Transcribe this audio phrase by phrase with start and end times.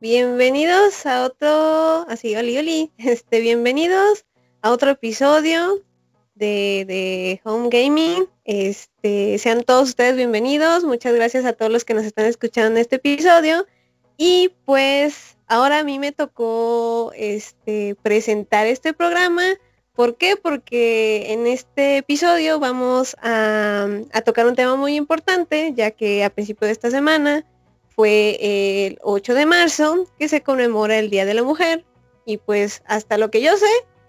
[0.00, 4.26] Bienvenidos a otro, así, oli, oli, este, bienvenidos
[4.62, 5.82] a otro episodio
[6.36, 8.28] de, de Home Gaming.
[8.44, 10.84] Este, sean todos ustedes bienvenidos.
[10.84, 13.66] Muchas gracias a todos los que nos están escuchando en este episodio.
[14.16, 19.42] Y pues ahora a mí me tocó este, presentar este programa.
[19.94, 20.36] ¿Por qué?
[20.36, 26.30] Porque en este episodio vamos a, a tocar un tema muy importante, ya que a
[26.30, 27.44] principio de esta semana
[27.98, 28.38] fue
[28.86, 31.84] el 8 de marzo, que se conmemora el Día de la Mujer.
[32.24, 33.66] Y pues hasta lo que yo sé,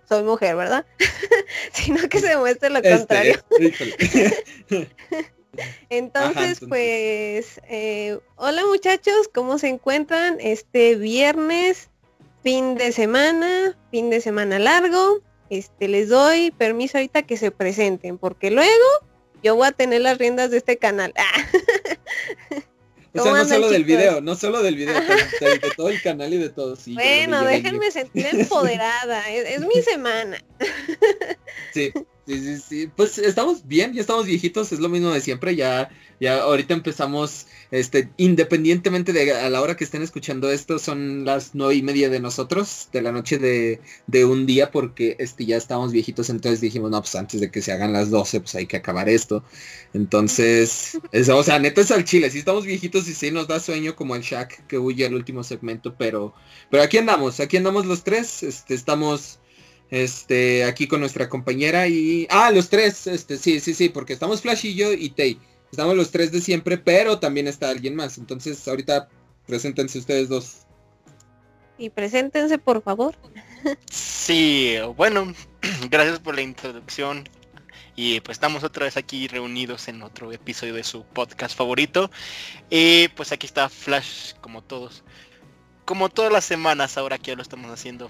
[0.08, 0.86] soy mujer, ¿verdad?
[1.74, 3.40] Sino que se demuestre lo Este, contrario.
[5.90, 6.60] entonces.
[6.70, 11.90] pues, eh, hola muchachos, ¿cómo se encuentran este viernes,
[12.44, 15.22] fin de semana, fin de semana largo?
[15.50, 18.70] Este, les doy permiso ahorita que se presenten, porque luego
[19.42, 21.12] yo voy a tener las riendas de este canal.
[23.12, 26.00] O sea, ¿Cómo no solo del video, no solo del video, de, de- todo el
[26.02, 26.76] canal y de todo.
[26.76, 30.38] Sí, bueno, yo déjenme sentir empoderada, es, es mi semana.
[31.74, 31.92] Sí,
[32.28, 32.92] sí, sí, sí.
[32.96, 37.48] Pues estamos bien, ya estamos viejitos, es lo mismo de siempre, ya, ya ahorita empezamos,
[37.72, 42.10] este, independientemente de a la hora que estén escuchando esto, son las nueve y media
[42.10, 46.62] de nosotros, de la noche de, de un día, porque este ya estamos viejitos, entonces
[46.62, 49.44] dijimos, no, pues antes de que se hagan las 12, pues hay que acabar esto.
[49.94, 53.60] Entonces, es- o sea, neta es al chile, sí estamos viejitos y sí nos da
[53.60, 56.34] sueño como el Shaq que huye al último segmento, pero,
[56.70, 59.40] pero aquí andamos, aquí andamos los tres, este, estamos
[59.90, 62.28] este, aquí con nuestra compañera y...
[62.30, 65.40] Ah, los tres, este, sí, sí, sí, porque estamos Flash y yo y Tay.
[65.72, 68.18] Estamos los tres de siempre, pero también está alguien más.
[68.18, 69.10] Entonces, ahorita
[69.46, 70.66] preséntense ustedes dos.
[71.78, 73.16] Y preséntense, por favor.
[73.90, 75.34] Sí, bueno,
[75.90, 77.28] gracias por la introducción.
[77.96, 82.10] Y pues estamos otra vez aquí reunidos en otro episodio de su podcast favorito.
[82.70, 85.04] Y pues aquí está Flash, como todos.
[85.84, 88.10] Como todas las semanas, ahora que ya lo estamos haciendo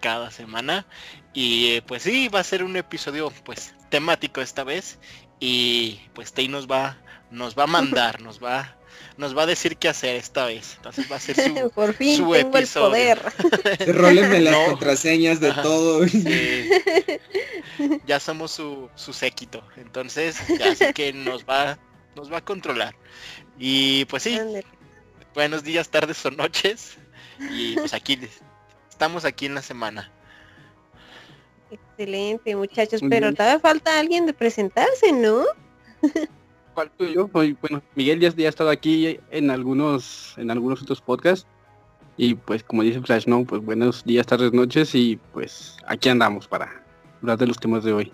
[0.00, 0.86] cada semana.
[1.32, 4.98] Y pues sí, va a ser un episodio pues temático esta vez.
[5.40, 6.98] Y pues Tay nos va,
[7.30, 8.76] nos va a mandar, nos va,
[9.16, 10.74] nos va a decir qué hacer esta vez.
[10.76, 12.88] Entonces va a ser su, por fin su tengo el episodio.
[12.88, 13.22] poder.
[13.96, 14.64] Rólenme las No.
[14.66, 15.62] contraseñas de Ajá.
[15.62, 16.06] todo.
[16.06, 16.68] Sí.
[18.06, 19.62] ya somos su, su séquito.
[19.76, 21.78] Entonces, ya así que nos va,
[22.14, 22.94] nos va a controlar.
[23.58, 24.38] Y pues sí,
[25.34, 26.98] buenos días, tardes o noches.
[27.38, 28.18] Y pues aquí
[28.90, 30.12] estamos aquí en la semana.
[32.04, 33.36] Excelente, muchachos, Muy pero bien.
[33.36, 35.44] todavía falta alguien de presentarse, ¿no?
[36.74, 41.02] Falto yo, soy- bueno, Miguel ya, ya ha estado aquí en algunos, en algunos otros
[41.02, 41.46] podcasts.
[42.16, 46.48] Y pues como dice Flash, no, pues buenos días, tardes, noches y pues aquí andamos
[46.48, 46.82] para
[47.20, 48.12] hablar de los temas de hoy.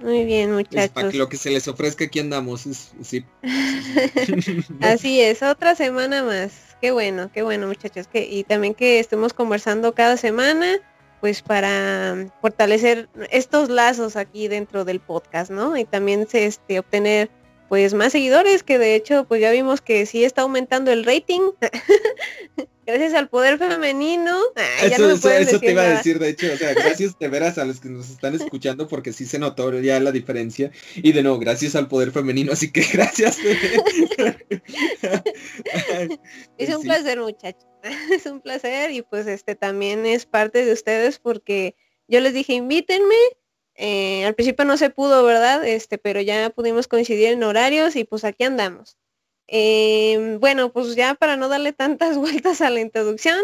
[0.00, 1.12] Muy bien, para muchachos.
[1.12, 2.64] que lo que se les ofrezca aquí andamos.
[2.66, 3.24] es- sí.
[4.80, 6.76] Así es, otra semana más.
[6.80, 8.08] Qué bueno, qué bueno, muchachos.
[8.08, 10.78] Que, y también que estemos conversando cada semana,
[11.24, 15.74] pues para fortalecer estos lazos aquí dentro del podcast, ¿no?
[15.74, 17.30] Y también este, obtener
[17.74, 21.40] pues más seguidores, que de hecho pues ya vimos que sí está aumentando el rating.
[22.86, 24.38] Gracias al poder femenino.
[24.54, 26.72] Ya Eso, no me eso- pueden eso te iba a decir, de hecho, o sea,
[26.74, 30.12] gracias de veras a los que nos están escuchando porque sí se notó ya la
[30.12, 30.70] diferencia.
[30.94, 33.38] Y de nuevo, gracias al poder femenino, así que gracias.
[36.58, 36.86] Es un Sí.
[36.86, 37.64] placer, muchachos.
[38.12, 41.74] Es un placer y pues este también es parte de ustedes porque
[42.06, 43.16] yo les dije invítenme.
[43.76, 45.66] Eh, al principio no se pudo, ¿verdad?
[45.66, 48.96] Este, pero ya pudimos coincidir en horarios y pues aquí andamos.
[49.48, 53.40] Eh, bueno, pues ya para no darle tantas vueltas a la introducción,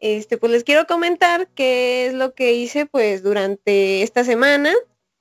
[0.00, 4.72] este, pues les quiero comentar qué es lo que hice pues durante esta semana.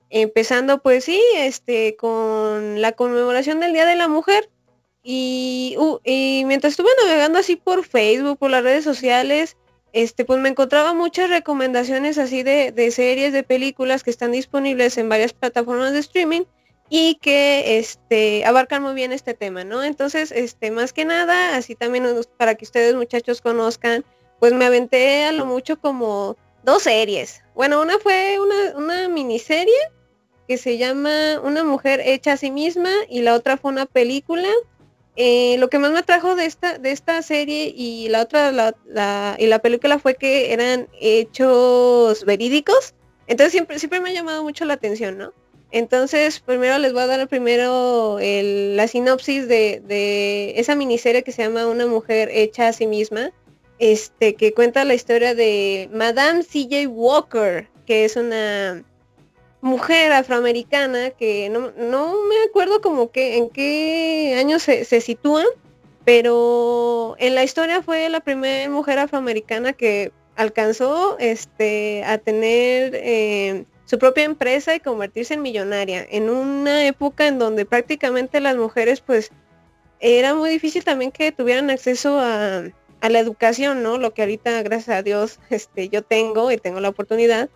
[0.09, 4.49] Empezando pues sí, este, con la conmemoración del Día de la Mujer.
[5.03, 9.57] Y, uh, y mientras estuve navegando así por Facebook, por las redes sociales,
[9.93, 14.97] este, pues me encontraba muchas recomendaciones así de, de series, de películas que están disponibles
[14.97, 16.43] en varias plataformas de streaming
[16.89, 19.81] y que este, abarcan muy bien este tema, ¿no?
[19.83, 22.05] Entonces, este, más que nada, así también
[22.37, 24.03] para que ustedes muchachos conozcan,
[24.39, 27.43] pues me aventé a lo mucho como dos series.
[27.55, 29.73] Bueno, una fue una, una miniserie
[30.49, 34.49] que se llama Una mujer hecha a sí misma y la otra fue una película
[35.15, 39.35] eh, lo que más me atrajo de esta, de esta serie y la otra, la,
[39.37, 42.93] y la película fue que eran hechos verídicos.
[43.27, 45.33] Entonces siempre, siempre me ha llamado mucho la atención, ¿no?
[45.71, 51.43] Entonces, primero les voy a dar primero la sinopsis de, de esa miniserie que se
[51.43, 53.31] llama Una mujer hecha a sí misma,
[53.79, 58.83] este, que cuenta la historia de Madame CJ Walker, que es una
[59.61, 65.45] mujer afroamericana que no, no me acuerdo como que en qué año se, se sitúa,
[66.03, 73.65] pero en la historia fue la primera mujer afroamericana que alcanzó este, a tener eh,
[73.85, 79.01] su propia empresa y convertirse en millonaria en una época en donde prácticamente las mujeres
[79.01, 79.31] pues
[79.99, 82.63] era muy difícil también que tuvieran acceso a,
[83.01, 83.97] la educación, ¿no?
[83.97, 87.49] Lo que ahorita, gracias a Dios, este, yo tengo y tengo la oportunidad.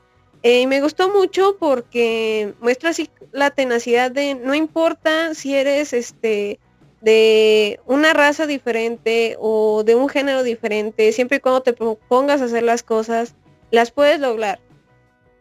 [0.47, 6.59] Eh, me gustó mucho porque muestra así la tenacidad de no importa si eres este
[7.01, 12.45] de una raza diferente o de un género diferente, siempre y cuando te pongas a
[12.45, 13.33] hacer las cosas,
[13.71, 14.59] las puedes lograr.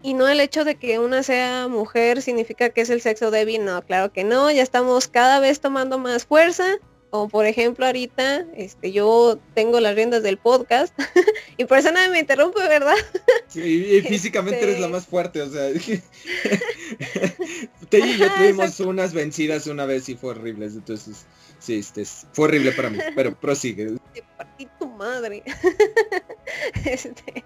[0.01, 3.63] Y no el hecho de que una sea mujer significa que es el sexo débil,
[3.63, 6.79] no, claro que no, ya estamos cada vez tomando más fuerza
[7.15, 10.93] como por ejemplo ahorita, este, yo tengo las riendas del podcast
[11.57, 12.97] y por eso nadie me interrumpe, ¿verdad?
[13.47, 15.69] Sí, y físicamente eres la este más fuerte, o sea.
[17.89, 21.25] Te y yo tuvimos unas vencidas una vez y fue horrible, entonces
[21.61, 23.93] sí, este, fue horrible para mí, pero prosigue.
[24.13, 25.45] Te partí tu madre.
[26.85, 27.45] este,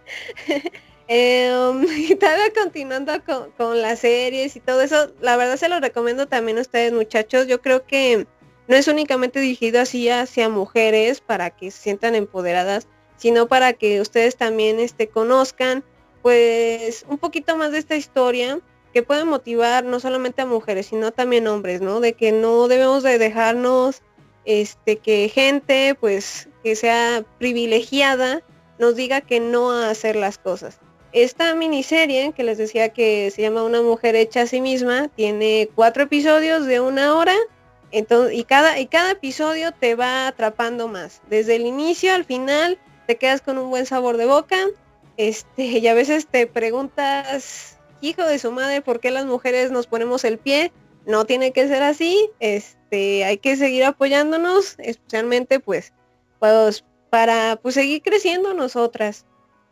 [1.08, 5.78] em, y todavía continuando con, con las series y todo eso, la verdad se lo
[5.78, 8.26] recomiendo también a ustedes muchachos, yo creo que
[8.68, 12.86] no es únicamente dirigido así hacia mujeres para que se sientan empoderadas,
[13.16, 15.82] sino para que ustedes también este, conozcan
[16.22, 18.60] pues un poquito más de esta historia
[18.92, 22.00] que puede motivar no solamente a mujeres, sino también hombres, ¿no?
[22.00, 24.02] De que no debemos de dejarnos
[24.44, 28.42] este que gente pues que sea privilegiada
[28.78, 30.78] nos diga que no a hacer las cosas.
[31.12, 35.70] Esta miniserie que les decía que se llama Una mujer hecha a sí misma tiene
[35.74, 37.34] cuatro episodios de una hora
[37.90, 41.22] entonces, y cada, y cada episodio te va atrapando más.
[41.28, 44.56] Desde el inicio al final te quedas con un buen sabor de boca.
[45.16, 49.86] Este, y a veces te preguntas, hijo de su madre, ¿por qué las mujeres nos
[49.86, 50.72] ponemos el pie?
[51.06, 52.30] No tiene que ser así.
[52.40, 55.92] Este, hay que seguir apoyándonos, especialmente pues,
[56.38, 59.24] pues para pues seguir creciendo nosotras.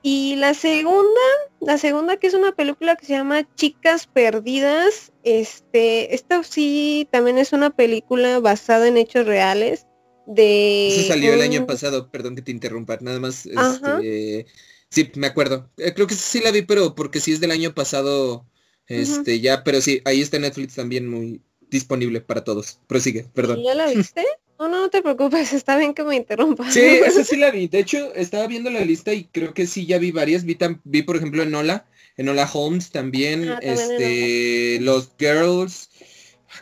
[0.08, 1.20] Y la segunda,
[1.60, 5.10] la segunda que es una película que se llama Chicas Perdidas.
[5.24, 9.88] Este, esta sí también es una película basada en hechos reales.
[10.24, 13.46] De Eso salió el año pasado, perdón que te interrumpa, nada más.
[13.46, 14.46] Este,
[14.90, 15.68] sí, me acuerdo.
[15.76, 18.46] Eh, creo que sí la vi, pero porque sí es del año pasado.
[18.86, 22.78] Este, ya, pero sí, ahí está Netflix también muy disponible para todos.
[22.86, 23.60] Prosigue, perdón.
[23.64, 24.24] ¿Ya la viste?
[24.58, 26.72] No, no, te preocupes, está bien que me interrumpas.
[26.72, 27.68] Sí, esa sí la vi.
[27.68, 30.44] De hecho, estaba viendo la lista y creo que sí, ya vi varias.
[30.44, 31.86] Vi, vi por ejemplo, Enola,
[32.16, 35.90] Enola Holmes también, ah, este, Los Girls.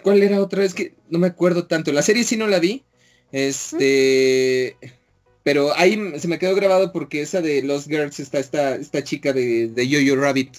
[0.03, 1.93] ¿Cuál era otra vez que no me acuerdo tanto?
[1.93, 2.83] La serie sí no la vi.
[3.33, 4.77] Este,
[5.43, 9.33] pero ahí se me quedó grabado porque esa de Los Girls está esta, esta chica
[9.33, 10.51] de, de Yo-Yo Rabbit.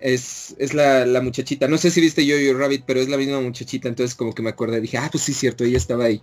[0.00, 1.68] Es, es la, la, muchachita.
[1.68, 3.88] No sé si viste Yo-Yo Rabbit, pero es la misma muchachita.
[3.88, 4.80] Entonces como que me acordé.
[4.80, 6.22] Dije, ah, pues sí, cierto, ella estaba ahí.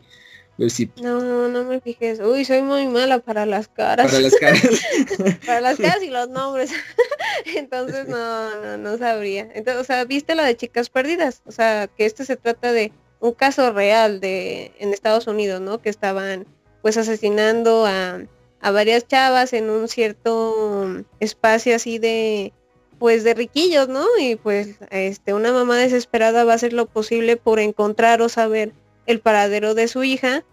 [1.01, 2.19] No, no me fijes.
[2.19, 4.07] Uy, soy muy mala para las caras.
[4.07, 4.61] Para las caras.
[5.45, 6.71] para las caras y los nombres.
[7.56, 9.47] Entonces no, no, no sabría.
[9.53, 11.44] Entonces, o sea, viste la de chicas perdidas.
[11.45, 12.91] O sea, que este se trata de
[13.21, 15.81] un caso real de en Estados Unidos, ¿no?
[15.81, 16.45] Que estaban
[16.81, 18.21] pues asesinando a,
[18.59, 22.51] a varias chavas en un cierto espacio así de
[23.00, 24.06] pues de riquillos, ¿no?
[24.19, 28.74] Y pues este una mamá desesperada va a hacer lo posible por encontrar o saber
[29.06, 30.44] el paradero de su hija,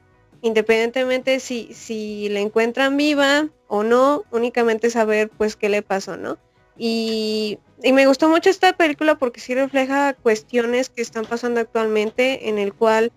[0.40, 6.38] independientemente si, si la encuentran viva o no, únicamente saber pues qué le pasó, ¿no?
[6.78, 12.48] Y, y, me gustó mucho esta película porque sí refleja cuestiones que están pasando actualmente
[12.48, 13.12] en el cual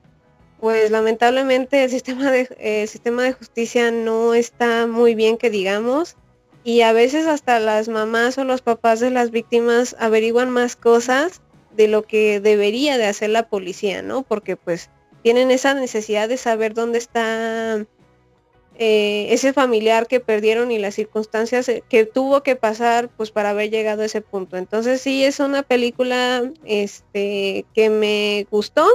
[0.59, 6.15] pues lamentablemente el sistema de, el sistema de justicia no está muy bien que digamos
[6.63, 11.41] y a veces hasta las mamás o los papás de las víctimas averiguan más cosas
[11.75, 14.23] de lo que debería de hacer la policía, ¿no?
[14.23, 14.89] Porque pues
[15.23, 17.85] tienen esa necesidad de saber dónde está
[18.81, 23.49] eh, ese familiar que perdieron y las circunstancias eh, que tuvo que pasar pues para
[23.49, 24.55] haber llegado a ese punto.
[24.55, 28.87] Entonces sí es una película este, que me gustó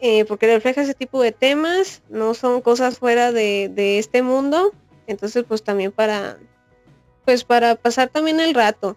[0.00, 4.72] eh, porque refleja ese tipo de temas, no son cosas fuera de, de, este mundo.
[5.06, 6.38] Entonces pues también para
[7.24, 8.96] pues para pasar también el rato.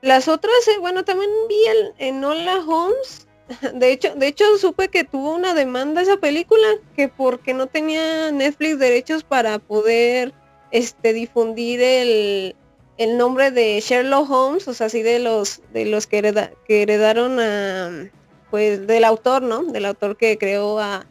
[0.00, 3.26] Las otras, bueno, también vi el, en Hola Holmes,
[3.74, 8.30] de hecho, de hecho supe que tuvo una demanda esa película, que porque no tenía
[8.30, 10.32] Netflix derechos para poder
[10.70, 12.54] este difundir el,
[12.98, 17.40] el nombre de Sherlock Holmes, o sea, así de los de los que, que heredaron
[17.40, 18.10] a
[18.50, 19.62] pues del autor, ¿no?
[19.64, 21.06] Del autor que creó a,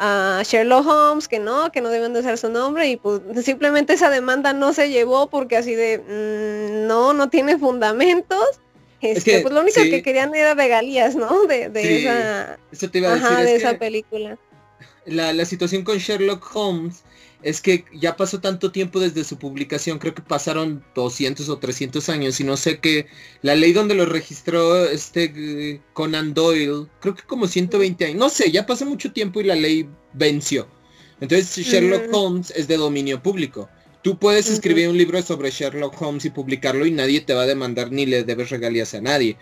[0.00, 3.92] a Sherlock Holmes, que no, que no deben de ser su nombre y pues simplemente
[3.92, 8.60] esa demanda no se llevó porque así de mm, no, no tiene fundamentos
[9.00, 11.46] este, pues lo único que querían era regalías, ¿no?
[11.46, 14.38] De, esa, de esa película.
[15.06, 17.02] la, la situación con Sherlock Holmes
[17.42, 22.08] es que ya pasó tanto tiempo desde su publicación, creo que pasaron 200 o 300
[22.08, 23.06] años y no sé qué,
[23.42, 28.28] la ley donde lo registró este eh, Conan Doyle, creo que como 120 años, no
[28.28, 30.68] sé, ya pasó mucho tiempo y la ley venció.
[31.20, 33.68] Entonces Sherlock Holmes es de dominio público.
[34.02, 37.46] Tú puedes escribir un libro sobre Sherlock Holmes y publicarlo y nadie te va a
[37.46, 39.36] demandar ni le debes regalías a nadie.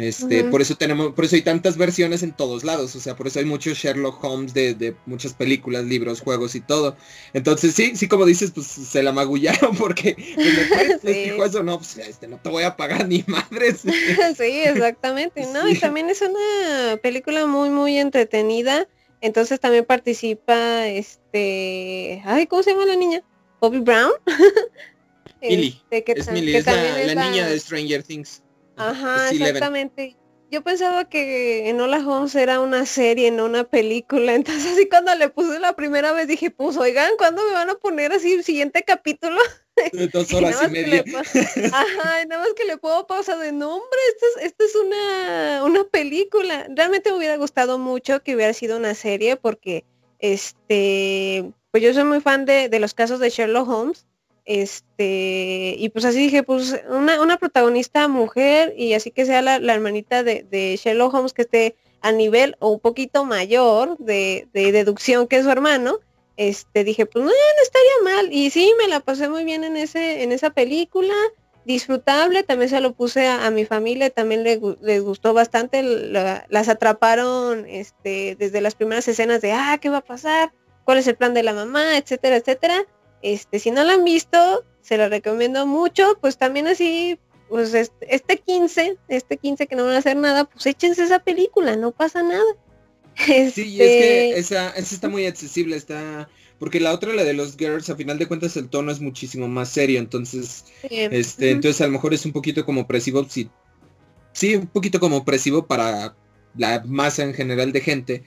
[0.00, 3.26] Este, por eso tenemos, por eso hay tantas versiones en todos lados, o sea, por
[3.26, 6.96] eso hay muchos Sherlock Holmes de, muchas películas, libros, juegos y todo.
[7.32, 11.98] Entonces sí, sí como dices, pues se la magullaron porque pues, dijo eso, no, pues
[11.98, 13.80] este, no te voy a pagar ni madres.
[14.36, 15.68] sí, exactamente, ¿no?
[15.68, 18.86] Y también es una película muy, muy entretenida.
[19.20, 22.22] Entonces también participa este.
[22.24, 23.22] Ay, ¿cómo se llama la niña?
[23.60, 24.12] Bobby Brown.
[25.42, 25.82] Millie.
[25.90, 28.42] Este, es Millie, es la, niña de Stranger Things.
[28.78, 30.16] Ajá, exactamente.
[30.50, 34.34] Yo pensaba que en Hola Holmes era una serie, no una película.
[34.34, 37.74] Entonces así cuando le puse la primera vez dije, pues oigan, ¿cuándo me van a
[37.74, 39.38] poner así el siguiente capítulo?
[40.12, 41.04] dos horas y, media.
[41.72, 45.84] Ajá, nada más que le puedo pasar de nombre, esto es, esto es una, una
[45.84, 46.66] película.
[46.74, 49.84] Realmente me hubiera gustado mucho que hubiera sido una serie porque
[50.18, 54.06] este pues yo soy muy fan de, de los casos de Sherlock Holmes
[54.48, 59.56] este, y pues así dije, pues una, una protagonista mujer y así que sea la,
[59.56, 65.28] hermanita de, de, Sherlock Holmes que esté a nivel o un poquito mayor de, deducción
[65.28, 65.98] que su hermano,
[66.38, 67.30] este, dije, pues no,
[67.62, 68.32] estaría mal.
[68.32, 71.12] Y sí, me la pasé muy bien en, ese, en esa película,
[71.66, 77.66] disfrutable, también se lo puse a, mi familia, también les, les gustó bastante, las atraparon
[77.68, 80.54] este, desde las primeras escenas de, ah, ¿qué va a pasar?
[80.84, 81.98] ¿Cuál es el plan de la mamá?
[81.98, 82.86] Etcétera, etcétera
[83.22, 88.38] este, si no la han visto, se la recomiendo mucho, pues también así, pues este
[88.38, 92.22] 15, este 15 que no van a hacer nada, pues échense esa película, no pasa
[92.22, 92.56] nada.
[93.16, 97.34] Sí, es que este esa, esa está muy accesible, está porque la otra, la de
[97.34, 101.80] los girls, a final de cuentas el tono es muchísimo más serio, entonces, este, entonces
[101.80, 103.48] a lo mejor es un poquito como opresivo, sí,
[104.32, 106.16] sí, un poquito como opresivo para
[106.56, 108.24] la masa en general de gente,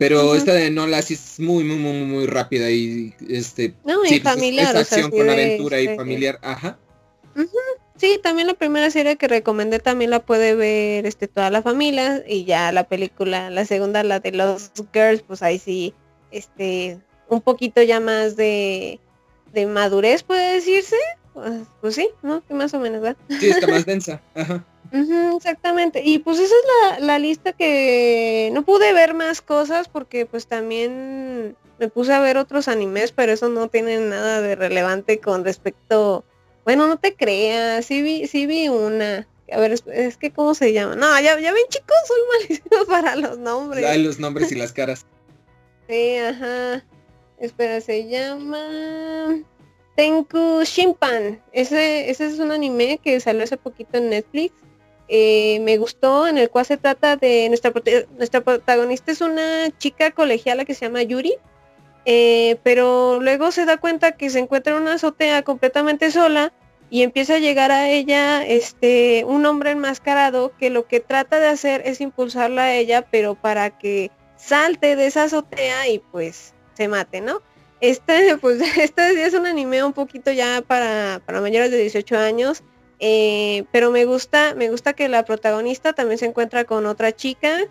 [0.00, 3.74] pero esta de Nola sí es muy, muy, muy, muy rápida y este.
[3.84, 4.74] No, y familiar.
[4.74, 6.78] Es, acción con aventura y familiar, ajá.
[7.96, 12.24] Sí, también la primera serie que recomendé también la puede ver este toda la familia
[12.26, 15.92] y ya la película, la segunda, la de los girls, pues ahí sí,
[16.30, 19.00] este, un poquito ya más de,
[19.52, 20.96] de madurez puede decirse.
[21.34, 22.42] Pues, pues sí, ¿no?
[22.46, 23.18] Que más o menos, ¿verdad?
[23.38, 24.22] Sí, está más densa.
[24.34, 26.02] Ajá exactamente.
[26.04, 26.54] Y pues esa
[26.96, 32.20] es la, lista que no pude ver más cosas porque pues también me puse a
[32.20, 36.24] ver otros animes, pero eso no tiene nada de relevante con respecto,
[36.64, 39.26] bueno, no te creas, sí vi, sí vi una.
[39.52, 40.94] A ver, es, que cómo se llama.
[40.94, 43.84] No, ya, ya ven chicos, soy malísimo para los nombres.
[43.84, 45.06] Hay los nombres y las caras.
[45.88, 46.84] sí, ajá.
[47.38, 49.42] Espera, se llama
[49.96, 51.42] Tenku Shimpan.
[51.52, 54.52] Ese, ese es un anime que salió hace poquito en Netflix.
[55.12, 57.72] Eh, me gustó, en el cual se trata de nuestra,
[58.16, 61.34] nuestra protagonista es una chica colegiala que se llama Yuri,
[62.04, 66.52] eh, pero luego se da cuenta que se encuentra en una azotea completamente sola
[66.90, 71.48] y empieza a llegar a ella este un hombre enmascarado que lo que trata de
[71.48, 76.86] hacer es impulsarla a ella, pero para que salte de esa azotea y pues se
[76.86, 77.42] mate, ¿no?
[77.80, 82.62] Este, pues, este es un anime un poquito ya para, para mayores de 18 años.
[83.00, 87.66] Eh, pero me gusta, me gusta que la protagonista también se encuentra con otra chica.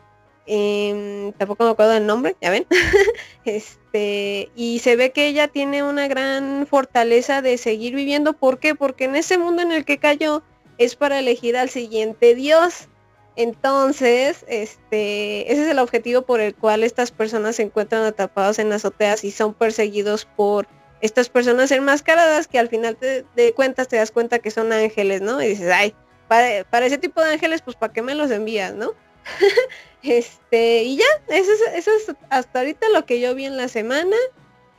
[0.48, 2.66] Em, tampoco me acuerdo del nombre, ya ven.
[3.46, 8.34] este, y se ve que ella tiene una gran fortaleza de seguir viviendo.
[8.34, 8.74] ¿Por qué?
[8.74, 10.42] Porque en ese mundo en el que cayó
[10.80, 12.90] es para elegir al siguiente dios.
[13.36, 18.74] Entonces, este, ese es el objetivo por el cual estas personas se encuentran atrapadas en
[18.74, 20.68] azoteas y son perseguidos por
[21.02, 25.42] estas personas enmascaradas que al final de cuentas te das cuenta que son ángeles, ¿no?
[25.42, 25.94] Y dices, ay,
[26.30, 28.94] para, ese tipo de ángeles, pues ¿para qué me los envías, no?
[30.04, 33.68] este, y ya, eso es, eso es hasta ahorita lo que yo vi en la
[33.68, 34.16] semana.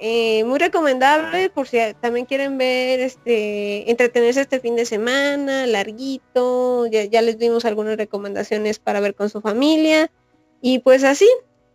[0.03, 6.87] Eh, muy recomendable por si también quieren ver, este, entretenerse este fin de semana, larguito,
[6.87, 10.11] ya, ya les dimos algunas recomendaciones para ver con su familia.
[10.63, 11.29] Y pues así,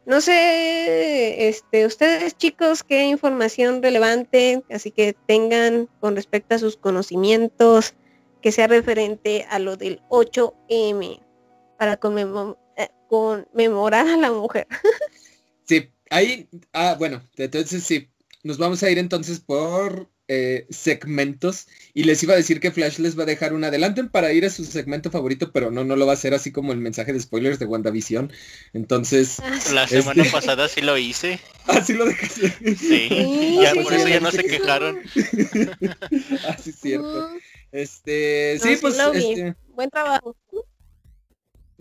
[0.05, 6.77] no sé, este, ustedes chicos, qué información relevante, así que tengan con respecto a sus
[6.77, 7.95] conocimientos,
[8.41, 11.19] que sea referente a lo del 8M,
[11.79, 11.99] para
[12.77, 14.67] eh, conmemorar a la mujer.
[15.63, 18.09] sí, ahí, ah, bueno, entonces sí,
[18.43, 22.97] nos vamos a ir entonces por eh, segmentos y les iba a decir que Flash
[22.97, 25.95] les va a dejar un adelanto para ir a su segmento favorito, pero no, no
[25.95, 28.33] lo va a hacer así como el mensaje de spoilers de WandaVision.
[28.73, 29.39] Entonces...
[29.39, 31.39] Ah, la semana pasada sí lo hice.
[31.67, 32.75] Ah, sí lo dejaste.
[32.75, 34.99] Sí, ya, por eso ya no se quejaron.
[36.47, 37.27] así es cierto.
[37.71, 38.99] Este, sí, pues...
[38.99, 39.55] Este...
[39.69, 40.35] Buen trabajo.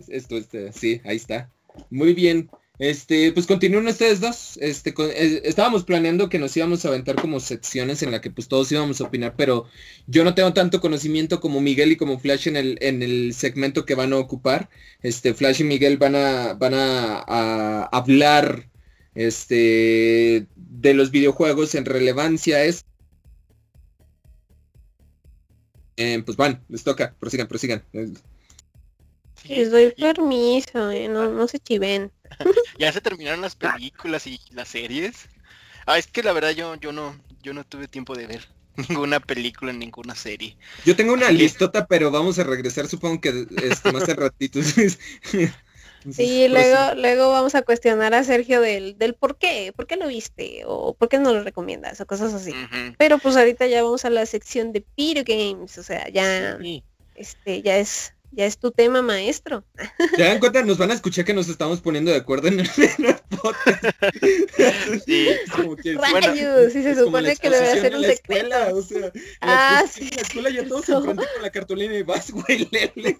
[0.07, 1.51] Esto, este, sí, ahí está.
[1.91, 2.49] Muy bien.
[2.77, 4.57] Este, pues continúen ustedes dos.
[4.57, 8.47] Este, eh, estábamos planeando que nos íbamos a aventar como secciones en la que pues
[8.47, 9.65] todos íbamos a opinar, pero
[10.07, 13.85] yo no tengo tanto conocimiento como Miguel y como Flash en el, en el segmento
[13.85, 14.69] que van a ocupar.
[15.01, 18.69] Este, Flash y Miguel van a, van a, hablar
[19.13, 22.63] este, de los videojuegos en relevancia.
[22.63, 22.85] Es,
[25.97, 27.83] eh, pues van, les toca, prosigan, prosigan.
[29.47, 32.11] Les doy permiso, eh, no, no se chiven.
[32.79, 35.29] ya se terminaron las películas y las series.
[35.85, 38.47] Ah, es que la verdad yo, yo no, yo no tuve tiempo de ver
[38.89, 40.57] ninguna película, ninguna serie.
[40.85, 44.59] Yo tengo una listota, pero vamos a regresar supongo que este, más de ratito.
[46.11, 50.07] sí, luego, luego vamos a cuestionar a Sergio del, del por qué, por qué lo
[50.07, 52.53] viste, o por qué no lo recomiendas, o cosas así.
[52.97, 56.57] Pero pues ahorita ya vamos a la sección de video games, o sea, ya,
[57.15, 59.63] este, ya es ya es tu tema maestro.
[60.17, 62.69] Ya dan cuenta, nos van a escuchar que nos estamos poniendo de acuerdo en el,
[63.29, 63.95] podcast.
[65.05, 65.29] Sí.
[65.55, 68.75] Como que, Rayos, sí se supone que debe ser un secreto.
[68.75, 69.11] o sea,
[69.41, 70.09] ah, la, sí.
[70.09, 73.17] en la escuela ya todos se enfrentan con la cartulina y vas, güey, lele.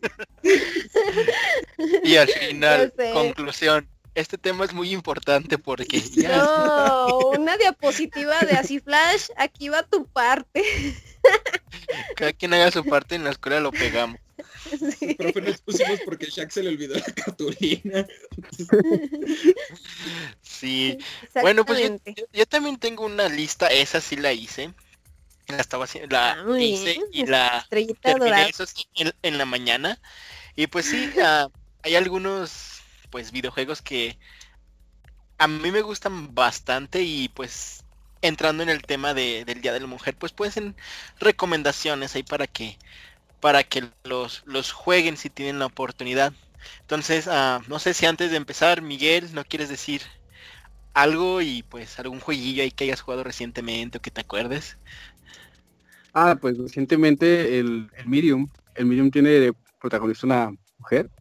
[2.03, 6.37] Y al final, conclusión, este tema es muy importante porque ya...
[6.37, 10.63] No, una diapositiva de así flash, aquí va tu parte.
[12.17, 14.19] Cada quien haga su parte en la escuela lo pegamos.
[14.99, 15.15] Sí.
[15.15, 18.07] Profe, nos pusimos porque Shaq se le olvidó la cartulina.
[20.41, 20.97] Sí.
[21.41, 21.91] Bueno, pues
[22.33, 24.73] yo, también tengo una lista, esa sí la hice.
[25.47, 27.67] La estaba haciendo, la ah, hice y la
[28.01, 28.65] terminé eso
[29.21, 29.99] en, la mañana.
[30.55, 31.11] Y pues sí,
[31.83, 34.17] hay algunos pues videojuegos que
[35.37, 37.83] a mí me gustan bastante y pues
[38.21, 40.75] entrando en el tema de, del Día de la Mujer, pues pueden ser
[41.19, 42.77] recomendaciones ahí para que
[43.45, 46.33] para que los, los jueguen si tienen la oportunidad.
[46.81, 50.01] Entonces, uh, no sé si antes de empezar, Miguel, ¿no quieres decir
[50.95, 54.79] algo y pues algún jueguillo ahí que hayas jugado recientemente o que te acuerdes?
[56.11, 61.11] Ah, pues recientemente el, el Medium, el Medium tiene de protagonista una mujer,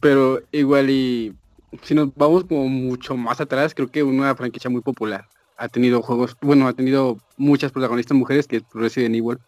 [0.00, 1.32] pero igual y
[1.84, 5.28] si nos vamos como mucho más atrás, creo que una franquicia muy popular.
[5.58, 9.38] Ha tenido juegos, bueno, ha tenido muchas protagonistas mujeres que es Resident Evil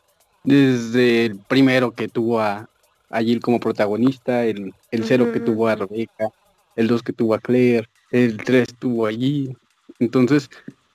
[0.44, 2.68] desde el primero que tuvo a,
[3.11, 6.29] a Jill como protagonista, el, el cero que tuvo a Rebecca,
[6.77, 9.57] el 2 que tuvo a Claire, el 3 tuvo a Jill.
[9.98, 10.48] Entonces,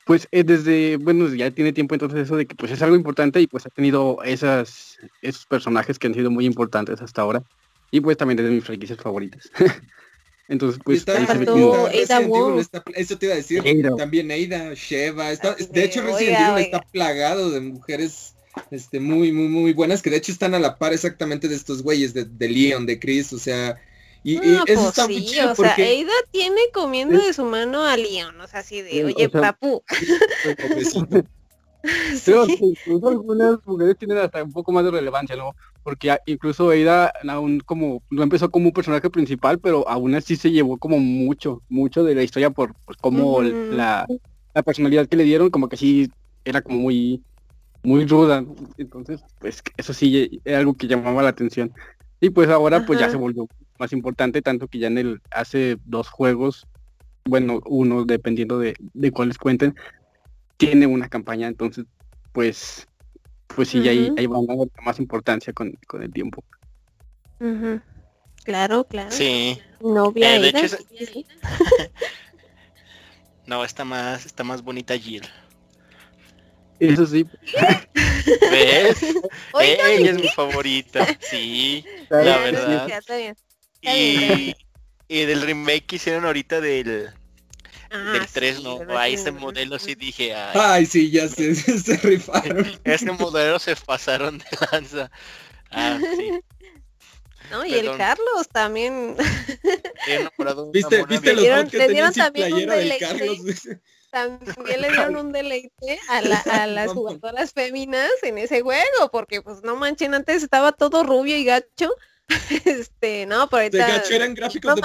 [0.05, 3.39] pues es desde, bueno, ya tiene tiempo entonces eso de que pues es algo importante
[3.41, 7.43] y pues ha tenido esas, esos personajes que han sido muy importantes hasta ahora.
[7.91, 9.51] Y pues también de mis franquicias favoritas.
[10.49, 11.33] Entonces, pues está, ahí se
[12.95, 13.63] eso te iba a decir,
[13.97, 18.35] también Ada, Sheva, está, de hecho Resident Evil está plagado de mujeres
[18.71, 21.83] este, muy, muy, muy buenas, que de hecho están a la par exactamente de estos
[21.83, 23.79] güeyes, de, de Leon, de Chris, o sea,
[24.23, 27.97] y, eso pues está muy chido o sea, Ada tiene comiendo de su mano a
[27.97, 29.83] Leon, o sea, así de, oye, papu.
[32.25, 35.53] Pero incluso algunas mujeres tienen hasta un poco más de relevancia, ¿no?
[35.83, 40.51] Porque incluso Ada aún como, no empezó como un personaje principal, pero aún así se
[40.51, 44.07] llevó como mucho, mucho de la historia por, pues, como la,
[44.53, 46.09] la personalidad que le dieron, como que sí
[46.45, 47.21] era como muy
[47.83, 48.43] muy ruda.
[48.77, 51.71] Entonces, pues eso sí es algo que llamaba la atención.
[52.19, 55.77] Y pues ahora pues ya se volvió más importante, tanto que ya en el hace
[55.83, 56.65] dos juegos,
[57.25, 59.75] bueno, uno dependiendo de, de cuáles cuenten,
[60.55, 61.85] tiene una campaña, entonces
[62.31, 62.87] pues
[63.55, 66.43] pues sí, ahí, ahí va a dar más importancia con, con el tiempo.
[68.43, 69.11] Claro, claro.
[69.11, 69.59] Sí.
[69.81, 70.37] Novia.
[70.37, 70.51] Eh,
[73.47, 75.27] no, está más, está más bonita Jill.
[76.83, 77.25] Eso sí.
[78.51, 78.97] ¿Ves?
[79.61, 81.07] Ella es mi favorita.
[81.21, 83.03] Sí, la verdad.
[83.81, 84.55] Y,
[85.07, 87.09] y del remake que hicieron ahorita del,
[87.91, 88.79] ah, del 3, ¿no?
[88.97, 90.33] A ese modelo sí dije.
[90.35, 92.79] Ay, sí, ya se, se rifaron.
[92.83, 95.11] Ese modelo se pasaron de lanza.
[95.71, 96.31] Ah, sí.
[97.51, 99.15] No, y el Carlos también.
[100.71, 103.39] ¿Viste, ¿viste los dieron, que tenían sin playera del Carlos?
[104.13, 109.41] También le dieron un deleite a, la, a las jugadoras féminas en ese juego, porque
[109.41, 111.93] pues no manchen, antes estaba todo rubio y gacho.
[112.65, 113.85] Este, no, por ahorita.
[113.85, 114.81] De gacho eran gráficos de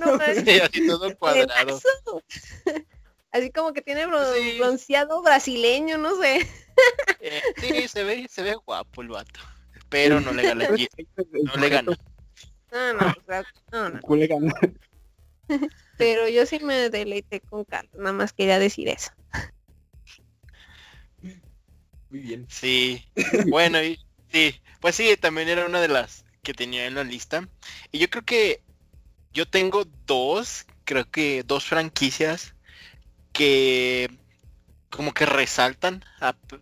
[0.00, 1.78] no, sí, así todo cuadrado.
[3.30, 6.48] Así como que tiene bronceado brasileño, no sé.
[7.20, 9.40] Eh, sí, se ve, se ve guapo el vato.
[9.90, 11.98] Pero no le gana No le gana.
[12.72, 13.14] No, no,
[13.70, 14.00] no, no.
[15.98, 19.10] Pero yo sí me deleité con Carlos, nada más quería decir eso.
[22.10, 22.46] Muy bien.
[22.48, 23.04] Sí.
[23.50, 23.98] Bueno, y,
[24.32, 24.54] sí.
[24.80, 27.48] Pues sí, también era una de las que tenía en la lista.
[27.92, 28.62] Y yo creo que
[29.32, 32.54] yo tengo dos, creo que dos franquicias
[33.32, 34.08] que
[34.90, 36.02] como que resaltan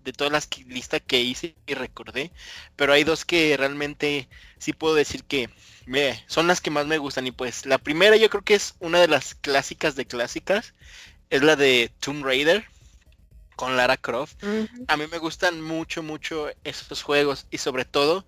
[0.03, 2.33] de todas las listas que hice y recordé,
[2.75, 5.49] pero hay dos que realmente sí puedo decir que
[6.27, 9.01] son las que más me gustan y pues la primera yo creo que es una
[9.01, 10.75] de las clásicas de clásicas,
[11.31, 12.65] es la de Tomb Raider
[13.57, 14.43] con Lara Croft.
[14.89, 18.27] A mí me gustan mucho, mucho esos juegos y sobre todo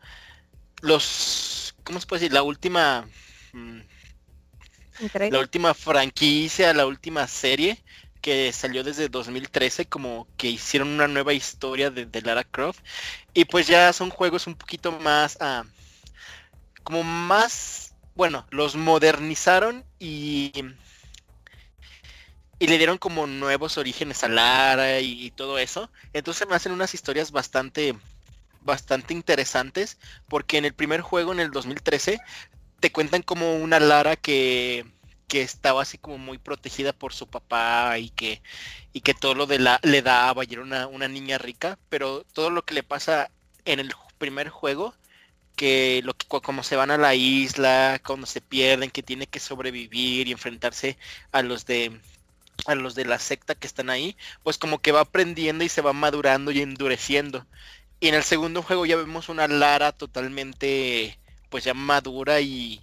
[0.80, 2.32] los, ¿cómo se puede decir?
[2.32, 3.08] La última...
[3.52, 3.80] Mm,
[5.30, 7.84] la última franquicia, la última serie
[8.20, 12.80] que salió desde 2013, como que hicieron una nueva historia de, Lara Croft.
[13.32, 15.64] Y pues ya son juegos un poquito más, ah,
[16.88, 20.52] como más, bueno, los modernizaron y,
[22.58, 25.90] y le dieron como nuevos orígenes a Lara y, todo eso.
[26.14, 27.94] Entonces me hacen unas historias bastante,
[28.62, 29.98] bastante interesantes,
[30.30, 32.22] porque en el primer juego, en el 2013,
[32.80, 34.86] te cuentan como una Lara que
[35.28, 38.40] que estaba así como muy protegida por su papá y que,
[38.94, 42.24] y que todo lo de la le daba y era una, una niña rica, pero
[42.32, 43.30] todo lo que le pasa
[43.66, 44.94] en el primer juego,
[45.58, 50.28] que lo como se van a la isla, cuando se pierden, que tiene que sobrevivir
[50.28, 50.96] y enfrentarse
[51.32, 52.00] a los de
[52.66, 55.82] a los de la secta que están ahí, pues como que va aprendiendo y se
[55.82, 57.46] va madurando y endureciendo.
[58.00, 61.18] Y en el segundo juego ya vemos una Lara totalmente
[61.50, 62.80] pues ya madura y,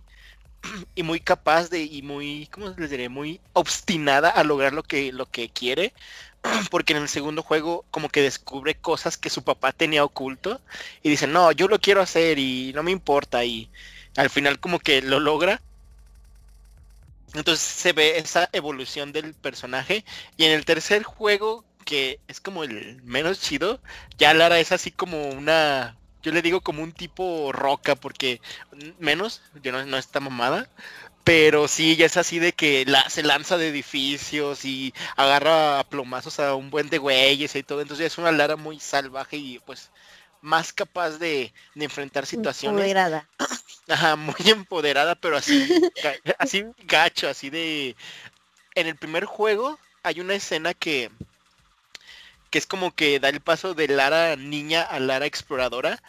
[0.96, 3.10] y muy capaz de y muy, ¿cómo les diré?
[3.10, 5.94] Muy obstinada a lograr lo que, lo que quiere.
[6.72, 10.62] Porque en el segundo juego como que descubre cosas que su papá tenía oculto
[11.04, 13.70] y dice, no, yo lo quiero hacer y no me importa y
[14.16, 15.62] al final como que lo logra.
[17.34, 20.06] Entonces se ve esa evolución del personaje
[20.38, 23.80] y en el tercer juego que es como el menos chido,
[24.18, 28.42] ya Lara es así como una yo le digo como un tipo roca, porque
[28.98, 30.68] menos, yo no, no está mamada,
[31.26, 35.84] pero sí, ya es así de que la, se lanza de edificios y agarra a
[35.84, 37.82] plomazos a un buen de güeyes y todo.
[37.82, 39.90] Entonces es una Lara muy salvaje y pues
[40.42, 42.78] más capaz de, enfrentar situaciones.
[42.78, 43.28] Empoderada.
[43.90, 45.68] Ajá, muy empoderada, pero así,
[46.38, 47.96] así gacho, así de...
[48.76, 51.10] En el primer juego hay una escena que,
[52.52, 56.04] que es como que da el paso de Lara niña a Lara exploradora,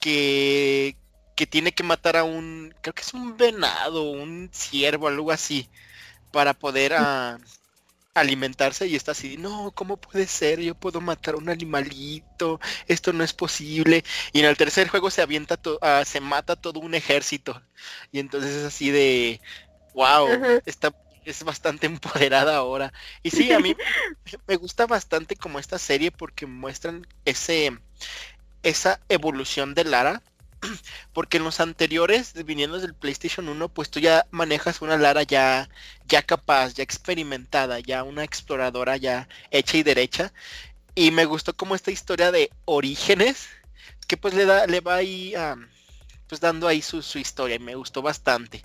[0.00, 0.96] que,
[1.36, 5.68] que tiene que matar a un, creo que es un venado, un ciervo, algo así,
[6.32, 7.38] para poder ah,
[8.14, 10.60] alimentarse y está así, no, ¿cómo puede ser?
[10.60, 14.04] Yo puedo matar a un animalito, esto no es posible.
[14.32, 17.62] Y en el tercer juego se avienta, uh, se mata todo un ejército.
[18.12, 19.40] Y entonces es así de,
[19.94, 20.28] wow,
[20.66, 20.92] está
[21.26, 22.92] es bastante empoderada ahora.
[23.22, 23.76] Y sí, a mí
[24.46, 27.76] me gusta bastante como esta serie porque muestran ese
[28.62, 30.22] esa evolución de Lara.
[31.12, 35.68] Porque en los anteriores, viniendo del PlayStation 1, pues tú ya manejas una Lara ya,
[36.08, 40.32] ya capaz, ya experimentada, ya una exploradora ya hecha y derecha.
[40.94, 43.48] Y me gustó como esta historia de orígenes,
[44.06, 45.34] que pues le da, le va ahí
[46.28, 48.62] pues dando ahí su, historia y me gustó bastante.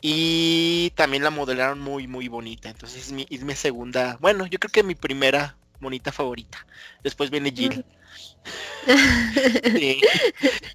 [0.00, 2.70] Y también la modelaron muy, muy bonita.
[2.70, 6.66] Entonces es mi, es mi segunda, bueno, yo creo que mi primera bonita favorita.
[7.02, 7.84] Después viene Jill.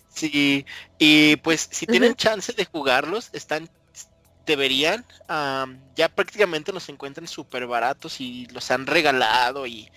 [0.10, 0.66] Sí,
[0.98, 3.70] y pues si tienen chance de jugarlos, están
[4.46, 5.06] deberían,
[5.96, 9.92] ya prácticamente los encuentran súper baratos y los han regalado y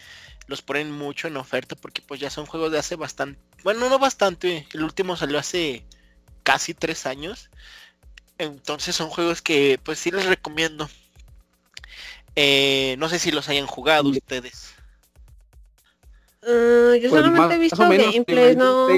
[0.49, 4.01] los ponen mucho en oferta porque pues ya son juegos de hace bastante, bueno no
[4.01, 5.85] bastante, el último salió hace
[6.43, 7.51] casi tres años.
[8.39, 10.89] Entonces son juegos que pues sí les recomiendo.
[12.37, 14.75] Eh, no sé si los hayan jugado ustedes.
[16.43, 18.89] Uh, yo pues solamente he visto gameplays, no.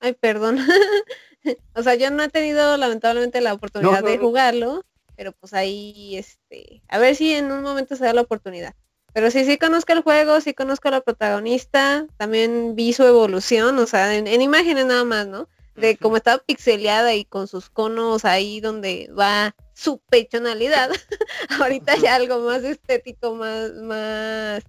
[0.00, 0.58] Ay, perdón.
[1.74, 4.84] o sea, yo no he tenido lamentablemente la oportunidad de jugarlo,
[5.16, 8.74] pero pues ahí, este, a ver si en un momento se da la oportunidad.
[9.12, 13.78] Pero sí, sí conozco el juego, sí conozco a la protagonista, también vi su evolución,
[13.78, 15.48] o sea, en imágenes nada más, ¿no?
[15.78, 20.90] de cómo estaba pixeleada y con sus conos ahí donde va su pechonalidad.
[21.60, 24.64] Ahorita ya algo más estético, más, más,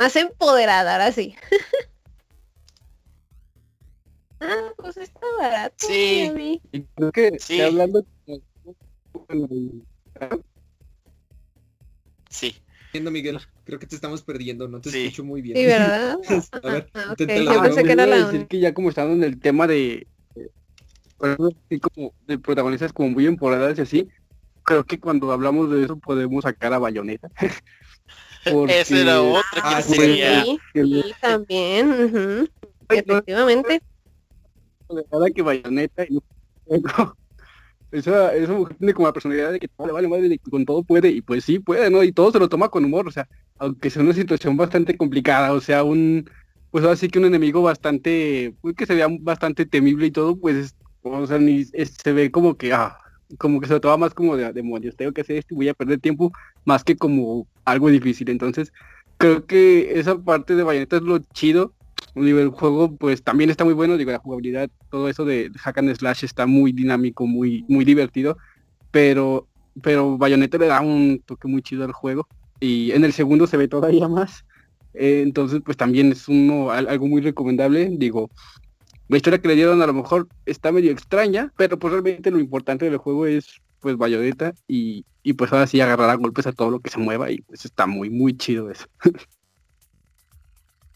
[0.00, 1.36] más empoderada, ahora sí.
[4.40, 5.86] ah, pues está barato.
[5.86, 6.58] Sí.
[6.72, 7.60] Y creo que sí.
[7.60, 8.02] hablando
[12.30, 12.56] Sí.
[12.92, 15.04] Miguel, creo que te estamos perdiendo, no te Sí.
[15.04, 15.58] escucho muy bien.
[15.58, 16.16] Sí, ¿verdad?
[16.64, 17.26] A ver, Ah, yo
[17.62, 20.48] pensé que era la decir que ya como estando en el tema de eh,
[21.20, 24.08] así como de protagonistas como muy empoderadas y así,
[24.64, 27.28] creo que cuando hablamos de eso podemos sacar a Bayonetta.
[28.44, 30.44] Ese era otro que Ah, sería.
[30.44, 30.60] Sí,
[31.20, 31.90] también.
[31.90, 32.48] ujú,
[32.88, 33.80] Efectivamente.
[34.88, 36.18] de nada que Bayonetta y
[37.90, 40.50] esa, esa mujer tiene como la personalidad de que todo le vale madre, de que
[40.50, 42.02] con todo puede, y pues sí puede, ¿no?
[42.02, 45.52] Y todo se lo toma con humor, o sea, aunque sea una situación bastante complicada,
[45.52, 46.28] o sea, un,
[46.70, 50.74] pues así que un enemigo bastante, pues que se vea bastante temible y todo, pues,
[51.02, 52.96] o sea, ni, es- se ve como que, ah,
[53.38, 55.68] como que se lo toma más como de demonios, tengo que hacer esto y voy
[55.68, 56.32] a perder tiempo,
[56.64, 58.72] más que como algo difícil, entonces,
[59.18, 61.72] creo que esa parte de Bayonetta es lo chido,
[62.14, 65.94] el juego pues también está muy bueno, digo, la jugabilidad, todo eso de hack and
[65.94, 68.36] slash está muy dinámico, muy, muy divertido,
[68.90, 69.46] pero,
[69.82, 72.26] pero Bayonetta le da un toque muy chido al juego.
[72.58, 74.44] Y en el segundo se ve todavía más.
[74.92, 78.28] Eh, entonces pues también es uno al- algo muy recomendable, digo,
[79.08, 82.40] la historia que le dieron a lo mejor está medio extraña, pero pues realmente lo
[82.40, 86.52] importante del juego es pues Bayonetta y, y pues ahora sí agarrar a golpes a
[86.52, 88.86] todo lo que se mueva y pues está muy muy chido eso.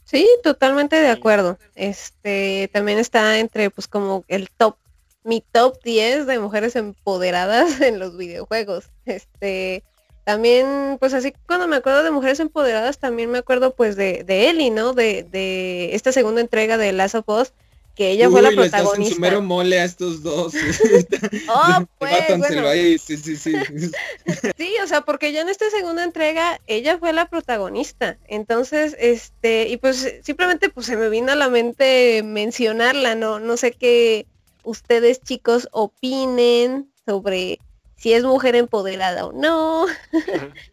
[0.05, 1.59] Sí, totalmente de acuerdo.
[1.75, 4.77] Este también está entre pues como el top,
[5.25, 8.90] mi top 10 de mujeres empoderadas en los videojuegos.
[9.07, 9.83] Este
[10.25, 14.49] también, pues así cuando me acuerdo de mujeres empoderadas, también me acuerdo pues de, de
[14.49, 14.94] Ellie, ¿no?
[14.94, 17.53] De, de esta segunda entrega de Last of Us,
[17.94, 19.20] que ella fue la Uy, le estás en su protagonista.
[19.20, 20.52] mero mole a estos dos.
[21.48, 22.68] Oh, pues, bueno.
[22.68, 23.52] ahí, sí, sí, sí.
[24.59, 28.16] Sí, o sea, porque ya en esta segunda entrega ella fue la protagonista.
[28.28, 33.57] Entonces, este, y pues simplemente pues se me vino a la mente mencionarla, no, no
[33.57, 34.26] sé qué
[34.64, 37.59] ustedes chicos opinen sobre
[37.96, 39.87] si es mujer empoderada o no,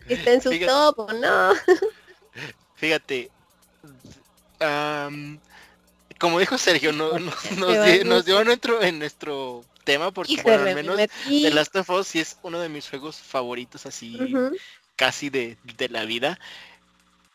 [0.07, 1.53] si está en su Fíjate- top o no.
[2.75, 3.29] Fíjate,
[6.21, 7.33] como dijo Sergio, no, no-
[8.05, 11.09] nos, dio nuestro, en nuestro tema, porque bueno, Híjole, al me menos.
[11.25, 14.33] The Last of Us sí es uno de mis juegos favoritos así
[14.95, 16.39] casi de, de la vida.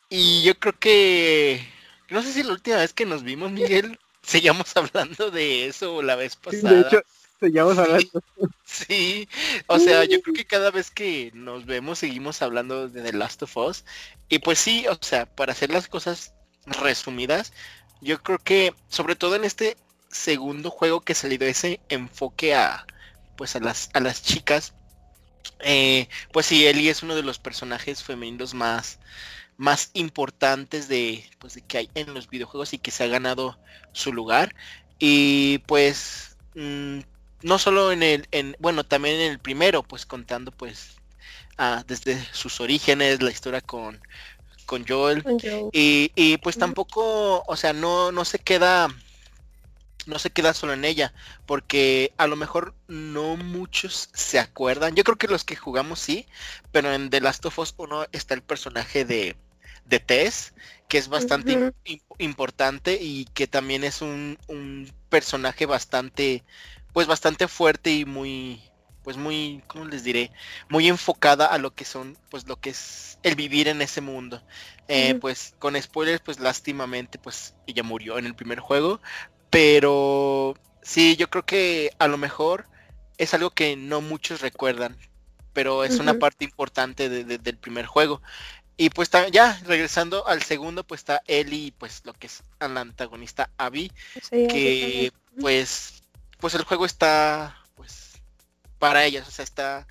[0.09, 1.67] Y yo creo que,
[2.11, 6.03] no sé si la última vez que nos vimos, Miguel, seguíamos hablando de eso o
[6.03, 6.75] la vez Sí, pasada.
[6.75, 7.03] de hecho,
[7.41, 8.09] seguimos hablando.
[8.65, 9.29] Sí,
[9.69, 13.43] o sea, yo creo que cada vez que nos vemos seguimos hablando de The Last
[13.43, 13.85] of Us.
[14.29, 16.35] Y pues sí, o sea, para hacer las cosas
[16.67, 17.53] resumidas,
[18.01, 19.77] yo creo que sobre todo en este
[20.11, 22.87] segundo juego que le dio ese enfoque a
[23.37, 24.73] pues a las a las chicas,
[25.61, 28.99] eh, pues sí, Ellie es uno de los personajes femeninos más
[29.59, 33.59] más importantes de pues de que hay en los videojuegos y que se ha ganado
[33.93, 34.55] su lugar.
[34.99, 37.01] Y pues mm,
[37.43, 40.97] no solo en el, en, bueno, también en el primero, pues contando pues
[41.87, 44.01] desde sus orígenes, la historia con,
[44.67, 45.23] con Joel.
[45.23, 45.39] Con.
[45.73, 48.89] Y, y pues tampoco, o sea, no, no se queda,
[50.07, 51.15] no se queda solo en ella,
[51.47, 54.95] porque a lo mejor no muchos se acuerdan.
[54.95, 56.27] Yo creo que los que jugamos sí,
[56.73, 59.37] pero en The Last of Us 1 está el personaje de,
[59.87, 60.53] de Tess,
[60.89, 61.73] que es bastante
[62.19, 66.45] importante y que también es un, un personaje bastante,
[66.93, 68.63] pues bastante fuerte y muy,
[69.07, 70.33] pues muy, ¿cómo les diré?
[70.69, 74.43] Muy enfocada a lo que son, pues lo que es el vivir en ese mundo.
[74.89, 75.15] Eh.
[75.21, 79.01] Pues con spoilers, pues lástimamente, pues ella murió en el primer juego,
[79.49, 82.67] pero sí, yo creo que a lo mejor
[83.17, 84.97] es algo que no muchos recuerdan,
[85.53, 88.23] pero es una parte importante de- de- del primer juego.
[88.77, 93.51] Y pues ya, regresando al segundo, pues está Ellie, pues lo que es la antagonista
[93.57, 96.03] Abby, Sí, que pues,
[96.41, 97.57] pues el juego está,
[98.79, 99.87] para ellas, o sea, está,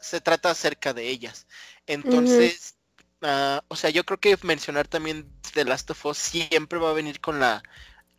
[0.00, 1.46] se trata acerca de ellas.
[1.86, 2.76] Entonces,
[3.22, 6.94] ah, o sea, yo creo que mencionar también The Last of Us siempre va a
[6.94, 7.62] venir con la,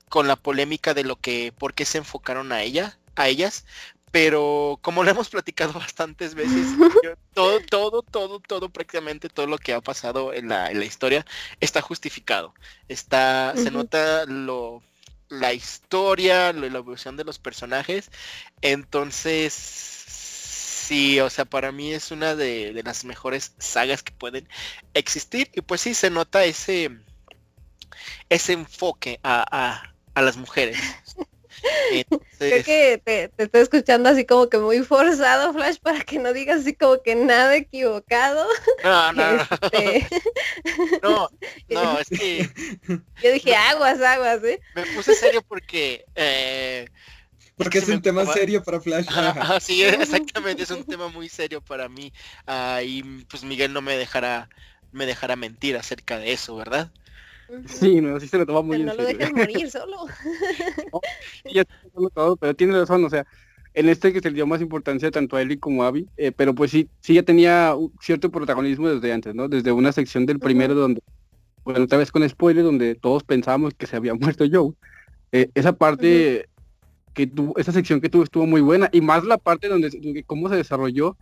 [0.10, 3.66] con la polémica de lo que, por qué se enfocaron a ella, a ellas,
[4.12, 9.58] pero como lo hemos platicado bastantes veces, yo- todo, todo, todo, todo, prácticamente todo lo
[9.58, 11.26] que ha pasado en la, en la historia
[11.60, 12.54] está justificado.
[12.88, 14.84] Está, se nota lo,
[15.32, 18.12] la historia, la evolución de los personajes.
[18.62, 24.48] Entonces, sí, o sea, para mí es una de, de las mejores sagas que pueden
[24.94, 25.50] existir.
[25.54, 26.92] Y pues sí, se nota ese,
[28.30, 30.78] ese enfoque a, a- a las mujeres.
[32.38, 36.34] Creo que te, te estoy escuchando así como que muy forzado, Flash, para que no
[36.34, 38.48] digas así como que nada equivocado.
[38.84, 40.08] no, no, no, Este,
[41.04, 41.30] no,
[41.70, 42.50] no, es que
[43.22, 44.60] yo dije aguas, aguas, ¿eh?
[44.76, 46.88] me puse serio porque eh,
[47.56, 49.08] Porque es un tema serio para Flash.
[49.10, 52.12] Ajá, sí, exactamente, es un tema muy serio para mí.
[52.48, 54.50] Ah, y pues Miguel no me dejará
[54.92, 56.92] me dejará mentir acerca de eso, ¿verdad?
[57.66, 59.18] Sí, no, sí se lo toma muy Pero en no lo serio.
[59.20, 59.98] dejes morir solo.
[61.44, 61.64] Sí, ya
[62.14, 63.26] todo, pero tiene razón, o sea,
[63.74, 66.32] en este que se le dio más importancia tanto a Ellie como a Abby, eh,
[66.32, 69.48] pero pues sí, sí ya tenía un cierto protagonismo desde antes, ¿no?
[69.48, 71.02] Desde una sección del primero donde,
[71.64, 74.74] bueno, otra vez con spoiler, donde todos pensábamos que se había muerto Joe.
[75.32, 76.48] Eh, esa parte
[77.14, 80.24] que tuvo, esa sección que tuvo estuvo muy buena, y más la parte donde, donde
[80.24, 81.18] cómo se desarrolló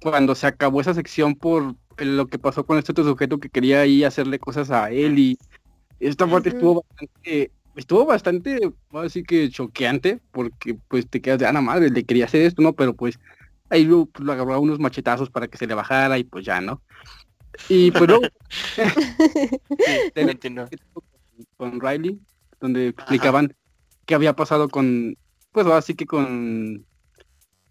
[0.00, 3.80] cuando se acabó esa sección por lo que pasó con este otro sujeto que quería
[3.80, 5.38] ahí hacerle cosas a Ellie.
[6.00, 8.58] Esta parte estuvo bastante estuvo bastante,
[8.90, 12.42] voy a decir que choqueante, porque pues te quedas de Ana madre, le quería hacer
[12.42, 12.72] esto, ¿no?
[12.72, 13.18] Pero pues
[13.68, 16.60] ahí lo, lo agarró a unos machetazos para que se le bajara y pues ya,
[16.60, 16.82] ¿no?
[17.68, 18.26] Y pues luego
[19.78, 20.68] Sí, Ten- entiendo.
[21.56, 22.20] con Riley,
[22.60, 23.54] donde explicaban
[24.06, 25.16] qué había pasado con,
[25.52, 26.84] pues ahora sí que con,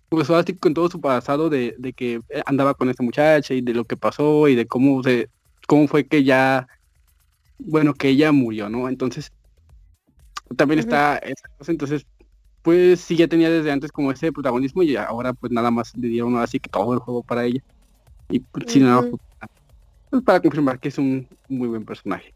[0.10, 3.54] pues ahora sí que con todo su pasado de, de que andaba con esta muchacha
[3.54, 5.30] y de lo que pasó y de cómo se,
[5.68, 6.68] cómo fue que ya,
[7.58, 8.90] bueno, que ella murió, ¿no?
[8.90, 9.32] Entonces,
[10.56, 12.06] también está esa cosa, entonces,
[12.62, 16.08] pues sí ya tenía desde antes como ese protagonismo y ahora pues nada más le
[16.08, 17.62] dieron así que todo el juego para ella.
[18.30, 19.12] Y pues, sí, nada, Ujú.
[19.12, 19.50] pues,
[20.10, 22.34] pues, para confirmar que es un muy buen personaje.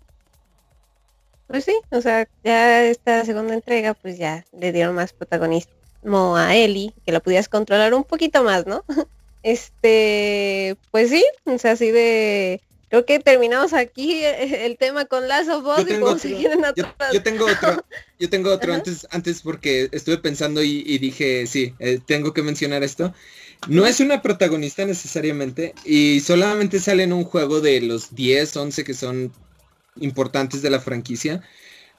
[1.47, 6.55] Pues sí, o sea, ya esta segunda entrega, pues ya le dieron más protagonismo a
[6.55, 8.83] Ellie, que la pudieras controlar un poquito más, ¿no?
[9.43, 12.61] Este, pues sí, o sea, así de...
[12.89, 16.19] Creo que terminamos aquí eh, el tema con Us Yo y podemos otro.
[16.19, 16.61] seguir en
[17.13, 17.83] Yo, tengo otro,
[18.19, 18.79] yo tengo otro Ajá.
[18.79, 23.13] antes, antes porque estuve pensando y, y dije, sí, eh, tengo que mencionar esto.
[23.67, 28.83] No es una protagonista necesariamente y solamente sale en un juego de los 10, 11
[28.83, 29.33] que son
[29.99, 31.41] importantes de la franquicia.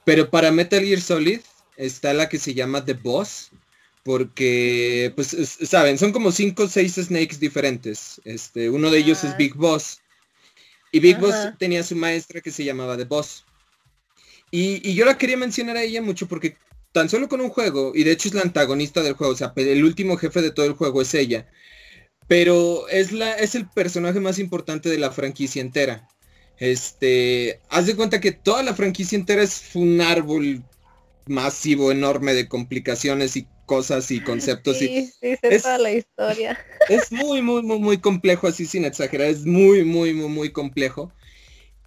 [0.05, 1.41] Pero para Metal Gear Solid
[1.77, 3.51] está la que se llama The Boss.
[4.05, 8.21] Porque, pues, es- saben, son como 5 o 6 snakes diferentes.
[8.25, 9.37] Este, uno de ellos es Ah.
[9.37, 10.01] Big Boss.
[10.93, 13.45] Y Big Boss tenía su maestra que se llamaba The Boss.
[14.51, 16.57] Y, y yo la quería mencionar a ella mucho porque
[16.93, 19.53] tan solo con un juego, y de hecho es la antagonista del juego, o sea,
[19.57, 21.47] el último jefe de todo el juego es ella.
[22.27, 26.09] Pero es la, es el personaje más importante de la franquicia entera.
[26.59, 30.65] Este, haz de cuenta que toda la franquicia entera es un árbol
[31.27, 35.93] masivo, enorme de complicaciones y cosas y conceptos y Sí, sí, sé es- toda la
[35.93, 36.59] historia.
[36.89, 41.13] es muy, muy, muy, muy complejo, así sin exagerar, es muy, muy, muy, muy complejo.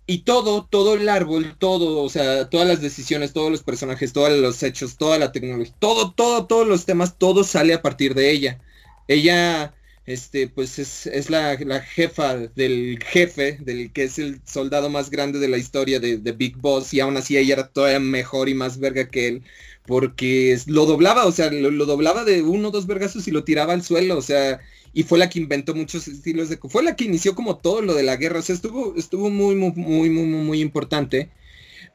[0.08, 4.32] Y todo, todo el árbol, todo, o sea, todas las decisiones, todos los personajes, todos
[4.40, 8.32] los hechos, toda la tecnología, todo, todo, todos los temas, todo sale a partir de
[8.32, 8.62] ella.
[9.08, 14.90] Ella, este, pues es, es la, la jefa del jefe, del que es el soldado
[14.90, 18.00] más grande de la historia de, de Big Boss, y aún así ella era todavía
[18.00, 19.44] mejor y más verga que él
[19.86, 23.74] porque lo doblaba, o sea, lo, doblaba de uno o dos vergazos y lo tiraba
[23.74, 24.60] al suelo, o sea,
[24.94, 26.58] y fue la que inventó muchos estilos de...
[26.58, 29.56] Fue la que inició como todo lo de la guerra, o sea, estuvo, estuvo muy,
[29.56, 31.30] muy, muy, muy, muy, importante.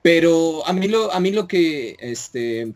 [0.03, 2.73] Pero a mí lo, a mí lo que, este,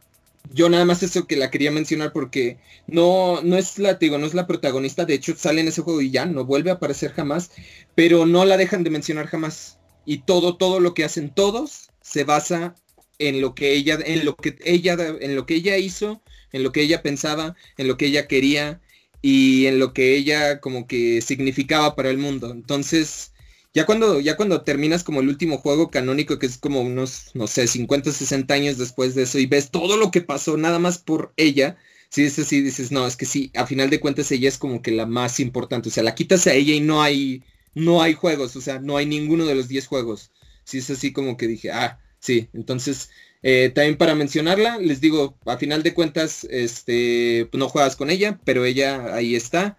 [0.53, 4.27] yo nada más eso que la quería mencionar porque no, no es la, digo, no
[4.27, 7.13] es la protagonista, de hecho sale en ese juego y ya, no vuelve a aparecer
[7.13, 7.51] jamás,
[7.95, 9.79] pero no la dejan de mencionar jamás.
[10.05, 12.75] Y todo, todo lo que hacen todos se basa
[13.21, 16.73] en lo que ella, en lo que ella, en lo que ella hizo, en lo
[16.73, 18.81] que ella pensaba, en lo que ella quería
[19.23, 22.51] y en lo que ella como que significaba para el mundo.
[22.51, 23.33] Entonces,
[23.73, 27.47] ya cuando, ya cuando terminas como el último juego canónico, que es como unos, no
[27.47, 30.99] sé, 50, 60 años después de eso, y ves todo lo que pasó nada más
[30.99, 31.77] por ella,
[32.09, 34.83] si es así, dices, no, es que sí, a final de cuentas ella es como
[34.83, 35.91] que la más importante.
[35.91, 38.97] O sea, la quitas a ella y no hay, no hay juegos, o sea, no
[38.97, 40.33] hay ninguno de los 10 juegos.
[40.65, 43.11] Si es así como que dije, ah, sí, entonces
[43.43, 48.11] eh, también para mencionarla, les digo, a final de cuentas, este, pues no juegas con
[48.11, 49.79] ella, pero ella ahí está.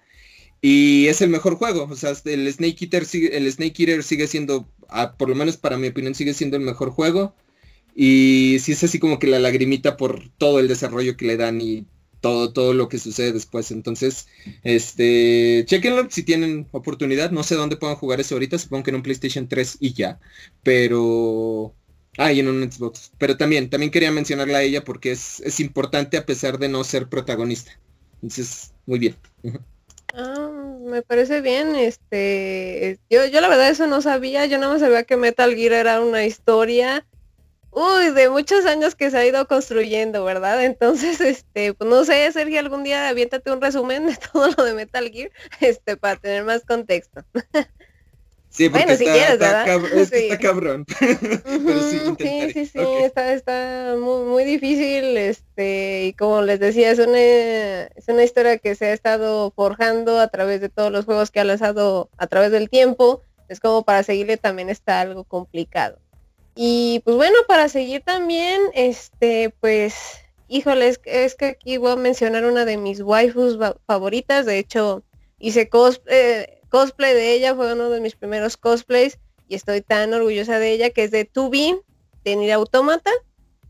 [0.61, 1.87] Y es el mejor juego.
[1.89, 5.57] O sea, el Snake Eater sigue, el Snake Eater sigue siendo, ah, por lo menos
[5.57, 7.35] para mi opinión, sigue siendo el mejor juego.
[7.95, 11.61] Y sí es así como que la lagrimita por todo el desarrollo que le dan
[11.61, 11.85] y
[12.21, 13.71] todo, todo lo que sucede después.
[13.71, 14.27] Entonces,
[14.63, 17.31] este, chequenlo si tienen oportunidad.
[17.31, 18.57] No sé dónde puedan jugar eso ahorita.
[18.59, 20.19] Supongo que en un PlayStation 3 y ya.
[20.63, 21.75] Pero
[22.17, 23.11] Ah, y en un Xbox.
[23.17, 26.83] Pero también, también quería mencionarla a ella porque es, es importante a pesar de no
[26.83, 27.71] ser protagonista.
[28.15, 29.15] Entonces, muy bien.
[30.13, 30.49] Ah,
[30.83, 35.03] me parece bien, este, yo, yo la verdad eso no sabía, yo no me sabía
[35.03, 37.07] que Metal Gear era una historia,
[37.71, 40.63] uy, de muchos años que se ha ido construyendo, ¿verdad?
[40.65, 44.73] Entonces, este, pues no sé, Sergio, algún día aviéntate un resumen de todo lo de
[44.73, 45.31] Metal Gear,
[45.61, 47.23] este, para tener más contexto.
[48.53, 49.65] Sí, porque Bueno, si está, quieres, está ¿verdad?
[49.67, 50.23] cab- es que Sí.
[50.25, 50.85] está cabrón.
[52.19, 57.17] Sí, sí, sí, está, está muy, muy difícil, este, y como les decía, es una,
[57.19, 61.39] es una historia que se ha estado forjando a través de todos los juegos que
[61.39, 65.97] ha lanzado a través del tiempo, Es como para seguirle también está algo complicado.
[66.55, 69.95] Y pues bueno, para seguir también, este, pues,
[70.47, 74.45] híjole, es, que aquí voy a mencionar una de mis waifus favoritas.
[74.45, 75.03] De hecho,
[75.39, 80.57] hice cosplay, cosplay de ella, fue uno de mis primeros cosplays y estoy tan orgullosa
[80.57, 81.77] de ella, que es de Tubi,
[82.23, 83.11] de Nier Automata.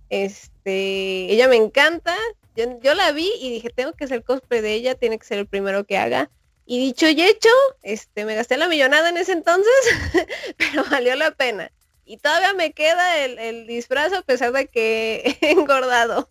[0.09, 2.15] Este, ella me encanta.
[2.55, 5.47] Yo, la vi y dije, tengo que hacer cosplay de ella, tiene que ser el
[5.47, 6.29] primero que haga.
[6.67, 7.49] Y dicho y hecho,
[7.81, 9.73] este, me gasté la millonada en ese entonces,
[10.57, 11.71] pero valió la pena.
[12.05, 16.29] Y todavía me queda el, disfraz a pesar de que he engordado.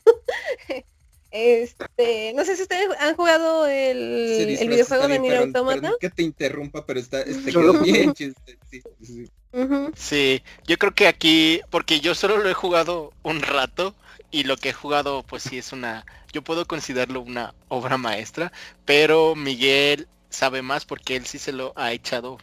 [1.31, 5.93] Este, no sé si ustedes han jugado el, videojuego de Nier Automata.
[6.01, 8.13] que te interrumpa, pero está, este quedó bien
[9.97, 13.95] Sí, yo creo que aquí, porque yo solo lo he jugado un rato
[14.31, 18.53] y lo que he jugado pues sí es una, yo puedo considerarlo una obra maestra,
[18.85, 22.39] pero Miguel sabe más porque él sí se lo ha echado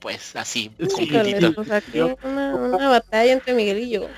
[0.00, 0.92] pues así, pues,
[2.24, 4.08] una, batalla entre Miguel y yo.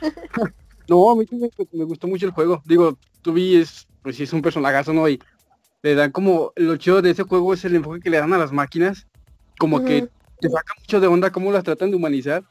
[0.90, 2.60] no, a mí me, gustó mucho el juego.
[2.66, 5.08] Digo, tú es, pues sí es un personajazo, ¿no?
[5.08, 5.20] Y
[5.82, 8.38] le dan como, lo chido de ese juego es el enfoque que le dan a
[8.38, 9.06] las máquinas,
[9.56, 10.08] como que
[10.40, 12.42] te saca mucho de onda cómo las tratan de humanizar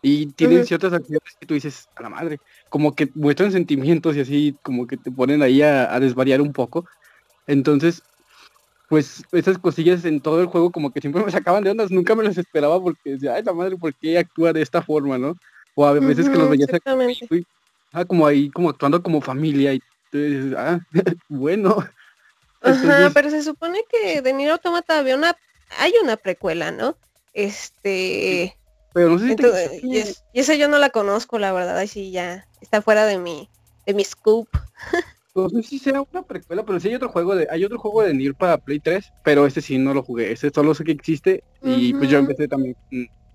[0.00, 2.40] y tienen ciertas acciones que tú dices, a la madre,
[2.70, 6.86] como que muestran sentimientos y así, como que te ponen ahí a, desvariar un poco.
[7.46, 8.02] Entonces,
[8.88, 12.14] pues esas cosillas en todo el juego como que siempre me sacaban de ondas, nunca
[12.14, 15.36] me las esperaba porque decía, ay la madre, ¿por qué actúa de esta forma, no?
[15.74, 16.70] O a veces que los veías
[17.92, 19.82] ah, como ahí, como actuando como familia y
[20.12, 20.80] dices, ah,
[21.28, 21.84] bueno.
[22.60, 25.36] Ajá, pero se supone que de Nier Automata había una,
[25.78, 26.96] hay una precuela, ¿no?
[27.32, 28.56] Este...
[28.94, 29.36] Pero no sé
[29.80, 33.48] si y, esa yo no la conozco, la verdad, así ya está fuera de mi,
[33.86, 34.48] de mi scoop.
[35.34, 38.02] No sé si sea una precuela, pero sí hay otro juego de, hay otro juego
[38.02, 40.92] de Nier para Play 3, pero este sí no lo jugué, ese solo sé que
[40.92, 42.76] existe y pues yo empecé también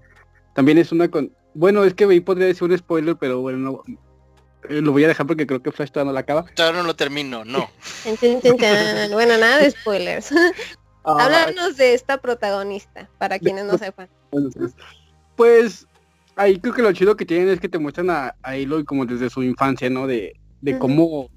[0.54, 1.32] También es una con...
[1.54, 3.84] Bueno, es que ahí podría decir un spoiler, pero bueno,
[4.70, 6.46] eh, lo voy a dejar porque creo que Flash todavía no la acaba.
[6.54, 7.70] Todavía no lo termino, no.
[9.12, 10.32] bueno, nada de spoilers.
[11.04, 14.10] Ah, Háblanos de esta protagonista, para quienes no sepan.
[15.36, 15.88] Pues
[16.38, 19.06] ahí creo que lo chido que tienen es que te muestran a, a Aloy como
[19.06, 20.08] desde su infancia, ¿no?
[20.08, 21.30] De, de cómo,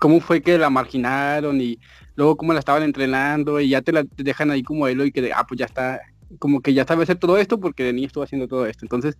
[0.00, 1.78] cómo fue que la marginaron y
[2.16, 5.32] luego cómo la estaban entrenando y ya te la dejan ahí como Aloy que de,
[5.32, 6.00] ah, pues ya está,
[6.38, 8.84] como que ya sabe hacer todo esto porque Denis estuvo haciendo todo esto.
[8.84, 9.18] Entonces,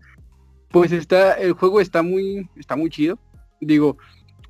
[0.70, 3.18] pues está, el juego está muy, está muy chido.
[3.61, 3.97] Digo,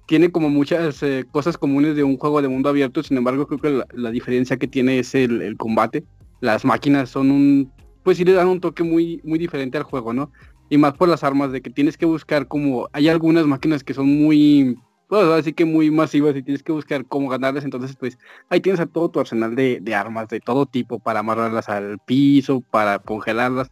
[0.06, 3.60] tiene como muchas eh, cosas comunes de un juego de mundo abierto, sin embargo creo
[3.60, 6.04] que la, diferencia que tiene es el, combate.
[6.40, 7.72] Las máquinas son un,
[8.02, 10.30] pues sí le dan un toque muy, muy diferente al juego, ¿no?
[10.70, 13.94] Y más por las armas, de que tienes que buscar como, hay algunas máquinas que
[13.94, 14.76] son muy
[15.08, 18.80] pues así que muy masivas y tienes que buscar cómo ganarlas, entonces pues ahí tienes
[18.80, 23.70] a todo tu arsenal de, armas de todo tipo para amarrarlas al piso, para congelarlas,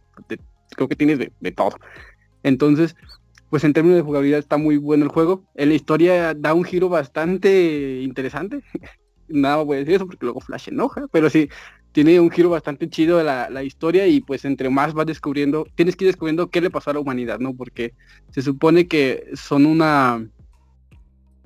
[0.75, 1.75] creo que tienes de, de todo.
[2.43, 2.95] Entonces,
[3.49, 5.43] pues en términos de jugabilidad está muy bueno el juego.
[5.55, 8.63] En la historia da un giro bastante interesante.
[9.27, 11.49] Nada voy a decir eso porque luego Flash enoja, pero sí,
[11.93, 15.65] tiene un giro bastante chido de la, la, historia y pues entre más vas descubriendo,
[15.75, 17.53] tienes que ir descubriendo qué le pasó a la humanidad, ¿no?
[17.53, 17.93] Porque
[18.31, 20.27] se supone que son una...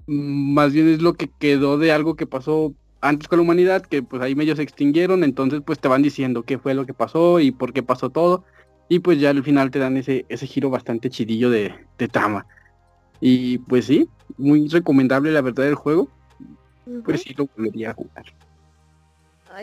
[0.07, 4.01] Más bien es lo que quedó de algo que pasó antes con la humanidad, que
[4.01, 7.41] pues ahí medio se extinguieron, entonces pues te van diciendo qué fue lo que pasó
[7.41, 8.45] y por qué pasó todo.
[8.87, 12.47] Y pues ya al final te dan ese, ese giro bastante chidillo de, de trama.
[13.19, 16.09] Y pues sí, muy recomendable la verdad del juego.
[17.03, 18.23] Pues sí lo volvería a jugar.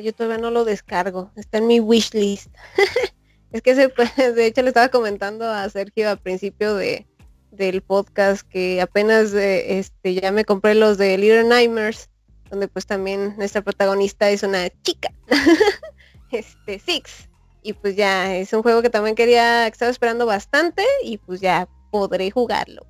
[0.01, 1.31] Yo todavía no lo descargo.
[1.37, 2.49] Está en mi wishlist.
[3.53, 7.07] es que se, pues, de hecho le estaba comentando a Sergio al principio de,
[7.51, 12.11] del podcast que apenas eh, este ya me compré los de Little Nightmares,
[12.51, 15.13] donde pues también nuestra protagonista es una chica.
[16.33, 17.29] este, Six.
[17.63, 21.69] Y pues ya es un juego que también quería, estaba esperando bastante y pues ya
[21.91, 22.87] podré jugarlo.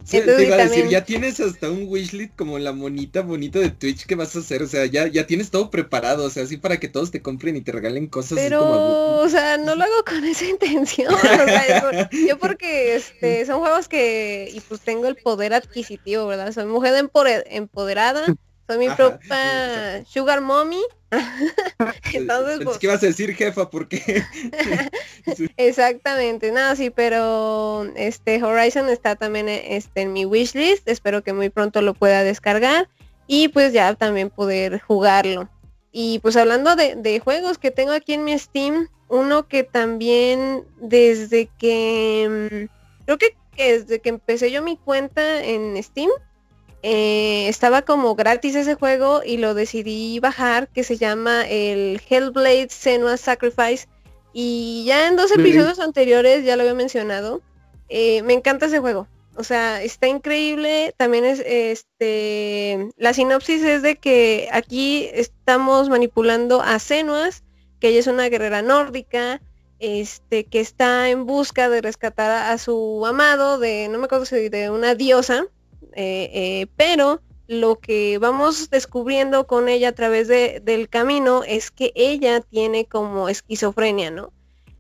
[0.05, 3.71] Sí, te iba a decir, ya tienes hasta un wishlist como la monita bonita de
[3.71, 6.59] Twitch que vas a hacer, o sea, ya, ya tienes todo preparado, o sea, así
[6.59, 8.39] para que todos te compren y te regalen cosas.
[8.39, 13.47] Pero, o sea, no lo hago con esa intención, o sea, yo, yo, porque este,
[13.47, 16.53] son juegos que, y pues tengo el poder adquisitivo, ¿verdad?
[16.53, 16.95] Soy mujer
[17.47, 18.27] empoderada,
[18.67, 20.83] soy mi Ajá, propia sugar mommy.
[22.13, 22.79] Entonces, pues...
[22.79, 23.69] ¿qué vas a decir, jefa?
[23.71, 24.23] Porque
[25.57, 30.89] Exactamente, nada, sí, pero este Horizon está también este, en mi wishlist.
[30.89, 32.89] Espero que muy pronto lo pueda descargar
[33.27, 35.49] y pues ya también poder jugarlo.
[35.93, 40.65] Y pues hablando de, de juegos que tengo aquí en mi Steam, uno que también
[40.81, 46.11] desde que mm, creo que desde que empecé yo mi cuenta en Steam,
[46.83, 52.69] eh, estaba como gratis ese juego y lo decidí bajar que se llama el Hellblade
[52.71, 53.89] Senua Sacrifice.
[54.33, 57.43] Y ya en dos episodios anteriores ya lo había mencionado
[57.95, 59.07] eh, me encanta ese juego.
[59.37, 60.95] O sea está increíble.
[60.97, 67.45] También es este la sinopsis es de que aquí estamos manipulando a Senuas
[67.81, 69.43] que ella es una guerrera nórdica
[69.79, 74.25] este que está en busca de rescatar a, a su amado de no me acuerdo
[74.25, 75.45] si de una diosa
[75.95, 81.71] eh, eh, pero lo que vamos descubriendo con ella a través de, del camino es
[81.71, 84.33] que ella tiene como esquizofrenia, ¿no?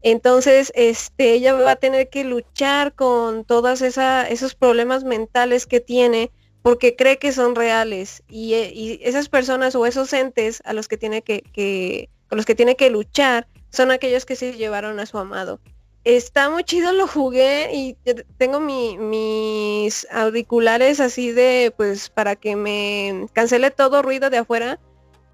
[0.02, 6.30] Entonces, este, ella va a tener que luchar con todos esos problemas mentales que tiene
[6.62, 10.88] porque cree que son reales y, eh, y, esas personas o esos entes a los
[10.88, 14.98] que tiene que, que, con los que tiene que luchar son aquellos que se llevaron
[14.98, 15.60] a su amado
[16.04, 17.96] está muy chido, lo jugué y
[18.38, 24.80] tengo mi, mis auriculares así de, pues, para que me cancele todo ruido de afuera.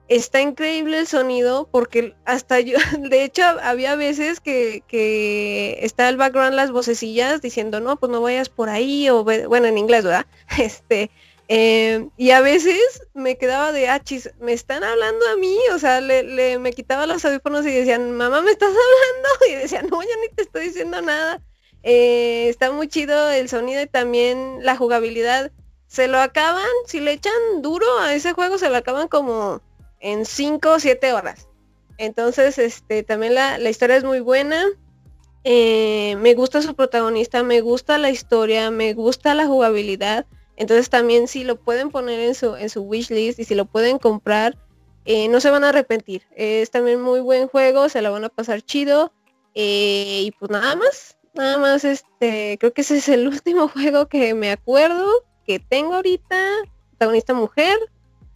[0.08, 6.16] Está increíble el sonido porque hasta yo, de hecho, había veces que, que está el
[6.16, 10.26] background las vocecillas diciendo, no, pues no vayas por ahí, o bueno, en inglés, ¿verdad?
[10.58, 11.10] Este,
[11.50, 14.02] eh, y a veces me quedaba de ah,
[14.38, 18.12] me están hablando a mí, o sea, le, le, me quitaba los audífonos y decían,
[18.12, 19.28] mamá, ¿me estás hablando?
[19.48, 21.40] Y decían, no, ya ni te estoy diciendo nada.
[21.82, 25.50] Eh, está muy chido el sonido y también la jugabilidad.
[25.86, 29.62] Se lo acaban, si le echan duro a ese juego, se lo acaban como
[30.00, 31.48] en 5 o 7 horas.
[31.96, 34.66] Entonces, este, también la, la historia es muy buena.
[35.44, 40.26] Eh, me gusta su protagonista, me gusta la historia, me gusta la jugabilidad
[40.58, 43.98] entonces también si lo pueden poner en su, en su wishlist y si lo pueden
[43.98, 44.58] comprar,
[45.04, 46.24] eh, no se van a arrepentir.
[46.34, 49.12] es también muy buen juego, se la van a pasar chido.
[49.54, 54.08] Eh, y pues nada más, nada más este, creo que ese es el último juego
[54.08, 55.08] que me acuerdo
[55.46, 56.36] que tengo ahorita.
[56.90, 57.78] Protagonista mujer,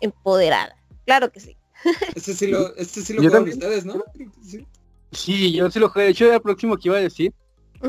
[0.01, 0.77] empoderada.
[1.05, 1.57] Claro que sí.
[2.15, 4.05] Este sí lo, este sí lo juegan ustedes, ¿no?
[4.41, 4.65] Sí.
[5.11, 5.53] sí.
[5.53, 6.05] yo sí lo jugué.
[6.05, 7.35] De hecho, era el próximo que iba a decir.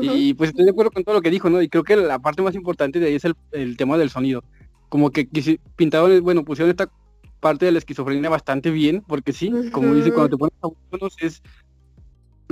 [0.00, 1.62] Y pues estoy de acuerdo con todo lo que dijo, ¿no?
[1.62, 4.44] Y creo que la parte más importante de ahí es el, tema del sonido.
[4.88, 5.28] Como que
[5.76, 6.90] pintaron, bueno, pusieron esta
[7.40, 11.42] parte de la esquizofrenia bastante bien, porque sí, como dice, cuando te pones audífonos es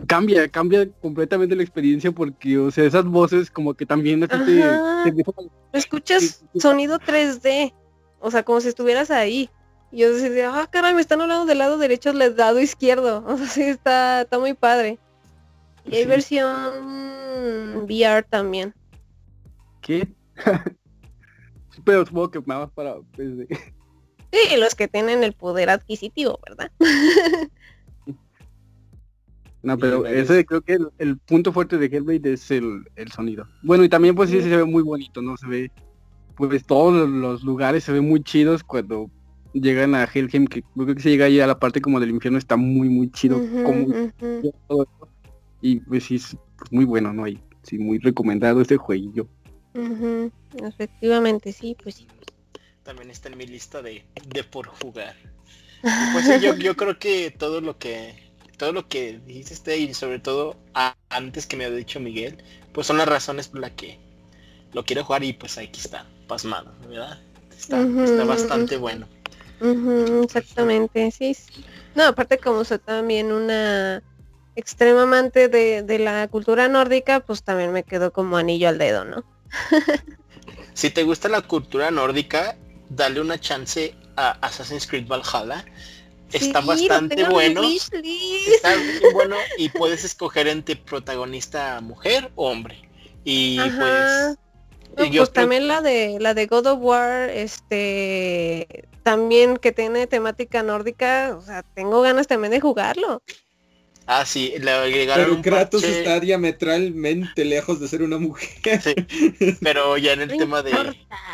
[0.07, 5.25] cambia, cambia completamente la experiencia porque, o sea, esas voces como que también te, te,
[5.73, 7.73] escuchas sonido 3D,
[8.21, 9.51] o sea, como si estuvieras ahí.
[9.91, 13.25] Y yo decía, ah, caray, me están hablando del lado derecho, del lado izquierdo.
[13.29, 14.99] O sea, sí, está, está muy padre.
[15.87, 18.75] Y hay versión VR también.
[19.81, 20.09] ¿Qué?
[21.85, 23.49] Pero supongo que más para PC.
[24.33, 26.73] Sí, los que tienen el poder adquisitivo, ¿verdad?
[29.63, 33.47] No, pero ese creo que el, punto fuerte de Hellblade es el, el, sonido.
[33.63, 35.37] Bueno, y también pues sí, se ve muy bonito, ¿no?
[35.37, 35.71] Se ve,
[36.35, 39.09] pues todos los lugares se ven muy chidos cuando
[39.53, 42.39] llegan a Helheim, que creo que se llega ahí a la parte como del infierno,
[42.39, 43.41] está muy, muy chido.
[43.65, 44.11] como,
[44.67, 44.89] todo
[45.63, 46.37] Y pues sí, es
[46.71, 47.27] muy bueno, ¿no?
[47.27, 49.27] Y sí, muy recomendado este jueguillo.
[50.55, 52.07] Efectivamente, sí, pues sí.
[52.83, 55.15] También está en mi lista de, de por jugar.
[56.13, 60.57] pues yo, yo creo que todo lo que todo lo que dijiste y sobre todo
[61.09, 62.39] antes que me había dicho Miguel,
[62.73, 63.99] pues son las razones por las que
[64.73, 67.21] lo quiero jugar y pues aquí está, pasmado, ¿verdad?
[67.57, 67.85] Está,
[68.25, 69.09] bastante bueno.
[70.23, 71.37] exactamente, sí,
[71.97, 74.01] No, aparte como soy también una
[74.57, 79.05] extrema amante de, de, la cultura nórdica, pues también me quedó como anillo al dedo,
[79.05, 79.25] ¿no?
[80.75, 82.57] si te gusta la cultura nórdica,
[82.89, 85.65] dale una chance a Assassin's Creed Valhalla
[86.33, 87.63] está bastante bueno.
[87.63, 92.89] Está muy bueno y puedes escoger entre protagonista mujer o hombre.
[93.25, 94.37] Y pues
[94.97, 101.37] pues también la de la de God of War, este también que tiene temática nórdica,
[101.37, 103.23] o sea, tengo ganas también de jugarlo.
[104.07, 108.81] Ah, sí, le agregaron Pero Kratos está diametralmente lejos de ser una mujer.
[109.61, 110.73] pero ya en el tema de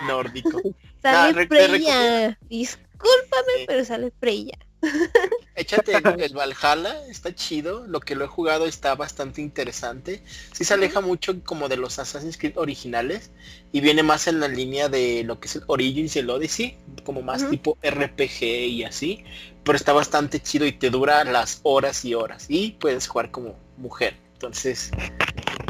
[0.07, 0.61] nórdico.
[1.03, 2.39] Sale Freya.
[2.49, 4.59] Discúlpame, pero sale Freya.
[5.55, 5.93] Échate
[6.25, 7.87] el, Valhalla, está chido.
[7.87, 10.23] Lo que lo he jugado está bastante interesante.
[10.53, 13.31] Sí se aleja mucho como de los Assassin's Creed originales
[13.73, 16.79] y viene más en la línea de lo que es el Origins y el Odyssey,
[17.05, 19.25] como más tipo RPG y así.
[19.65, 22.47] Pero está bastante chido y te dura las horas y horas.
[22.49, 24.15] Y puedes jugar como mujer.
[24.35, 24.93] Entonces,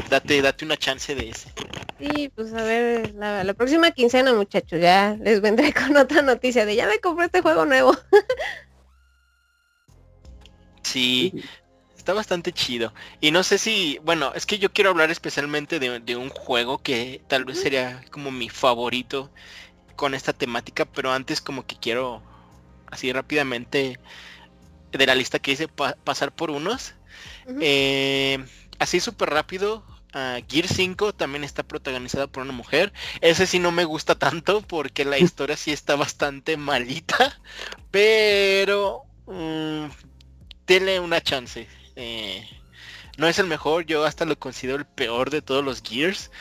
[0.09, 1.51] date, date una chance de ese.
[1.99, 6.65] Sí, pues a ver, la, la próxima quincena muchachos, ya les vendré con otra noticia
[6.65, 7.97] de ya me compré este juego nuevo.
[10.89, 11.33] Sí,
[11.97, 12.93] está bastante chido.
[13.21, 17.21] Y no sé si, bueno, es que yo quiero hablar especialmente de, un juego que
[17.27, 19.29] tal vez sería como mi favorito
[19.95, 22.23] con esta temática, pero antes como que quiero
[22.87, 23.99] así rápidamente
[24.91, 26.95] de la lista que hice pasar por unos.
[27.61, 28.43] Eh,
[28.79, 29.83] así súper rápido,
[30.15, 32.93] uh, Gear 5 también está protagonizada por una mujer.
[33.21, 37.39] Ese sí no me gusta tanto porque la historia sí está bastante malita,
[37.91, 39.85] pero mm,
[40.69, 41.67] denle una chance.
[41.95, 42.47] Eh,
[43.17, 46.31] no es el mejor, yo hasta lo considero el peor de todos los Gears,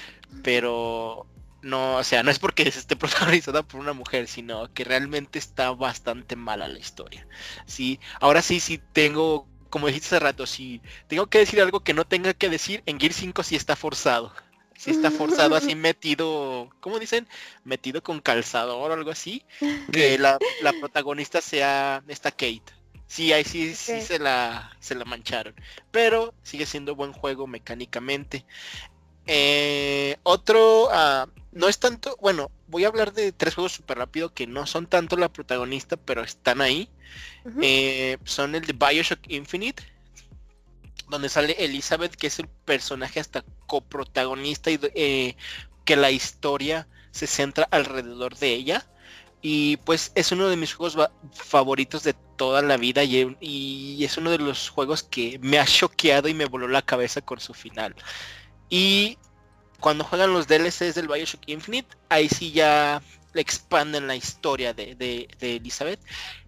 [0.44, 1.26] pero
[1.62, 5.72] no, o sea, no es porque esté protagonizada por una mujer, sino que realmente está
[5.72, 7.26] bastante mala la historia.
[7.66, 11.94] Sí, ahora sí, sí tengo, como dijiste hace rato, si tengo que decir algo que
[11.94, 14.32] no tenga que decir, en Gear 5 sí está forzado.
[14.76, 17.26] Sí está forzado así metido, ¿cómo dicen?
[17.64, 19.44] Metido con calzador o algo así.
[19.90, 22.77] Que la, la protagonista sea esta Kate.
[23.08, 25.54] Sí, ahí sí, sí se la, se la mancharon.
[25.90, 28.44] Pero sigue siendo buen juego mecánicamente.
[29.26, 34.32] Eh, otro, ah, no es tanto, bueno, voy a hablar de tres juegos súper rápido
[34.32, 36.90] que no son tanto la protagonista, pero están ahí.
[37.62, 39.82] Eh, son el de Bioshock Infinite,
[41.08, 45.36] donde sale Elizabeth, que es el personaje hasta coprotagonista y eh,
[45.86, 48.86] que la historia se centra alrededor de ella.
[49.40, 50.96] Y pues es uno de mis juegos
[51.32, 56.28] favoritos de toda la vida y, es uno de los juegos que me ha choqueado
[56.28, 57.94] y me voló la cabeza con su final.
[58.68, 59.18] Y
[59.80, 63.00] cuando juegan los DLCs del Bioshock Infinite, ahí sí ya
[63.34, 66.00] expanden la historia de, Elizabeth.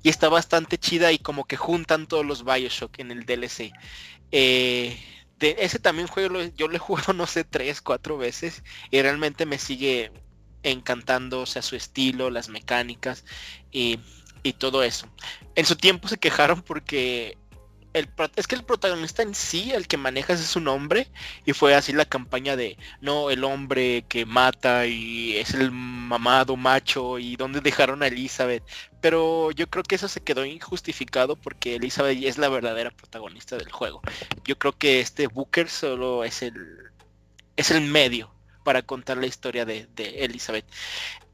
[0.03, 3.73] Y está bastante chida y como que juntan todos los Bioshock en el DLC.
[4.33, 4.99] Eh,
[5.41, 9.47] de ese también juego yo lo he jugado no sé tres, cuatro veces y realmente
[9.47, 10.13] me sigue
[10.63, 13.25] encantando, o sea, su estilo, las mecánicas
[13.71, 13.99] y,
[14.59, 15.07] todo eso.
[15.55, 17.37] En su tiempo se quejaron porque
[17.93, 21.09] el, es que el protagonista en sí, el que manejas es su nombre
[21.45, 26.57] y fue así la campaña de, no, el hombre que mata y es el mamado
[26.57, 28.65] macho y donde dejaron a Elizabeth.
[29.01, 33.71] Pero yo creo que eso se quedó injustificado porque Elizabeth es la verdadera protagonista del
[33.71, 34.01] juego.
[34.45, 36.55] Yo creo que este Booker solo es el,
[37.57, 38.33] es el medio
[38.71, 40.65] para contar la historia de, Elizabeth.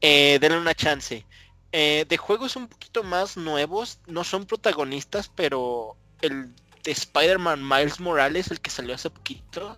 [0.01, 1.23] Eh, denle una chance.
[1.71, 6.51] Eh, de juegos un poquito más nuevos, no son protagonistas, pero el
[6.83, 9.77] de Spider-Man Miles Morales, el que salió hace poquito,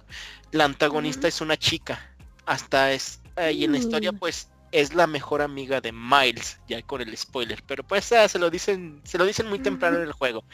[0.54, 2.00] la antagonista es una chica.
[2.46, 4.20] Hasta es, eh, y en la historia mm.
[4.20, 8.40] pues es la mejor amiga de Miles, ya con el spoiler, pero pues ah, se
[8.40, 10.46] lo dicen, se lo dicen muy temprano en el juego.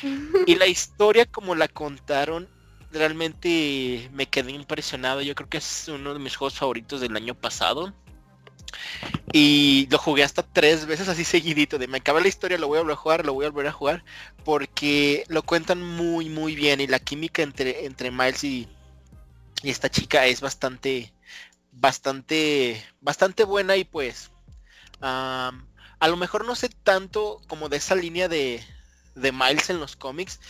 [0.46, 2.48] Y la historia como la contaron
[2.92, 5.22] realmente me quedé impresionado.
[5.22, 7.92] Yo creo que es uno de mis juegos favoritos del año pasado.
[9.32, 11.78] Y lo jugué hasta tres veces así seguidito.
[11.78, 13.68] De me acaba la historia, lo voy a volver a jugar, lo voy a volver
[13.68, 14.04] a jugar.
[14.44, 16.80] Porque lo cuentan muy muy bien.
[16.80, 18.68] Y la química entre, entre Miles y,
[19.62, 21.12] y esta chica es bastante,
[21.72, 23.76] bastante, bastante buena.
[23.76, 24.30] Y pues
[25.02, 28.64] a lo mejor no sé tanto como de esa línea de,
[29.14, 30.40] de Miles en los cómics,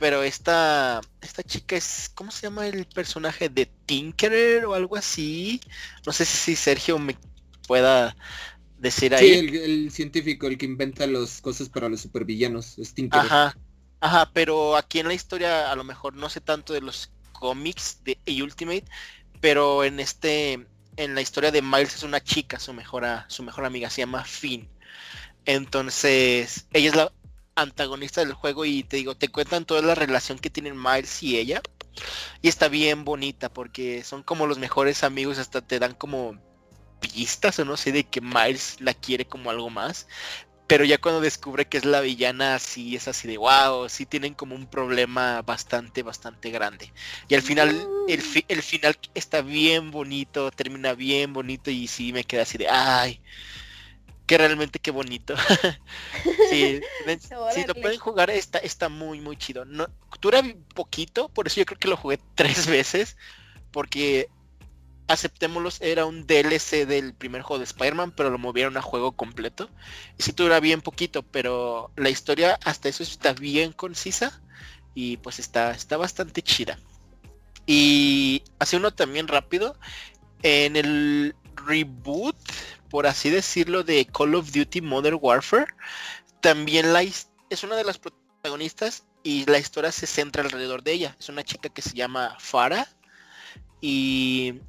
[0.00, 5.60] pero esta, esta chica es, ¿cómo se llama el personaje de Tinkerer o algo así?
[6.06, 7.16] No sé si Sergio me
[7.68, 8.16] pueda
[8.78, 9.28] decir ahí.
[9.28, 13.26] Sí, el, científico, el que inventa las cosas para los supervillanos, es Tinkerer.
[13.26, 13.58] Ajá,
[14.00, 17.98] ajá, pero aquí en la historia a lo mejor no sé tanto de los cómics
[18.02, 18.86] de Ultimate,
[19.42, 23.66] pero en este, en la historia de Miles es una chica, su mejor, su mejor
[23.66, 24.66] amiga, se llama Finn.
[25.44, 27.12] Entonces, ella es la
[27.54, 31.38] antagonista del juego y te digo, te cuentan toda la relación que tienen Miles y
[31.38, 31.60] ella.
[32.42, 36.38] Y está bien bonita porque son como los mejores amigos, hasta te dan como
[37.00, 40.06] pistas o no sé de que Miles la quiere como algo más.
[40.66, 44.34] Pero ya cuando descubre que es la villana, sí es así de wow, sí tienen
[44.34, 46.92] como un problema bastante, bastante grande.
[47.28, 47.70] Y al final,
[48.06, 52.68] el, el final está bien bonito, termina bien bonito y sí me queda así de
[52.68, 53.20] ay
[54.30, 55.34] que realmente qué bonito.
[56.50, 56.80] sí,
[57.52, 59.64] si lo pueden jugar, está, está muy, muy chido.
[59.64, 59.88] No,
[60.20, 60.40] dura
[60.72, 63.16] poquito, por eso yo creo que lo jugué tres veces,
[63.72, 64.28] porque
[65.08, 69.68] aceptémoslos, era un DLC del primer juego de Spider-Man, pero lo movieron a juego completo.
[70.16, 74.40] Y sí dura bien poquito, pero la historia hasta eso está bien concisa
[74.94, 76.78] y pues está, está bastante chida.
[77.66, 79.76] Y hace uno también rápido.
[80.44, 82.36] En el reboot
[82.90, 85.66] por así decirlo, de Call of Duty Modern Warfare.
[86.40, 91.16] También la es una de las protagonistas y la historia se centra alrededor de ella.
[91.18, 92.88] Es una chica que se llama Farah
[93.80, 94.60] y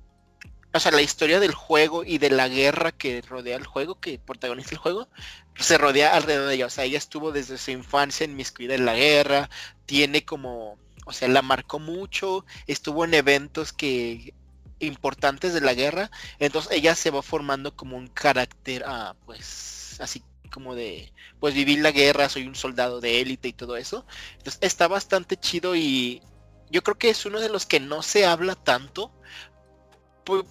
[0.74, 4.20] o sea, la historia del juego y de la guerra que rodea el juego, que
[4.20, 5.10] protagoniza el juego,
[5.56, 6.68] se rodea alrededor de ella.
[6.68, 9.50] O sea, ella estuvo desde su infancia en miscuida en la guerra,
[9.86, 14.34] tiene como, o sea, la marcó mucho, estuvo en eventos que
[14.82, 16.12] importantes de la guerra.
[16.40, 21.80] Entonces ella se va formando como un carácter, ah, pues así como de, pues vivir
[21.80, 24.06] la guerra, soy un soldado de élite y todo eso.
[24.38, 26.22] Entonces está bastante chido y
[26.70, 29.12] yo creo que es uno de los que no se habla tanto.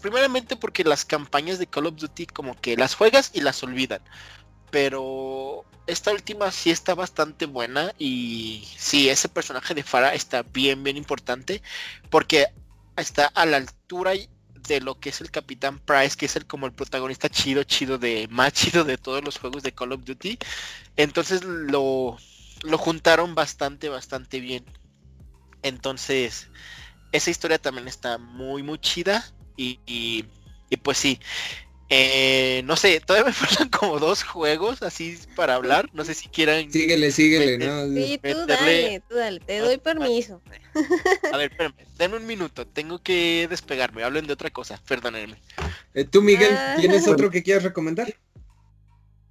[0.03, 4.03] primeramente porque las campañas de Call of Duty como que las juegas y las olvidan.
[4.70, 10.85] Pero esta última sí está bastante buena y sí, ese personaje de Farah está bien,
[10.85, 11.62] bien importante
[12.11, 12.47] porque
[13.01, 14.12] está a la altura
[14.68, 17.98] de lo que es el Capitán Price, que es el como el protagonista chido, chido
[17.98, 20.38] de más chido de todos los juegos de Call of Duty.
[20.96, 22.16] Entonces lo,
[22.62, 24.64] lo juntaron bastante, bastante bien.
[25.62, 26.48] Entonces,
[27.12, 29.24] esa historia también está muy, muy chida.
[29.57, 30.24] Y, y,
[30.70, 31.20] y pues sí,
[31.93, 35.91] eh, no sé, todavía me faltan como dos juegos así para hablar.
[35.93, 36.70] No sé si quieran.
[36.70, 37.86] Síguele, síguele, ¿no?
[37.88, 40.41] Sí, tú dale, tú dale, te doy permiso.
[41.32, 45.36] A ver, espérame, denme un minuto, tengo que despegarme, hablen de otra cosa, perdónenme.
[45.95, 46.76] Eh, tú, Miguel, ah.
[46.78, 48.14] ¿tienes otro que quieras recomendar?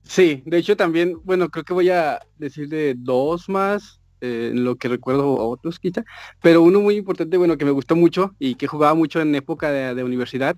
[0.03, 4.66] Sí, de hecho también, bueno, creo que voy a decir de dos más, eh, en
[4.66, 6.03] lo que recuerdo a otros quizá,
[6.41, 9.72] pero uno muy importante, bueno, que me gustó mucho y que jugaba mucho en época
[9.72, 10.57] de universidad,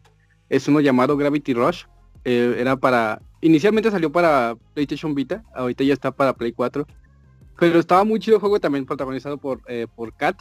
[0.51, 1.85] es uno llamado Gravity Rush.
[2.25, 6.85] Eh, era para, inicialmente salió para PlayStation Vita, ahorita ya está para Play 4.
[7.57, 10.37] Pero estaba muy chido el juego también protagonizado por, eh, por Kat.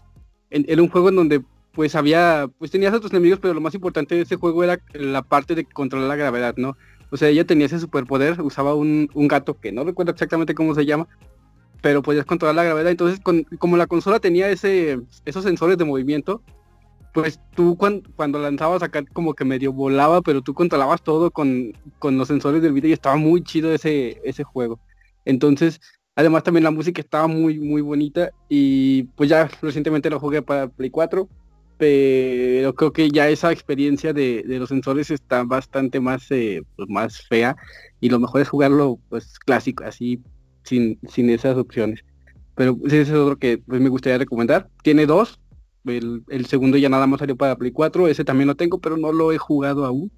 [0.51, 1.43] era un juego en donde
[1.73, 5.23] pues había, pues tenías tus enemigos, pero lo más importante de ese juego era la
[5.23, 6.77] parte de controlar la gravedad, ¿no?
[7.13, 10.87] O sea, ella tenía ese superpoder, usaba un, gato que no recuerdo exactamente cómo se
[10.87, 11.07] llama,
[11.83, 12.91] pero podías controlar la gravedad.
[12.91, 13.21] Entonces,
[13.59, 16.43] como la consola tenía ese, esos sensores de movimiento,
[17.13, 22.29] pues tú cuando, lanzabas acá como que medio volaba, pero tú controlabas todo con, los
[22.29, 24.81] sensores del video y estaba muy chido ese, ese juego.
[25.25, 25.81] Entonces,
[26.15, 30.69] además también la música estaba muy, muy bonita y pues ya recientemente lo jugué para
[30.69, 31.29] Play 4,
[31.79, 37.23] pero creo que ya esa experiencia de, los sensores está bastante más, eh, pues más
[37.27, 37.57] fea
[38.01, 40.23] y lo mejor es jugarlo pues clásico, así
[40.63, 42.05] sin, sin esas opciones.
[42.55, 44.69] Pero ese es otro que pues, me gustaría recomendar.
[44.83, 45.40] Tiene dos,
[45.85, 49.13] el, segundo ya nada más salió para Play 4, ese también lo tengo, pero no
[49.13, 50.11] lo he jugado aún.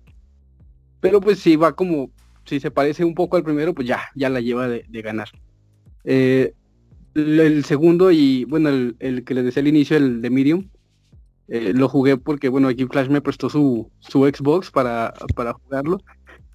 [1.00, 2.10] Pero pues si va como,
[2.44, 5.28] si se parece un poco al primero, pues ya, ya la lleva de, ganar.
[6.04, 6.54] Eh,
[7.14, 10.68] el, segundo y bueno, el, que les decía al inicio, el de Medium,
[11.48, 15.98] eh, lo jugué porque bueno, aquí Flash me prestó su, su Xbox para, para jugarlo.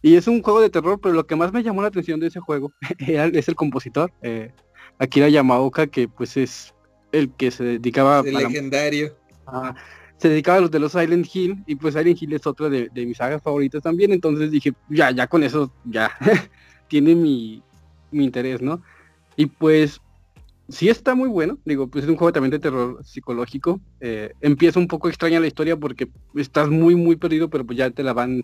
[0.02, 2.28] Y es un juego de terror, pero lo que más me llamó la atención de
[2.28, 4.52] ese juego es el compositor, eh,
[5.00, 6.74] Akira Yamaoka, que pues es
[7.12, 9.16] el que se dedicaba el legendario.
[10.18, 12.90] se dedicaba a los de los Silent Hill y pues Silent Hill es otra de,
[12.94, 16.12] mis sagas favoritas también, entonces dije, ya, ya con eso, ya,
[16.88, 17.64] tiene mi,
[18.12, 18.82] interés, ¿no?
[19.36, 20.02] Y pues
[20.70, 24.80] sí está muy bueno, digo, pues es un juego también de terror psicológico, eh, empieza
[24.80, 28.14] un poco extraña la historia porque estás muy, muy perdido, pero pues ya te la
[28.14, 28.44] van,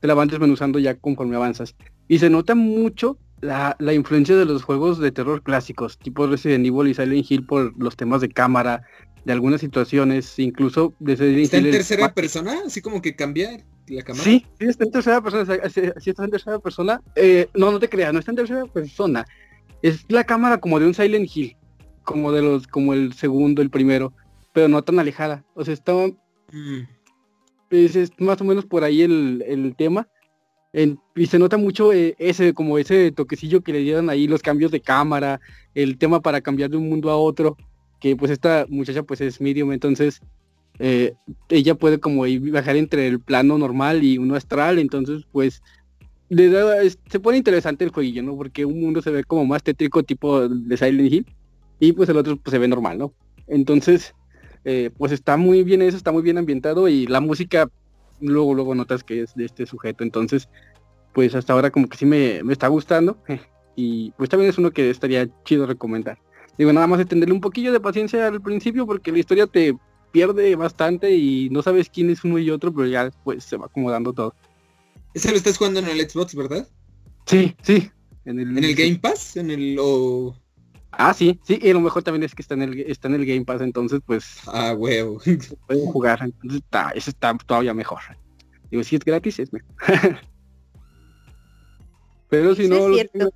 [0.00, 1.74] te la van desmenuzando ya conforme avanzas.
[2.06, 6.66] Y se nota mucho la, la, influencia de los juegos de terror clásicos, tipo Resident
[6.66, 8.82] Evil y Silent Hill por los temas de cámara,
[9.24, 11.12] de algunas situaciones, incluso de
[11.42, 12.62] ¿Está en tercera persona?
[12.66, 14.24] Así como que cambia la cámara.
[14.24, 17.02] Sí, sí está en tercera persona, sí está en tercera persona.
[17.14, 19.24] Eh, no, no te creas, no está en tercera persona.
[19.82, 21.56] Es la cámara como de un Silent Hill,
[22.04, 24.12] como de los, como el segundo, el primero,
[24.52, 25.44] pero no tan alejada.
[25.54, 26.80] O sea, estaba mm.
[27.70, 30.08] es, más o menos por ahí el, el tema
[30.72, 34.70] y se nota mucho eh, ese, como ese toquecillo que le dieron ahí, los cambios
[34.70, 35.40] de cámara,
[35.74, 37.56] el tema para cambiar de un mundo a otro,
[38.00, 40.20] que pues esta muchacha pues es medium, entonces
[40.78, 41.14] eh,
[41.48, 45.62] ella puede como bajar entre el plano normal y uno astral, entonces pues
[46.30, 48.36] se pone interesante el jueguillo, ¿no?
[48.36, 51.26] Porque un mundo se ve como más tétrico tipo de Silent Hill
[51.80, 53.14] y pues el otro pues, se ve normal, ¿no?
[53.46, 54.14] Entonces,
[54.64, 57.70] eh, pues está muy bien eso, está muy bien ambientado y la música
[58.20, 60.04] luego, luego notas que es de este sujeto.
[60.04, 60.48] Entonces,
[61.12, 63.18] pues hasta ahora como que sí me, está gustando.
[63.80, 66.18] Y pues también es uno que estaría chido recomendar.
[66.58, 69.78] Digo, nada más de tenerle un poquillo de paciencia al principio porque la historia te
[70.10, 73.66] pierde bastante y no sabes quién es uno y otro, pero ya pues se va
[73.66, 74.34] acomodando todo.
[75.14, 76.68] Ese lo estás jugando en el Xbox, ¿verdad?
[77.26, 77.88] Sí, sí.
[78.24, 79.36] En el, ¿En el Game Pass?
[79.36, 79.78] En el
[80.90, 83.26] Ah, sí, sí, y lo mejor también es que está en el, está en el
[83.26, 84.40] Game Pass, entonces pues...
[84.46, 85.20] Ah, huevo.
[85.66, 88.00] Pueden jugar, entonces está, eso está todavía mejor.
[88.70, 89.70] Digo, si es gratis, es mejor.
[92.30, 92.88] Pero si no...
[92.88, 93.30] Lo tienen,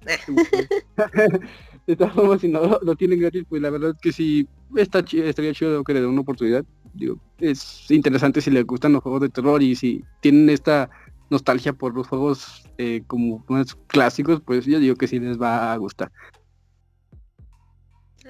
[1.86, 5.00] de todas formas, si no lo tienen gratis, pues la verdad es que sí, está
[5.00, 6.64] estaría chido que le den una oportunidad.
[6.94, 10.90] Digo, es interesante si les gustan los juegos de terror y si tienen esta
[11.30, 15.72] nostalgia por los juegos eh, como más clásicos, pues yo digo que sí les va
[15.72, 16.12] a gustar.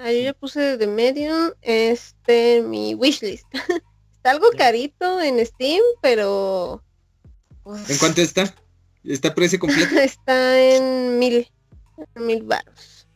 [0.01, 3.47] Ahí yo ya puse de medio este mi wishlist.
[4.17, 6.83] está algo carito en Steam, pero
[7.63, 8.55] pues, ¿En cuánto está?
[9.05, 9.95] ¿Está precio completo?
[10.01, 11.49] está en mil,
[12.15, 13.07] mil baros.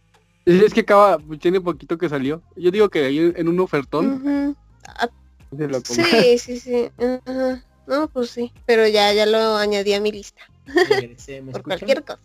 [0.45, 2.43] Es que acaba, tiene poquito que salió.
[2.55, 4.57] Yo digo que ahí en un ofertón.
[4.87, 5.09] Ah,
[5.85, 6.91] sí, sí, sí.
[7.87, 8.53] No, pues sí.
[8.65, 10.43] Pero ya, ya lo añadí a mi lista.
[11.53, 12.23] Por cualquier cosa.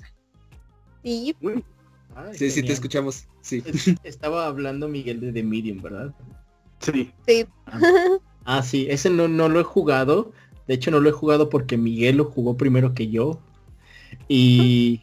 [2.34, 2.38] Sí.
[2.38, 3.26] sí, sí, te escuchamos.
[3.42, 3.64] Sí.
[4.04, 6.14] estaba hablando Miguel de The Medium, ¿verdad?
[6.80, 7.12] Sí.
[7.28, 7.46] Sí.
[7.68, 7.80] Ah,
[8.46, 10.32] ah, sí, ese no, no lo he jugado.
[10.68, 13.40] De hecho, no lo he jugado porque Miguel lo jugó primero que yo.
[14.28, 15.02] Y...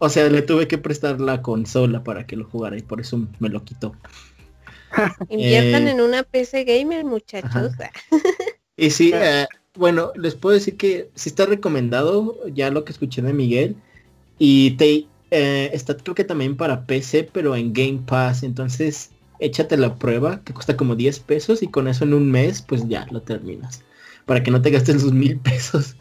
[0.00, 3.26] O sea, le tuve que prestar la consola para que lo jugara y por eso
[3.40, 3.96] me lo quitó.
[5.28, 7.72] Inviertan eh, en una PC gamer, muchachos.
[8.76, 13.22] y sí, eh, bueno, les puedo decir que sí está recomendado ya lo que escuché
[13.22, 13.76] de Miguel.
[14.38, 18.42] Y te, eh, está creo que también para PC, pero en Game Pass.
[18.42, 22.62] Entonces, échate la prueba, que cuesta como 10 pesos y con eso en un mes,
[22.62, 23.82] pues ya lo terminas.
[24.26, 25.96] Para que no te gastes sus mil pesos.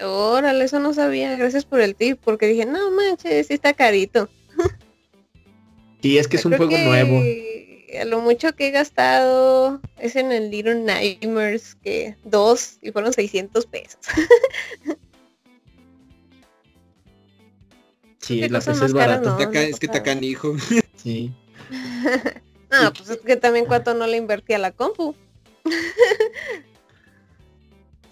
[0.00, 1.36] Órale, eso no sabía.
[1.36, 4.28] Gracias por el tip, porque dije, no manches, sí está carito.
[6.00, 7.22] y es que es un juego nuevo.
[8.00, 13.12] A lo mucho que he gastado es en el Little Nightmares, que dos y fueron
[13.12, 14.00] 600 pesos.
[18.22, 19.36] Sí, la PC es barata.
[19.52, 20.54] es que está canijo.
[20.96, 21.32] Sí.
[22.70, 25.16] no, pues es que también cuánto no le invertí a la compu.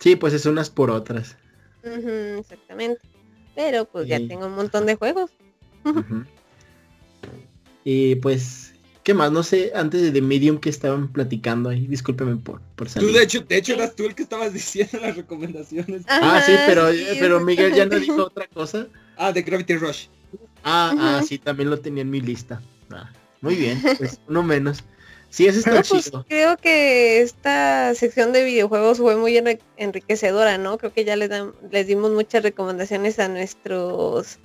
[0.01, 1.37] sí, pues es unas por otras.
[1.83, 3.01] exactamente.
[3.55, 5.31] Pero pues ya tengo un montón de juegos.
[7.85, 9.31] y pues, ¿qué más?
[9.31, 13.09] No sé, antes de The Medium que estaban platicando ahí, discúlpeme por, por salir.
[13.09, 16.03] Tú de hecho, de hecho eras tú el que estabas diciendo las recomendaciones.
[16.09, 16.89] ah, sí, pero,
[17.21, 18.89] pero Miguel ya no dijo otra cosa.
[19.21, 20.07] Ah, de Gravity Rush.
[20.65, 22.63] Ah, ah, sí, también lo tenía en mi lista.
[22.91, 23.13] Ah,
[23.43, 24.83] muy bien, pues uno menos.
[25.29, 26.25] Sí, ese está pues, chido.
[26.27, 29.37] creo que esta sección de videojuegos fue muy
[29.77, 30.79] enriquecedora, ¿no?
[30.79, 31.31] Creo que ya les,
[31.71, 34.39] les dimos muchas recomendaciones a nuestros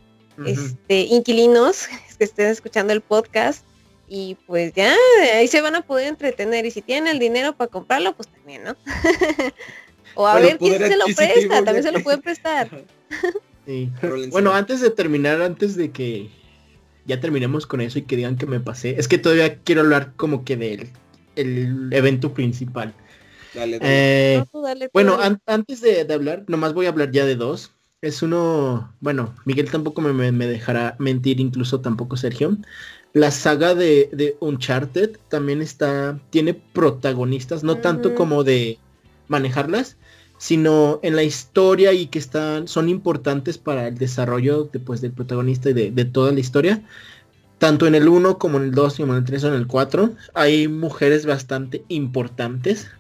[0.45, 3.65] este, inquilinos que estén escuchando el podcast.
[4.09, 4.93] Y pues ya,
[5.35, 6.65] ahí se van a poder entretener.
[6.65, 8.75] Y si tienen el dinero para comprarlo, pues también, ¿no?
[10.15, 12.69] o a ver quién se lo presta, también se lo pueden prestar.
[14.31, 16.29] Bueno, antes de terminar, antes de que
[17.05, 20.13] ya terminemos con eso y que digan que me pasé, es que todavía quiero hablar
[20.15, 20.89] como que del
[21.35, 22.93] el evento principal.
[23.55, 24.43] Eh,
[24.93, 27.71] bueno, antes de, hablar, nomás voy a hablar ya de dos.
[28.01, 32.57] Es uno, bueno, Miguel tampoco me, dejará mentir, incluso tampoco Sergio.
[33.13, 38.77] La saga de, de Uncharted también está, tiene protagonistas, no tanto como de
[39.27, 39.97] manejarlas,
[40.37, 45.69] sino en la historia y que están, son importantes para el desarrollo después del protagonista
[45.69, 46.83] y de, toda la historia.
[47.57, 49.67] Tanto en el 1 como en el 2, como en el 3 o en el
[49.67, 52.91] 4, hay mujeres bastante importantes.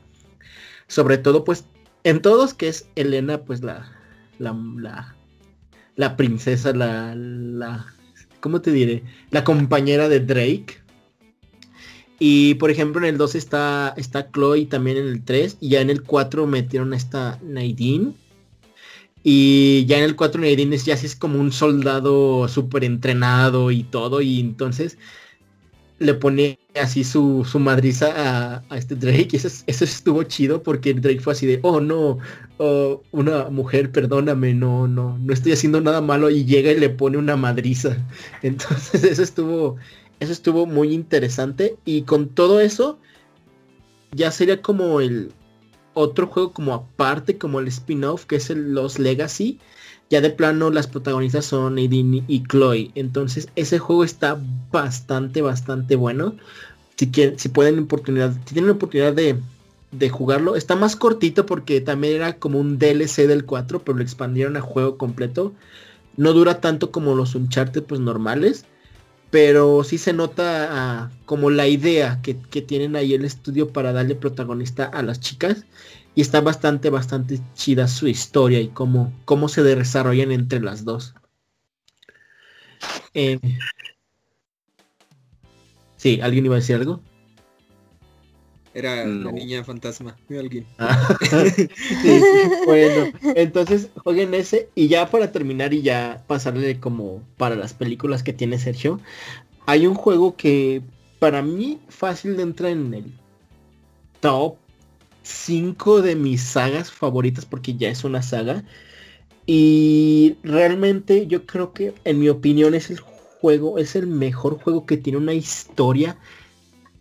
[0.87, 1.65] Sobre todo, pues,
[2.03, 3.91] en todos, que es Elena, pues la,
[4.39, 5.15] la,
[5.95, 7.85] la princesa, la, la,
[8.39, 9.03] ¿cómo te diré?
[9.31, 10.84] La compañera de Drake.
[12.19, 15.81] Y por ejemplo en el 2 está, está Chloe también en el 3 y ya
[15.81, 18.13] en el 4 metieron a esta Nadine.
[19.23, 24.21] Y ya en el 4 Nadine ya es como un soldado súper entrenado y todo.
[24.21, 24.97] Y entonces
[25.99, 29.29] le pone así su, su madriza a, este Drake.
[29.31, 32.19] Y eso, estuvo chido porque Drake fue así de, oh no,
[32.57, 36.29] oh, una mujer, perdóname, no, no, no estoy haciendo nada malo.
[36.29, 37.97] Y llega y le pone una madriza.
[38.43, 39.77] Entonces eso estuvo,
[40.19, 41.77] eso estuvo muy interesante.
[41.85, 42.99] Y con todo eso,
[44.11, 45.31] ya sería como el
[45.93, 49.59] otro juego como aparte, como el spin-off, que es el Los Legacy
[50.09, 52.91] ya de plano las protagonistas son Nadine y Chloe.
[52.95, 54.39] Entonces ese juego está
[54.71, 56.35] bastante, bastante bueno.
[56.95, 59.37] Si, quieren, si pueden oportunidad, si tienen oportunidad de,
[59.91, 64.03] de, jugarlo, está más cortito porque también era como un DLC del 4, pero lo
[64.03, 65.53] expandieron a juego completo.
[66.17, 68.65] No dura tanto como los Uncharted pues normales.
[69.35, 73.91] Pero sí se nota ah, como la idea que, que tienen ahí el estudio para
[73.91, 75.65] darle protagonista a las chicas
[76.15, 81.15] y está bastante, bastante chida su historia y cómo, cómo se desarrollan entre las dos.
[83.13, 83.37] Eh,
[85.97, 87.01] sí, ¿alguien iba a decir algo?
[88.75, 90.65] Era la niña fantasma de alguien.
[90.77, 91.15] Ah.
[92.65, 98.21] bueno, entonces jueguen ese y ya para terminar y ya pasarle como para las películas
[98.21, 98.99] que tiene Sergio,
[99.65, 100.81] hay un juego que
[101.19, 103.13] para mí fácil de entrar en el
[104.19, 104.57] top
[105.23, 108.65] cinco de mis sagas favoritas porque ya es una saga.
[109.45, 114.85] Y realmente yo creo que en mi opinión es el juego, es el mejor juego
[114.85, 116.17] que tiene una historia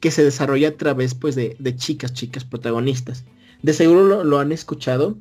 [0.05, 3.25] que se desarrolla a través pues de, chicas, chicas protagonistas.
[3.63, 5.17] De seguro lo, han escuchado.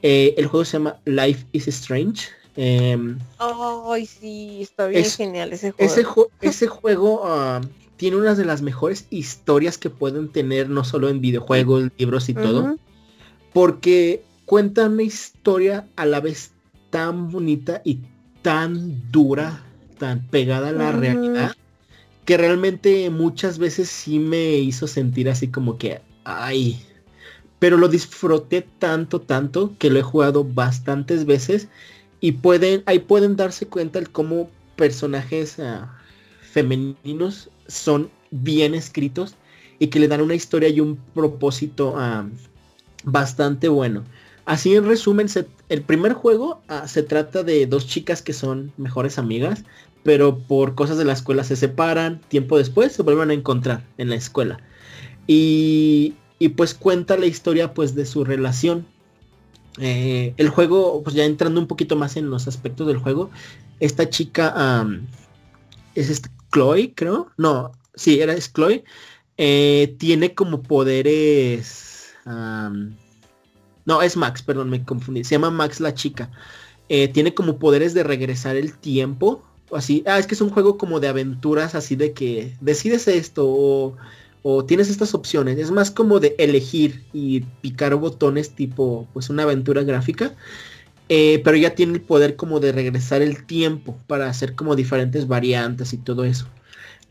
[0.00, 2.28] Eh, el juego se llama Life is Strange.
[2.56, 5.70] Ay, sí, está bien genial ese
[6.02, 6.30] juego.
[6.40, 7.60] Ese, juego ah,
[7.98, 12.32] tiene una de las mejores historias que pueden tener, no solo en videojuegos, libros y
[12.32, 12.78] todo.
[13.52, 16.52] Porque cuenta una historia a la vez
[16.88, 18.00] tan bonita y
[18.40, 19.62] tan dura,
[19.98, 21.54] tan pegada a la realidad,
[22.26, 26.82] que realmente muchas veces sí me hizo sentir así como que, ay,
[27.60, 31.68] pero lo disfruté tanto, tanto, que lo he jugado bastantes veces
[32.20, 35.96] y pueden, ahí pueden darse cuenta el cómo personajes ah,
[36.42, 39.36] femeninos son bien escritos
[39.78, 42.28] y que le dan una historia y un propósito ah,
[43.04, 44.04] bastante bueno.
[44.46, 45.28] Así en resumen,
[45.68, 49.64] el primer juego ah, se trata de dos chicas que son mejores amigas,
[50.06, 54.08] pero por cosas de la escuela se separan, tiempo después se vuelven a encontrar en
[54.08, 54.60] la escuela.
[55.26, 56.14] Y,
[56.56, 58.86] pues cuenta la historia pues de su relación.
[59.80, 63.30] Eh, el juego, pues ya entrando un poquito más en los aspectos del juego,
[63.80, 64.86] esta chica
[65.96, 67.32] es Chloe, creo.
[67.36, 68.84] No, sí, era es Chloe.
[69.38, 72.14] Eh, tiene como poderes.
[72.24, 75.24] no, es Max, perdón, me confundí.
[75.24, 76.30] Se llama Max la chica.
[76.88, 79.42] Eh, tiene como poderes de regresar el tiempo.
[79.72, 80.02] Así.
[80.06, 83.96] Ah, es que es un juego como de aventuras, así de que decides esto
[84.42, 85.58] o, tienes estas opciones.
[85.58, 90.34] Es más como de elegir y picar botones tipo, pues una aventura gráfica.
[91.08, 95.28] Eh, pero ya tiene el poder como de regresar el tiempo para hacer como diferentes
[95.28, 96.46] variantes y todo eso.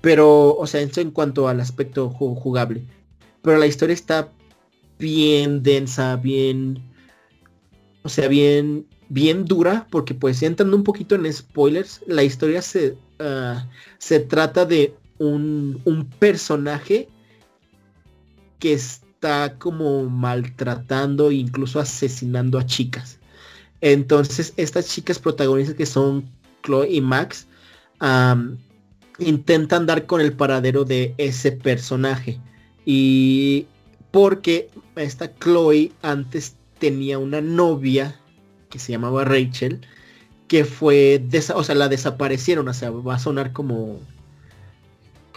[0.01, 2.83] Pero, o sea, eso en cuanto al aspecto jugable.
[3.41, 4.29] Pero la historia está
[4.99, 6.81] bien densa, bien...
[8.03, 12.97] O sea, bien, bien dura, porque pues entrando un poquito en spoilers, la historia se,
[13.19, 17.07] ah, se trata de un, un personaje
[18.59, 23.19] que está como maltratando e incluso asesinando a chicas.
[23.81, 26.29] Entonces, estas chicas protagonistas que son
[26.63, 27.47] Chloe y Max,
[29.19, 32.39] intentan dar con el paradero de ese personaje.
[32.85, 33.67] Y
[34.11, 38.19] porque esta Chloe antes tenía una novia
[38.75, 39.81] que se llamaba Rachel,
[40.47, 41.23] que fue,
[41.55, 43.99] o sea, la desaparecieron, o sea, va a sonar como,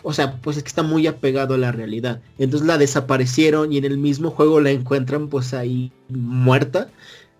[0.03, 2.21] o sea, pues es que está muy apegado a la realidad.
[2.39, 6.91] Entonces la desaparecieron y en el mismo juego la encuentran pues ahí muerta.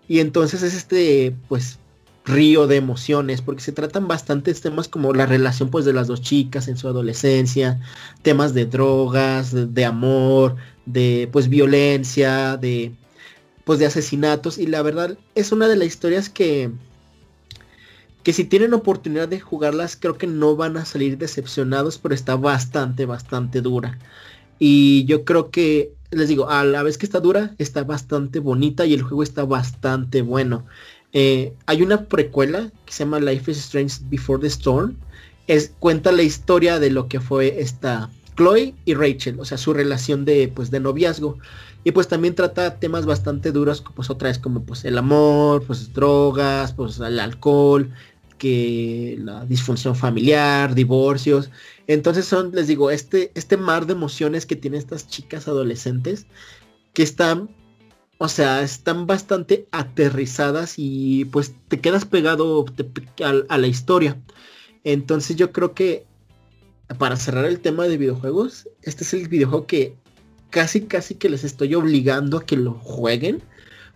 [0.07, 1.79] Y entonces es este, pues,
[2.25, 6.21] río de emociones, porque se tratan bastantes temas como la relación pues de las dos
[6.21, 7.79] chicas en su adolescencia,
[8.21, 12.91] temas de drogas, de, amor, de pues violencia, de
[13.69, 16.71] pues de asesinatos y la verdad es una de las historias que
[18.23, 22.35] que si tienen oportunidad de jugarlas creo que no van a salir decepcionados, pero está
[22.35, 23.99] bastante bastante dura.
[24.57, 28.87] Y yo creo que les digo, a la vez que está dura, está bastante bonita
[28.87, 30.65] y el juego está bastante bueno.
[31.13, 34.97] Eh, hay una precuela que se llama Life is Strange Before the Storm.
[35.45, 39.73] Es, cuenta la historia de lo que fue esta Chloe y Rachel, o sea, su
[39.73, 41.37] relación de, pues, de noviazgo.
[41.83, 45.93] Y pues también trata temas bastante duros, pues otra vez como pues el amor, pues
[45.93, 47.89] drogas, pues el alcohol,
[48.37, 51.51] que la disfunción familiar, divorcios.
[51.87, 56.25] Entonces son, les digo, este, este mar de emociones que tienen estas chicas adolescentes
[56.93, 57.49] que están,
[58.17, 62.65] o sea, están bastante aterrizadas y pues te quedas pegado
[63.49, 64.19] a, la historia.
[64.83, 66.05] Entonces yo creo que
[66.97, 69.95] para cerrar el tema de videojuegos, este es el videojuego que
[70.49, 73.41] casi casi que les estoy obligando a que lo jueguen.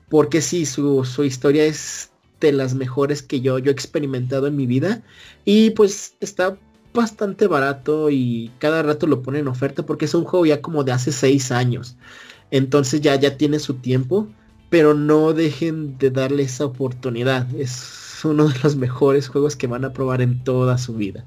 [0.10, 4.56] Porque sí, su, su historia es de las mejores que yo, yo he experimentado en
[4.56, 5.02] mi vida.
[5.46, 6.58] Y pues está
[6.94, 10.84] bastante barato y cada rato lo ponen en oferta porque es un juego ya como
[10.84, 11.96] de hace seis años.
[12.52, 14.28] Entonces ya, ya tiene su tiempo.
[14.70, 17.48] Pero no dejen de darle esa oportunidad.
[17.56, 21.26] Es uno de los mejores juegos que van a probar en toda su vida.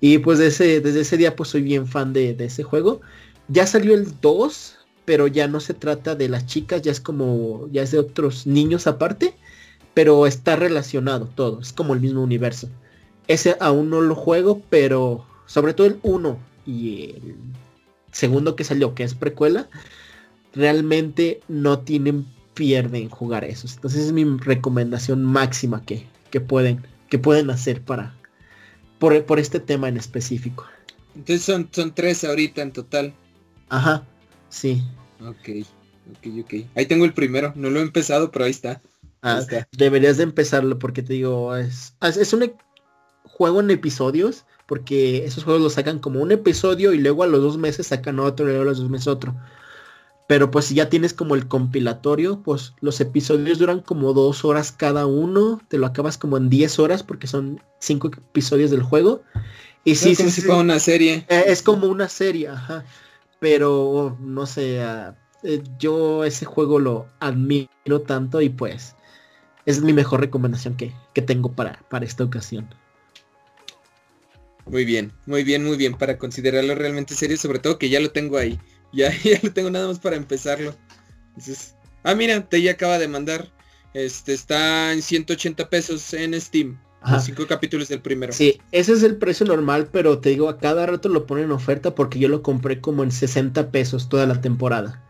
[0.00, 3.00] Y pues desde, desde ese día pues soy bien fan de, de ese juego.
[3.48, 7.68] Ya salió el 2, pero ya no se trata de las chicas, ya es como,
[7.72, 9.34] ya es de otros niños aparte,
[9.92, 12.68] pero está relacionado todo, es como el mismo universo.
[13.28, 17.36] Ese aún no lo juego, pero sobre todo el 1 y el
[18.12, 19.68] segundo que salió, que es precuela,
[20.54, 23.74] realmente no tienen pierde en jugar esos.
[23.74, 28.14] Entonces es mi recomendación máxima que, que pueden, que pueden hacer para,
[28.98, 30.64] por, por este tema en específico.
[31.14, 33.14] Entonces son, son tres ahorita en total.
[33.68, 34.04] Ajá,
[34.48, 34.82] sí.
[35.20, 35.66] Ok,
[36.10, 36.54] ok, ok.
[36.74, 37.52] Ahí tengo el primero.
[37.56, 38.82] No lo he empezado, pero ahí está.
[39.22, 39.40] Ah,
[39.72, 42.54] deberías de empezarlo porque te digo, es, es un e,
[43.22, 47.40] juego en episodios, porque esos juegos los sacan como un episodio y luego a los
[47.40, 49.34] dos meses sacan otro y luego a los dos meses otro.
[50.28, 54.72] Pero pues si ya tienes como el compilatorio, pues los episodios duran como dos horas
[54.72, 59.22] cada uno, te lo acabas como en 10 horas porque son cinco episodios del juego.
[59.84, 61.26] Y sí, sí, sí, como una serie.
[61.28, 62.84] Eh, es como una serie, ajá
[63.44, 68.96] pero no sé, ah, eh, yo ese juego lo admiro tanto y pues
[69.66, 72.74] es mi mejor recomendación que, tengo para, para esta ocasión.
[74.64, 78.12] Muy bien, muy bien, muy bien, para considerarlo realmente serio, sobre todo que ya lo
[78.12, 78.58] tengo ahí.
[78.94, 80.74] Ya, ya lo tengo nada más para empezarlo.
[82.04, 83.52] ah, mira, te ya acaba de mandar.
[83.92, 86.78] Este está en 180 pesos en Steam
[87.20, 88.32] cinco capítulos del primero.
[88.32, 91.52] Sí, ese es el precio normal, pero te digo, a cada rato lo ponen en
[91.52, 95.02] oferta porque yo lo compré como en 60 pesos toda la temporada.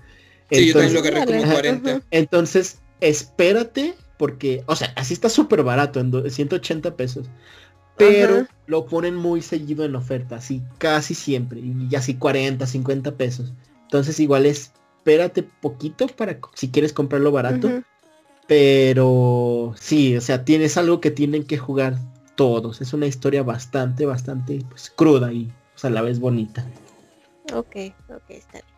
[0.50, 2.02] Sí, yo también lo agarré como 40.
[2.10, 7.28] Entonces, espérate, porque, o sea, así está súper barato, en 180 pesos.
[7.96, 13.52] Pero lo ponen muy seguido en oferta, así casi siempre, y así 40, 50 pesos.
[13.82, 17.82] Entonces igual espérate poquito para si quieres comprarlo barato.
[18.46, 21.98] Pero sí, o sea, tienes algo que tienen que jugar
[22.34, 22.80] todos.
[22.80, 26.66] Es una historia bastante, bastante pues, cruda y pues, a la vez bonita.
[27.52, 27.76] Ok,
[28.08, 28.74] ok, está bien.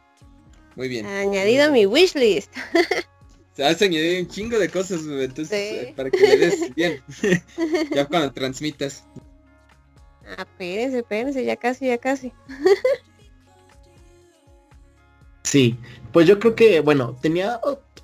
[0.76, 1.06] Muy bien.
[1.06, 2.52] Añadido a mi wishlist.
[3.56, 7.00] Se has añadido un chingo de cosas, entonces eh, para que le des bien.
[7.94, 9.04] ya cuando transmitas.
[10.26, 12.32] Ah, espérense, espérense, ya casi, ya casi.
[15.42, 15.78] sí,
[16.12, 17.58] pues yo creo que, bueno, tenía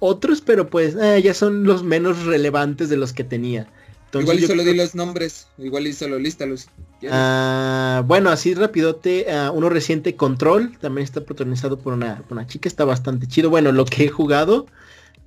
[0.05, 3.69] otros, pero pues eh, ya son los menos relevantes de los que tenía.
[4.13, 6.67] igual y solo di los nombres, igual y solo lístalos.
[7.09, 12.69] Ah, bueno, así rapidote, uh, uno reciente Control, también está protagonizado por una, una, chica,
[12.69, 13.49] está bastante chido.
[13.49, 14.67] Bueno, lo que he jugado,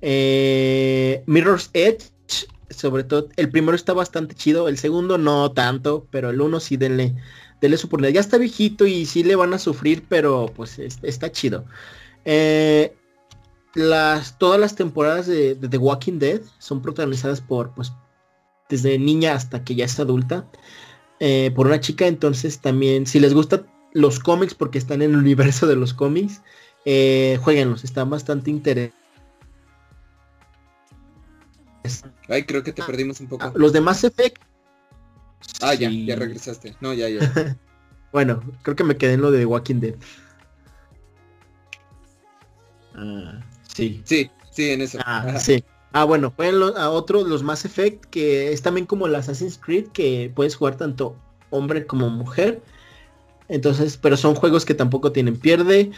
[0.02, 2.10] eh, Mirror's Edge,
[2.68, 6.76] sobre todo, el primero está bastante chido, el segundo no tanto, pero el uno sí
[6.76, 7.14] denle,
[7.62, 8.12] denle su oportunidad.
[8.12, 11.64] Ya está viejito y sí le van a sufrir, pero pues está chido.
[12.26, 12.94] Eh,
[13.76, 17.92] las, todas las temporadas de, The Walking Dead son protagonizadas por, pues,
[18.68, 20.50] desde niña hasta que ya es adulta,
[21.20, 22.06] eh, por una chica.
[22.06, 26.42] Entonces también, si les gustan los cómics porque están en el universo de los cómics,
[26.86, 28.96] eh, jueguenlos, están bastante interesantes.
[32.28, 33.44] Ay, creo que te ah, perdimos un poco.
[33.44, 34.42] Ah, los de Mass Effect.
[35.60, 36.76] Ah, ya, ya regresaste.
[36.80, 37.20] No, ya, ya.
[38.12, 39.94] bueno, creo que me quedé en lo de The Walking Dead.
[42.94, 43.40] Ah.
[43.76, 44.00] Sí.
[44.04, 44.98] Sí, sí, en eso.
[45.04, 45.62] Ah, sí.
[45.92, 49.88] Ah, bueno, pueden a otros, los Mass Effect, que es también como el Assassin's Creed,
[49.88, 51.16] que puedes jugar tanto
[51.50, 52.62] hombre como mujer.
[53.48, 55.90] Entonces, pero son juegos que tampoco tienen pierde.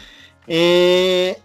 [0.47, 1.37] Eh,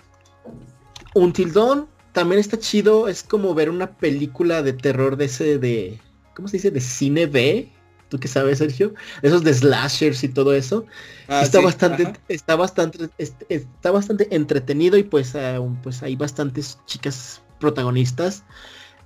[1.14, 3.06] un Tildón también está chido.
[3.06, 6.00] Es como ver una película de terror de ese de.
[6.34, 6.72] ¿Cómo se dice?
[6.72, 7.70] De cine B.
[8.14, 8.94] ¿Tú qué sabes, Sergio?
[9.22, 10.86] Esos de slashers y todo eso.
[11.26, 13.10] Ah, está bastante, está bastante,
[13.48, 18.44] está bastante entretenido y pues, ah, pues hay bastantes chicas protagonistas.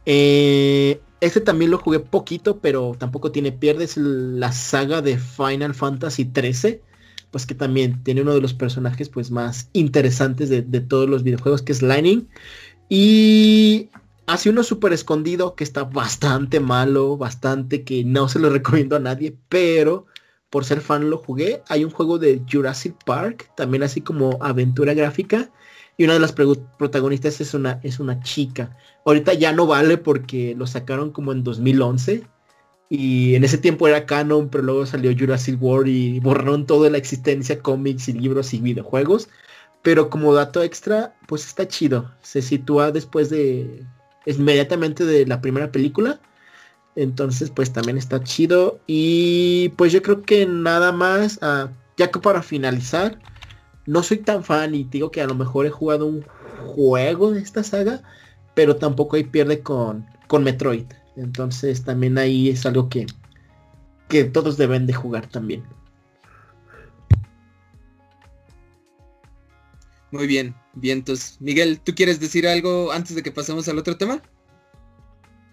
[0.05, 6.27] Eh, Este también lo jugué poquito, pero tampoco tiene pierdes la saga de Final Fantasy
[6.27, 6.83] 13
[7.31, 11.63] pues que también tiene uno de los personajes pues más interesantes de, todos los videojuegos,
[11.63, 12.29] que es Lightning.
[12.91, 13.89] Y
[14.29, 19.01] hace uno súper escondido que está bastante malo, bastante que no se lo recomiendo a
[19.01, 20.07] nadie, pero
[20.51, 21.63] por ser fan lo jugué.
[21.69, 25.51] Hay un juego de Jurassic Park, también así como aventura gráfica.
[25.97, 28.77] Y una de las protagonistas es una, es una chica.
[29.05, 32.25] Ahorita ya no vale porque lo sacaron como en 2011
[32.91, 36.99] y en ese tiempo era canon, pero luego salió Jurassic World y borraron toda la
[36.99, 39.29] existencia, cómics y libros y videojuegos.
[39.83, 42.13] Pero como dato extra, pues está chido.
[42.23, 43.87] Se sitúa después de,
[44.37, 46.21] inmediatamente de la primera película.
[46.97, 48.81] Entonces, pues también está chido.
[48.87, 53.19] Y pues yo creo que nada más, ah, ya que para finalizar,
[53.87, 56.25] no soy tan fan y digo que a lo mejor he jugado un
[56.67, 58.03] juego de esta saga,
[58.55, 60.87] pero tampoco hay pierde con, con Metroid.
[61.17, 63.07] Entonces también ahí es algo que,
[64.09, 65.65] que todos deben de jugar también.
[70.11, 71.37] Muy bien, vientos.
[71.41, 74.23] Miguel, ¿tú quieres decir algo antes de que pasemos al otro tema?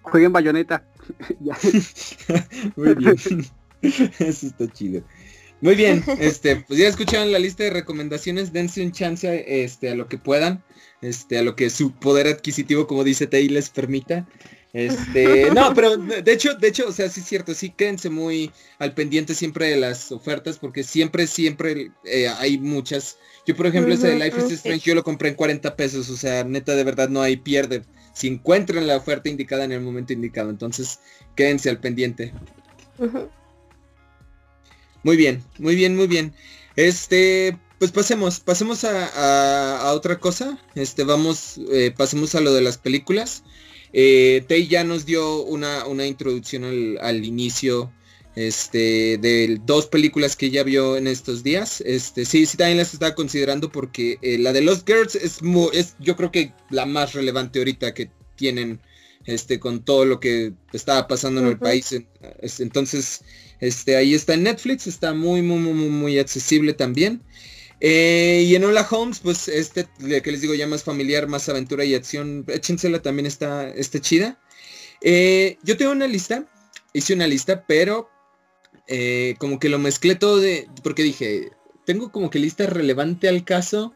[0.01, 0.87] Jueguen bayoneta.
[2.75, 3.15] Muy bien.
[3.81, 5.03] Eso está chido.
[5.61, 9.95] Muy bien, este, pues ya escucharon la lista de recomendaciones, dense un chance este, a
[9.95, 10.63] lo que puedan,
[11.01, 14.27] este, a lo que su poder adquisitivo, como dice Tay, les permita.
[14.73, 18.51] Este, no, pero de hecho, de hecho, o sea, sí es cierto, sí quédense muy
[18.77, 23.17] al pendiente siempre de las ofertas, porque siempre, siempre eh, hay muchas.
[23.45, 26.17] Yo, por ejemplo, ese de Life is Strange, yo lo compré en 40 pesos, o
[26.17, 27.83] sea, neta, de verdad no hay pierde.
[28.13, 30.99] Si encuentran la oferta indicada en el momento indicado, entonces
[31.35, 32.33] quédense al pendiente.
[35.03, 36.33] Muy bien, muy bien, muy bien.
[36.75, 40.57] Este, pues pasemos, pasemos a, otra cosa.
[40.73, 43.43] Este, vamos, eh, pasemos a lo de las películas.
[43.93, 46.63] Eh, Tay ya nos dio una, una introducción
[46.99, 47.91] al, inicio
[48.35, 51.81] este, de dos películas que ya vio en estos días.
[51.81, 55.39] Este, sí, sí, también las estaba considerando porque eh, la de Lost Girls es,
[55.73, 58.81] es yo creo que la más relevante ahorita que tienen
[59.25, 61.95] este, con todo lo que estaba pasando en el país.
[62.59, 63.21] Entonces,
[63.59, 67.21] este, ahí está en Netflix, está muy, muy, muy, muy accesible también.
[67.81, 71.83] Eh, y en Hola Holmes, pues este que les digo ya más familiar, más aventura
[71.83, 74.39] y acción, échensela también está, está chida.
[75.01, 76.45] Eh, yo tengo una lista,
[76.93, 78.09] hice una lista, pero
[78.87, 81.51] eh, como que lo mezclé todo de, porque dije,
[81.85, 83.93] tengo como que lista relevante al caso.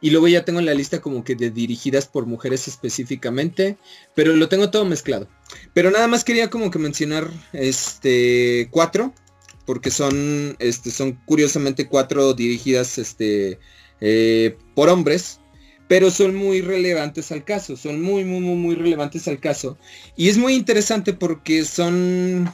[0.00, 3.78] Y luego ya tengo la lista como que de dirigidas por mujeres específicamente.
[4.14, 5.28] Pero lo tengo todo mezclado.
[5.74, 9.12] Pero nada más quería como que mencionar este cuatro
[9.68, 13.58] porque son, este, son curiosamente cuatro dirigidas este,
[14.00, 15.40] eh, por hombres,
[15.88, 19.76] pero son muy relevantes al caso, son muy, muy, muy, muy relevantes al caso.
[20.16, 22.50] Y es muy interesante porque son,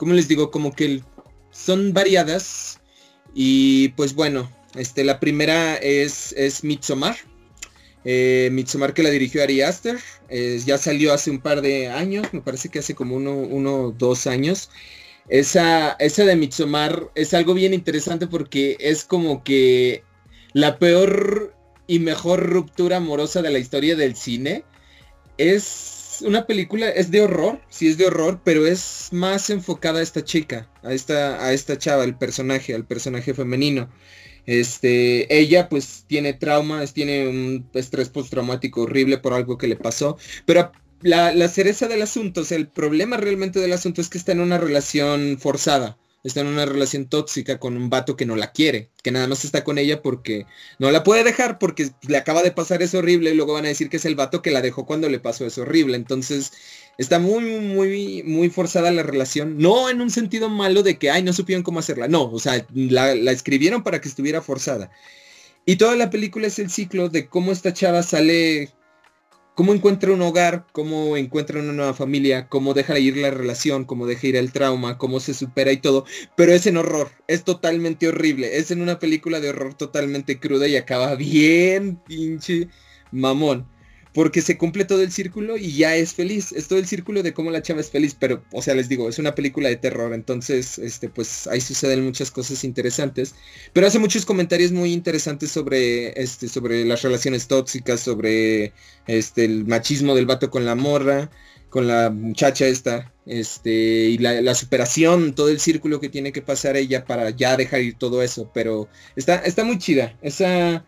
[0.00, 1.02] como les digo, como que
[1.50, 2.80] son variadas.
[3.34, 7.16] Y pues bueno, este, la primera es, es Midsommar.
[8.06, 9.98] Eh, Midsommar que la dirigió Ari Aster.
[10.64, 14.26] ya salió hace un par de años, me parece que hace como uno, uno dos
[14.26, 14.70] años.
[15.28, 20.02] Esa, esa de Mitsumar es algo bien interesante porque es como que
[20.54, 21.54] la peor
[21.86, 24.64] y mejor ruptura amorosa de la historia del cine.
[25.36, 30.02] Es una película, es de horror, sí es de horror, pero es más enfocada a
[30.02, 33.90] esta chica, a esta, a esta chava, el personaje, al personaje femenino.
[34.46, 40.16] Este, ella pues tiene traumas, tiene un estrés postraumático horrible por algo que le pasó,
[40.46, 40.72] pero
[41.02, 44.40] la, cereza del asunto, o sea, el problema realmente del asunto es que está en
[44.40, 48.90] una relación forzada, está en una relación tóxica con un vato que no la quiere,
[49.02, 50.46] que nada más está con ella porque
[50.78, 53.68] no la puede dejar porque le acaba de pasar eso horrible y luego van a
[53.68, 55.96] decir que es el vato que la dejó cuando le pasó eso horrible.
[55.96, 56.52] Entonces,
[56.98, 61.22] está muy, muy, muy forzada la relación, no en un sentido malo de que, ay,
[61.22, 64.90] no supieron cómo hacerla, no, o sea, la, la escribieron para que estuviera forzada.
[65.66, 68.70] Y toda la película es el ciclo de cómo esta chava sale
[69.54, 74.06] cómo encuentra un hogar, cómo encuentra una nueva familia, cómo deja ir la relación, cómo
[74.06, 76.04] deja ir el trauma, cómo se supera y todo,
[76.36, 80.68] pero es en horror, es totalmente horrible, es en una película de horror totalmente cruda
[80.68, 82.68] y acaba bien pinche
[83.12, 83.66] mamón
[84.12, 86.52] porque se cumple todo el círculo y ya es feliz.
[86.52, 89.08] Es todo el círculo de cómo la chava es feliz, pero, o sea, les digo,
[89.08, 93.34] es una película de terror, entonces, este, pues ahí suceden muchas cosas interesantes.
[93.72, 98.72] Pero hace muchos comentarios muy interesantes sobre, este, sobre las relaciones tóxicas, sobre,
[99.06, 101.30] este, el machismo del vato con la morra,
[101.68, 106.42] con la muchacha esta, este, y la, la superación, todo el círculo que tiene que
[106.42, 108.50] pasar ella para ya dejar ir todo eso.
[108.52, 110.18] Pero está, está muy chida.
[110.20, 110.84] Esa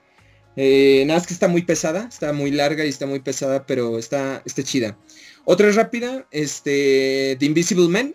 [0.56, 3.98] eh, nada más que está muy pesada, está muy larga y está muy pesada, pero
[3.98, 4.98] está, está chida.
[5.44, 8.14] Otra rápida, este, The Invisible Man,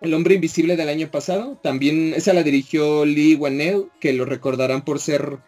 [0.00, 1.58] el hombre invisible del año pasado.
[1.62, 5.38] También esa la dirigió Lee Wanell, que lo recordarán por ser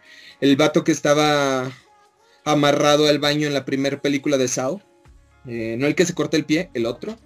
[0.41, 1.71] el vato que estaba
[2.45, 4.81] amarrado al baño en la primera película de Sao.
[5.45, 7.17] Eh, no el que se corta el pie, el otro.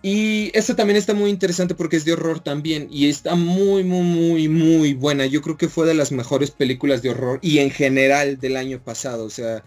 [0.00, 2.88] Y esta también está muy interesante porque es de horror también.
[2.90, 5.26] Y está muy, muy, muy, muy buena.
[5.26, 8.80] Yo creo que fue de las mejores películas de horror y en general del año
[8.82, 9.24] pasado.
[9.24, 9.64] O sea,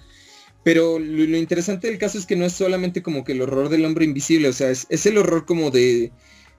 [0.63, 3.85] pero lo, interesante del caso es que no es solamente como que el horror del
[3.85, 4.47] hombre invisible.
[4.47, 6.11] O sea, es, el horror como de,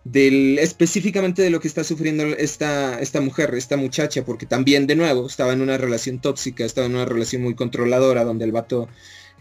[0.04, 4.96] del específicamente de lo que está sufriendo esta, esta mujer, esta muchacha, porque también de
[4.96, 8.88] nuevo estaba en una relación tóxica, estaba en una relación muy controladora donde el vato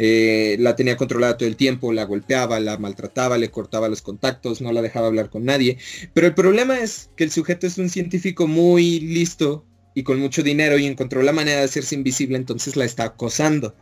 [0.04, 4.60] eh, la tenía controlada todo el tiempo, la golpeaba, la maltrataba, le cortaba los contactos,
[4.60, 5.78] no la dejaba hablar con nadie.
[6.16, 9.64] Pero el problema es que el sujeto es un científico muy listo
[9.94, 13.76] y con mucho dinero y encontró la manera de hacerse invisible, entonces la está acosando.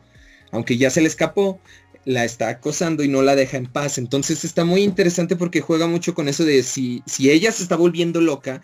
[0.51, 1.61] Aunque ya se le escapó,
[2.03, 3.97] la está acosando y no la deja en paz.
[3.97, 7.77] Entonces está muy interesante porque juega mucho con eso de si, si ella se está
[7.77, 8.61] volviendo loca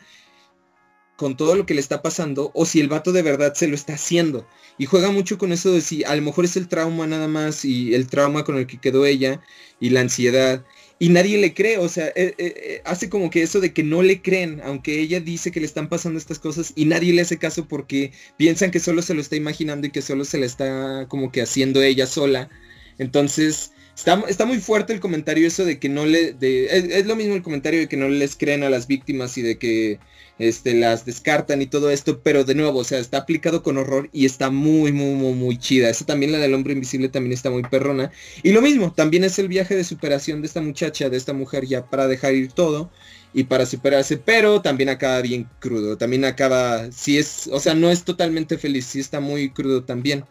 [1.15, 3.75] con todo lo que le está pasando o si el vato de verdad se lo
[3.75, 4.47] está haciendo.
[4.77, 7.63] Y juega mucho con eso de si a lo mejor es el trauma nada más
[7.63, 9.41] y el trauma con el que quedó ella
[9.79, 10.65] y la ansiedad.
[10.99, 13.83] Y nadie le cree, o sea, eh, eh, eh, hace como que eso de que
[13.83, 17.21] no le creen, aunque ella dice que le están pasando estas cosas y nadie le
[17.21, 20.45] hace caso porque piensan que solo se lo está imaginando y que solo se le
[20.45, 22.49] está como que haciendo ella sola.
[22.97, 26.35] Entonces, Está, muy fuerte el comentario eso de que no le...
[26.41, 29.57] es, lo mismo el comentario de que no les creen a las víctimas y de
[29.57, 29.99] que
[30.37, 34.09] este, las descartan y todo esto, pero de nuevo, o sea, está aplicado con horror
[34.11, 35.89] y está muy, muy, muy, muy chida.
[35.89, 38.11] Esa también, la del hombre invisible, también está muy perrona.
[38.43, 41.65] Y lo mismo, también es el viaje de superación de esta muchacha, de esta mujer
[41.65, 42.91] ya para dejar ir todo
[43.33, 47.91] y para superarse, pero también acaba bien crudo, también acaba, si es, o sea, no
[47.91, 50.23] es totalmente feliz, sí está muy crudo también.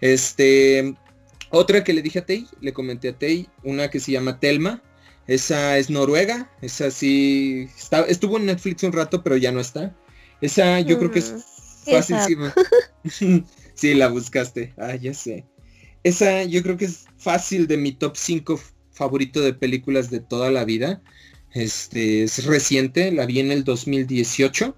[0.00, 0.96] Este,
[1.50, 4.82] otra que le dije a Tei, le comenté a Tei, una que se llama Telma.
[5.26, 7.68] Esa es noruega, esa sí
[8.08, 9.96] estuvo en Netflix un rato, pero ya no está.
[10.40, 11.32] Esa yo creo que es
[11.86, 12.38] mm, fácil.
[13.74, 14.74] sí, la buscaste.
[14.76, 15.44] Ah, ya sé.
[16.02, 20.50] Esa yo creo que es fácil de mi top 5 favorito de películas de toda
[20.50, 21.02] la vida.
[21.52, 24.76] Este es reciente, la vi en el 2018.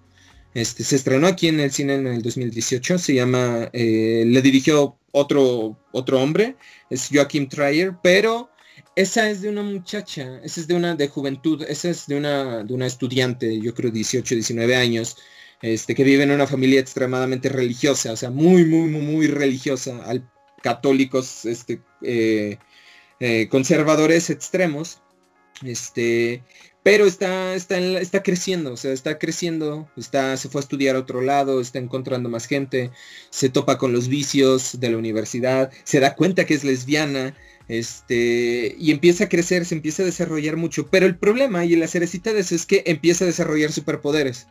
[0.55, 2.99] Este se estrenó aquí en el cine en el 2018.
[2.99, 6.57] Se llama, eh, le dirigió otro, otro hombre,
[6.91, 8.51] es Joachim Trier, pero
[8.97, 12.63] esa es de una muchacha, esa es de una de juventud, esa es de una,
[12.63, 15.17] de una estudiante, yo creo 18, 19 años,
[15.63, 20.03] este, que vive en una familia extremadamente religiosa, o sea, muy, muy, muy, muy religiosa,
[20.05, 20.29] al,
[20.63, 22.59] católicos, este, eh,
[23.21, 25.01] eh, conservadores extremos,
[25.63, 26.43] este,
[26.83, 31.01] pero está, está, está creciendo, o sea, está creciendo, está, se fue a estudiar a
[31.01, 32.91] otro lado, está encontrando más gente,
[33.31, 37.35] se topa con los vicios de la universidad, se da cuenta que es lesbiana,
[37.69, 40.87] este, y empieza a crecer, se empieza a desarrollar mucho.
[40.89, 44.47] Pero el problema y la cerecita de eso es que empieza a desarrollar superpoderes.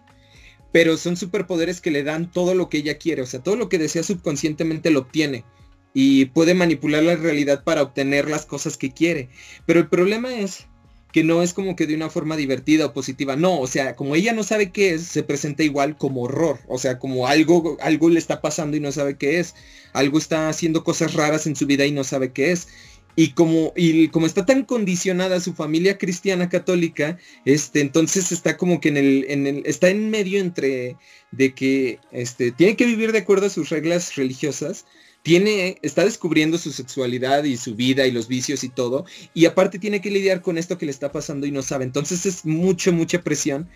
[0.71, 3.69] Pero son superpoderes que le dan todo lo que ella quiere, o sea, todo lo
[3.69, 5.45] que desea subconscientemente lo obtiene.
[5.93, 9.29] Y puede manipular la realidad para obtener las cosas que quiere.
[9.67, 10.65] Pero el problema es
[11.13, 14.15] que no es como que de una forma divertida o positiva, no, o sea, como
[14.15, 18.09] ella no sabe qué es, se presenta igual como horror, o sea, como algo, algo
[18.09, 19.53] le está pasando y no sabe qué es,
[19.93, 22.67] algo está haciendo cosas raras en su vida y no sabe qué es.
[23.15, 28.81] Y como, y como está tan condicionada su familia cristiana católica, este, entonces está como
[28.81, 30.97] que en el, en el, está en medio entre
[31.31, 34.85] de que este, tiene que vivir de acuerdo a sus reglas religiosas,
[35.21, 39.79] tiene, está descubriendo su sexualidad y su vida y los vicios y todo, y aparte
[39.79, 41.85] tiene que lidiar con esto que le está pasando y no sabe.
[41.85, 43.69] Entonces es mucho, mucha presión.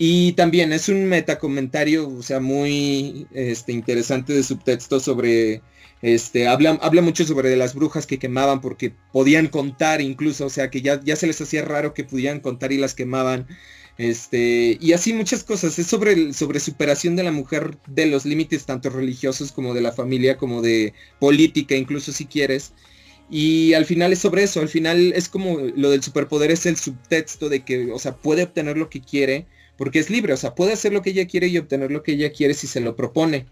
[0.00, 5.60] Y también es un metacomentario, o sea, muy este, interesante de subtexto sobre,
[6.02, 10.70] este, habla, habla mucho sobre las brujas que quemaban porque podían contar incluso, o sea,
[10.70, 13.46] que ya, ya se les hacía raro que pudieran contar y las quemaban.
[13.98, 15.78] Este, y así muchas cosas.
[15.78, 19.92] Es sobre, sobre superación de la mujer, de los límites tanto religiosos como de la
[19.92, 22.72] familia, como de política, incluso si quieres.
[23.30, 26.76] Y al final es sobre eso, al final es como lo del superpoder es el
[26.76, 29.46] subtexto de que, o sea, puede obtener lo que quiere,
[29.76, 32.12] porque es libre, o sea, puede hacer lo que ella quiere y obtener lo que
[32.12, 33.46] ella quiere si se lo propone.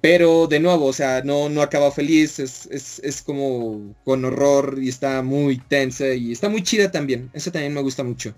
[0.00, 4.78] Pero de nuevo, o sea, no, no acaba feliz, es, es, es como con horror
[4.80, 7.30] y está muy tensa y está muy chida también.
[7.34, 8.34] Eso también me gusta mucho.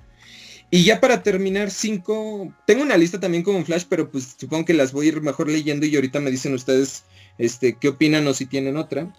[0.70, 4.74] Y ya para terminar, cinco, tengo una lista también como Flash, pero pues supongo que
[4.74, 7.04] las voy a ir mejor leyendo y ahorita me dicen ustedes
[7.38, 9.14] este, qué opinan o si tienen otra.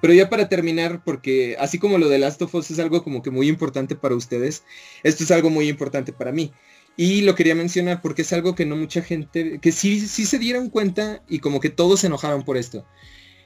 [0.00, 3.22] Pero ya para terminar, porque así como lo de Last of Us es algo como
[3.22, 4.62] que muy importante para ustedes,
[5.02, 6.52] esto es algo muy importante para mí.
[6.96, 10.38] Y lo quería mencionar porque es algo que no mucha gente, que sí, sí se
[10.38, 12.86] dieron cuenta y como que todos se enojaron por esto.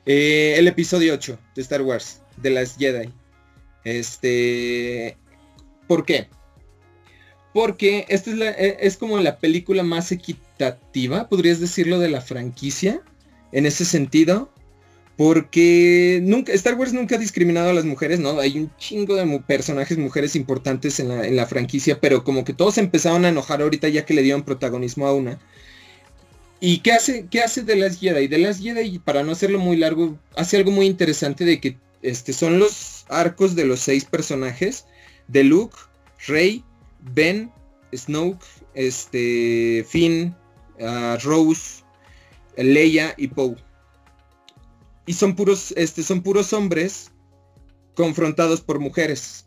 [0.07, 3.11] Eh, el episodio 8 de Star Wars, de las Jedi.
[3.85, 5.17] Este,
[5.89, 6.29] ¿por qué?
[7.53, 13.03] Porque esta es, e, es como la película más equitativa, podrías decirlo, de la franquicia,
[13.53, 14.53] en ese sentido.
[15.21, 18.41] Porque nunca, Star Wars nunca ha discriminado a las mujeres, ¿no?
[18.41, 23.27] Hay un chingo de personajes mujeres importantes en la, franquicia, pero como que todos empezaron
[23.27, 25.39] a enojar ahorita ya que le dieron protagonismo a una.
[26.59, 28.29] ¿Y qué hace, qué hace de las Jedi?
[28.29, 32.33] De las Jedi, para no hacerlo muy largo, hace algo muy interesante de que este,
[32.33, 34.87] son los arcos de los seis personajes,
[35.29, 35.77] de Luke,
[36.29, 36.65] Rey,
[37.15, 37.53] Ben,
[37.95, 40.35] Snoke, este, Finn,
[40.79, 41.83] uh, Rose,
[42.57, 43.57] Leia y Poe.
[45.11, 47.11] Y son puros, este, son puros hombres
[47.97, 49.45] confrontados por mujeres.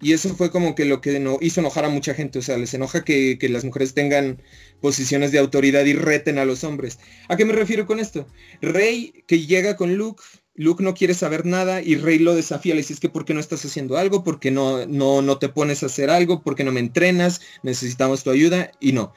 [0.00, 2.40] Y eso fue como que lo que no, hizo enojar a mucha gente.
[2.40, 4.42] O sea, les enoja que, que, las mujeres tengan
[4.80, 6.98] posiciones de autoridad y reten a los hombres.
[7.28, 8.26] ¿A qué me refiero con esto?
[8.60, 10.24] Rey que llega con Luke
[10.56, 13.32] Luke no quiere saber nada y Rey lo desafía, le dice, es que ¿por qué
[13.32, 14.24] no estás haciendo algo?
[14.24, 16.42] ¿Por qué no, no, no te pones a hacer algo?
[16.42, 17.42] ¿Por qué no me entrenas?
[17.62, 19.12] Necesitamos tu ayuda y no.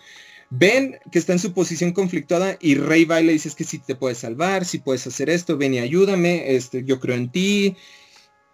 [0.49, 3.63] Ven que está en su posición conflictuada y Rey va y le dice, es que
[3.63, 7.31] si te puedes salvar, si puedes hacer esto, ven y ayúdame, este, yo creo en
[7.31, 7.75] ti.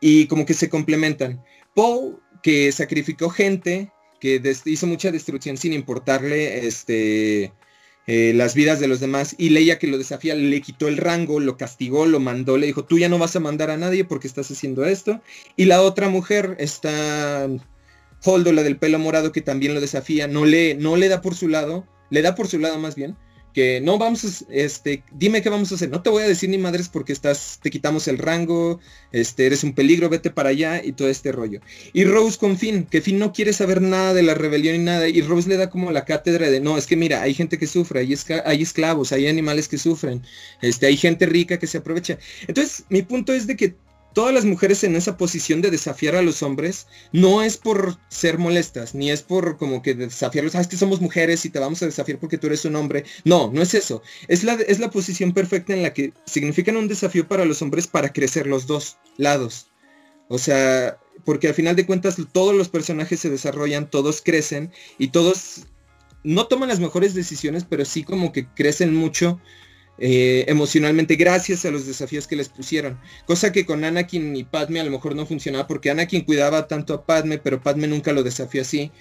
[0.02, 1.44] Y como que se complementan.
[1.74, 7.54] Poe, que sacrificó gente, que hizo mucha destrucción sin importarle este,
[8.08, 11.40] eh, las vidas de los demás y Leia que lo desafía le quitó el rango,
[11.40, 14.28] lo castigó, lo mandó, le dijo, tú ya no vas a mandar a nadie porque
[14.28, 15.22] estás haciendo esto.
[15.56, 17.48] Y la otra mujer está
[18.26, 21.36] Holdo, la del pelo morado, que también lo desafía, no le, no le da por
[21.36, 23.16] su lado, le da por su lado más bien,
[23.56, 26.50] que no vamos a, este, dime qué vamos a hacer, no te voy a decir
[26.50, 28.82] ni madres porque estás, te quitamos el rango,
[29.14, 31.62] este, eres un peligro, vete para allá y todo este rollo.
[31.94, 35.08] Y Rose con Finn, que Finn no quiere saber nada de la rebelión y nada,
[35.08, 37.66] y Rose le da como la cátedra de, no, es que mira, hay gente que
[37.66, 40.22] sufre, hay, hay esclavos, hay animales que sufren,
[40.62, 42.20] este, hay gente rica que se aprovecha.
[42.48, 43.76] Entonces, mi punto es de que
[44.16, 48.38] todas las mujeres en esa posición de desafiar a los hombres no es por ser
[48.38, 51.84] molestas, ni es por como que desafiarlos, ah, es que somos mujeres y te vamos
[51.84, 53.04] a desafiar porque tú eres un hombre.
[53.26, 54.02] No, no es eso.
[54.30, 57.88] Es la, es la posición perfecta en la que significan un desafío para los hombres
[57.88, 59.68] para crecer los dos lados.
[60.30, 65.10] O sea, porque al final de cuentas todos los personajes se desarrollan, todos crecen y
[65.10, 65.66] todos
[66.24, 69.42] no toman las mejores decisiones, pero sí como que crecen mucho
[69.98, 73.00] eh, emocionalmente gracias a los desafíos que les pusieron.
[73.26, 76.94] Cosa que con Anakin y Padme a lo mejor no funcionaba porque Anakin cuidaba tanto
[76.94, 78.92] a Padme, pero Padme nunca lo desafió así.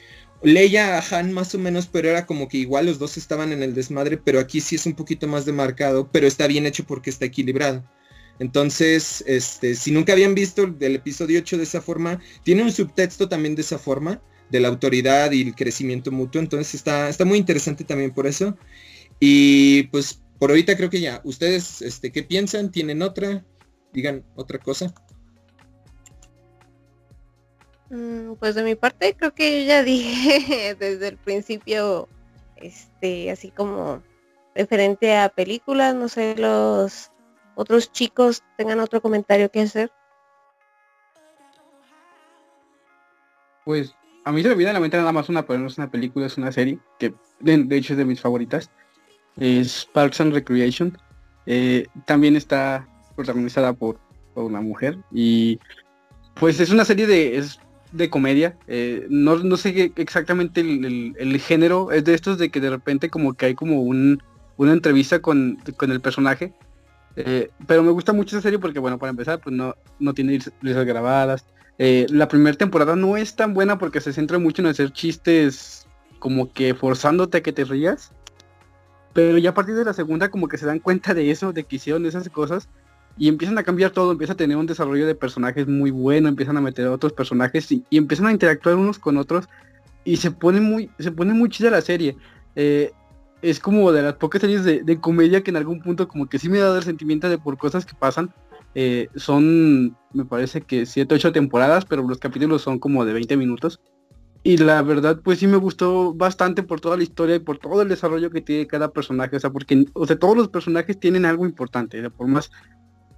[0.42, 3.62] Leia a Han más o menos, pero era como que igual los dos estaban en
[3.62, 7.10] el desmadre, pero aquí sí es un poquito más demarcado, pero está bien hecho porque
[7.10, 7.82] está equilibrado.
[8.38, 13.28] Entonces, este, si nunca habían visto el episodio 8 de esa forma, tiene un subtexto
[13.28, 17.38] también de esa forma, de la autoridad y el crecimiento mutuo, entonces está, está muy
[17.38, 18.56] interesante también por eso.
[19.20, 21.20] Y pues por ahorita creo que ya.
[21.24, 22.70] ¿Ustedes este, qué piensan?
[22.70, 23.44] ¿Tienen otra?
[23.92, 24.92] Digan otra cosa.
[27.90, 32.08] Mm, pues de mi parte creo que yo ya dije desde el principio,
[32.56, 34.02] este, así como
[34.54, 37.10] referente a películas, no sé, los
[37.54, 39.92] otros chicos tengan otro comentario que hacer.
[43.64, 43.94] Pues
[44.24, 45.90] a mí se me viene a la mente nada más una, pero no es una
[45.90, 48.70] película, es una serie que de hecho es de mis favoritas
[49.38, 50.96] es Parks and Recreation.
[51.46, 54.02] Eh, también está protagonizada por,
[54.36, 55.60] una mujer y
[56.34, 57.60] pues es una serie de, es
[57.92, 58.56] de comedia.
[58.66, 63.34] Eh, no, no, sé exactamente el, género, es de estos de que de repente como
[63.34, 64.20] que hay como un,
[64.56, 66.52] una entrevista con, el personaje.
[67.14, 70.40] Eh, pero me gusta mucho esa serie porque bueno, para empezar, pues no, no tiene
[70.60, 71.46] risas grabadas.
[71.78, 75.86] la primera temporada no es tan buena porque se centra mucho en hacer chistes
[76.18, 78.10] como que forzándote a que te rías.
[79.14, 81.64] Pero ya a partir de la segunda como que se dan cuenta de eso, de
[81.64, 82.68] que hicieron esas cosas
[83.16, 86.56] y empiezan a cambiar todo, empieza a tener un desarrollo de personajes muy bueno, empiezan
[86.56, 89.48] a meter a otros personajes y, empiezan a interactuar unos con otros
[90.04, 92.16] y se pone muy, se pone muy chida la serie.
[92.56, 92.90] Eh,
[93.40, 96.48] es como de las pocas series de, comedia que en algún punto como que sí
[96.48, 98.34] me da el sentimiento de por cosas que pasan.
[98.74, 103.36] Eh, son, me parece que 7, 8 temporadas, pero los capítulos son como de 20
[103.36, 103.80] minutos.
[104.46, 107.80] Y la verdad, pues sí me gustó bastante por toda la historia y por todo
[107.80, 109.36] el desarrollo que tiene cada personaje.
[109.36, 112.10] O sea, porque, o sea, todos los personajes tienen algo importante.
[112.10, 112.50] por más,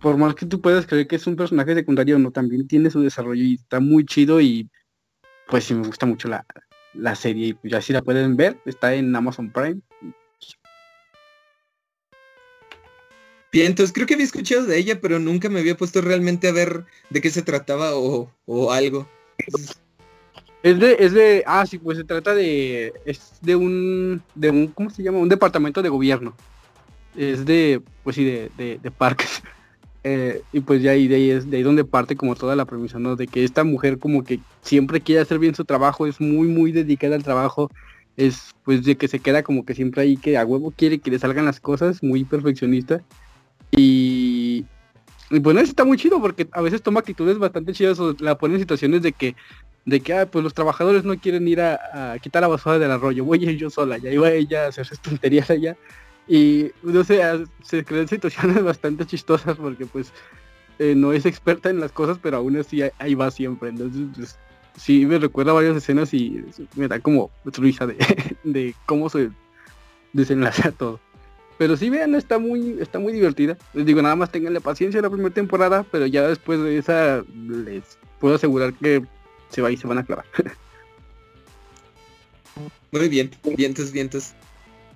[0.01, 3.01] por más que tú puedas creer que es un personaje secundario, no, también tiene su
[3.01, 4.71] desarrollo y está muy chido y
[5.49, 6.47] pues sí me gusta mucho la,
[6.95, 7.49] la serie.
[7.49, 9.81] Y pues ya si la pueden ver, está en Amazon Prime.
[13.51, 16.53] Bien, entonces creo que había escuchado de ella, pero nunca me había puesto realmente a
[16.53, 19.09] ver de qué se trataba o, o algo.
[20.67, 24.67] Es de, es de, ah, sí, pues se trata de, es de un, de un,
[24.67, 25.19] ¿cómo se llama?
[25.19, 26.35] Un departamento de gobierno.
[27.17, 28.51] Es de, pues sí, de,
[28.83, 29.43] de, parques.
[30.09, 32.65] Eh, y pues ya ahí de ahí es de ahí donde parte como toda la
[32.65, 33.17] premisa, ¿no?
[33.17, 36.71] De que esta mujer como que siempre quiere hacer bien su trabajo, es muy muy
[36.71, 37.73] dedicada al trabajo,
[38.17, 41.11] es pues de que se queda como que siempre ahí que a huevo quiere que
[41.11, 43.03] le salgan las cosas, muy perfeccionista.
[43.73, 44.65] Y,
[45.31, 48.55] y pues está muy chido porque a veces toma actitudes bastante chidas o la pone
[48.55, 49.35] en situaciones de que
[49.87, 53.25] de que ah, pues los trabajadores no quieren ir a, quitar la basura del arroyo,
[53.25, 55.77] voy a ir yo sola, ya iba ella a hacer sus tonterías allá
[56.29, 57.23] y no sé,
[57.63, 60.13] se crean situaciones bastante chistosas porque pues
[60.81, 63.69] eh, no es experta en las cosas, pero aún así ahí va siempre.
[63.71, 64.39] Entonces, pues,
[64.77, 66.45] sí me recuerda varias escenas y
[66.75, 67.97] me da como risa de,
[68.45, 69.31] de cómo se
[70.13, 71.01] desenlaza todo.
[71.59, 73.57] Pero sí vean, está muy, está muy divertida.
[73.73, 77.99] Les digo, nada más tenganle paciencia la primera temporada, pero ya después de esa les
[78.19, 79.05] puedo asegurar que
[79.51, 80.27] se va y se van a clavar.
[82.91, 84.33] Muy bien, vientos, vientos.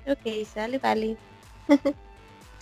[0.07, 1.17] Ok, sale, vale.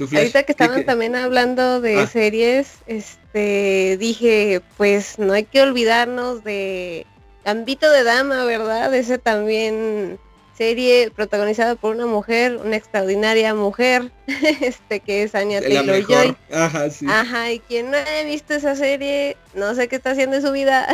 [0.01, 2.06] Ahorita que estaban también hablando de ah.
[2.06, 7.06] series, este, dije, pues no hay que olvidarnos de
[7.44, 8.94] Gambito de Dama, ¿verdad?
[8.94, 10.19] Ese también
[10.59, 14.10] serie protagonizada por una mujer, una extraordinaria mujer,
[14.60, 16.36] este que es Anya Taylor Joy.
[16.52, 17.06] Ajá, sí.
[17.09, 20.51] Ajá, y quien no haya visto esa serie, no sé qué está haciendo en su
[20.51, 20.89] vida.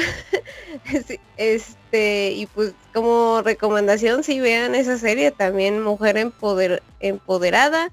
[1.39, 7.91] este, y pues como recomendación si vean esa serie, también mujer empoder, empoderada.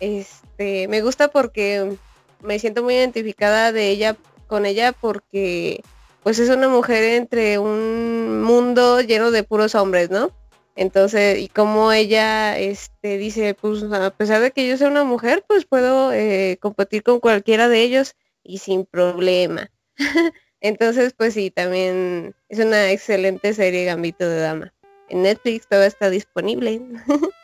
[0.00, 1.96] Este, me gusta porque
[2.42, 4.16] me siento muy identificada de ella
[4.48, 5.82] con ella porque
[6.24, 10.32] pues es una mujer entre un mundo lleno de puros hombres, ¿no?
[10.74, 15.44] Entonces, y como ella este, dice, pues a pesar de que yo sea una mujer,
[15.46, 19.70] pues puedo eh, competir con cualquiera de ellos y sin problema.
[20.60, 24.72] Entonces, pues sí, también es una excelente serie Gambito de Dama.
[25.08, 26.80] En Netflix todo está disponible.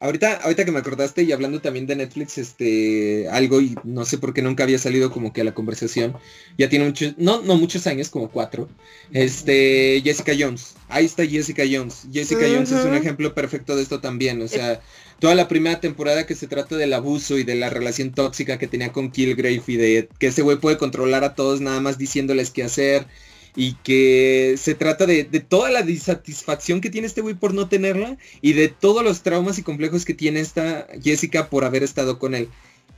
[0.00, 4.16] Ahorita, ahorita que me acordaste y hablando también de Netflix, este, algo y no sé
[4.18, 6.16] por qué nunca había salido como que a la conversación.
[6.56, 8.68] Ya tiene muchos, no, no muchos años, como cuatro.
[9.12, 10.76] Este, Jessica Jones.
[10.88, 12.06] Ahí está Jessica Jones.
[12.12, 14.40] Jessica Jones es un ejemplo perfecto de esto también.
[14.40, 14.80] O sea,
[15.18, 18.68] toda la primera temporada que se trata del abuso y de la relación tóxica que
[18.68, 22.52] tenía con Killgrave y de que ese güey puede controlar a todos nada más diciéndoles
[22.52, 23.08] qué hacer
[23.58, 28.16] y que se trata de, toda la disatisfacción que tiene este güey por no tenerla
[28.40, 32.36] y de todos los traumas y complejos que tiene esta Jessica por haber estado con
[32.36, 32.48] él.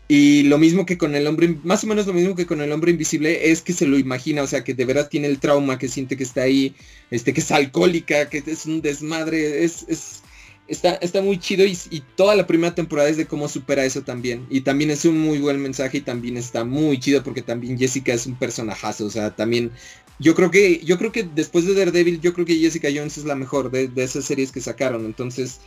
[0.06, 2.72] Y lo mismo que con el hombre, más o menos lo mismo que con el
[2.72, 5.78] hombre invisible, es que se lo imagina, o sea, que de verdad tiene el trauma,
[5.78, 6.74] que siente que está ahí,
[7.10, 10.20] este, que es alcohólica, que es un desmadre, es, es
[10.70, 11.76] está, está muy chido y,
[12.16, 14.46] toda la primera temporada es de cómo supera eso también.
[14.48, 18.14] Y también es un muy buen mensaje y también está muy chido porque también Jessica
[18.14, 19.72] es un personajazo, o sea, también
[20.18, 23.24] yo creo que yo creo que después de Daredevil yo creo que Jessica Jones es
[23.24, 25.04] la mejor de, esas series que sacaron.
[25.04, 25.60] Entonces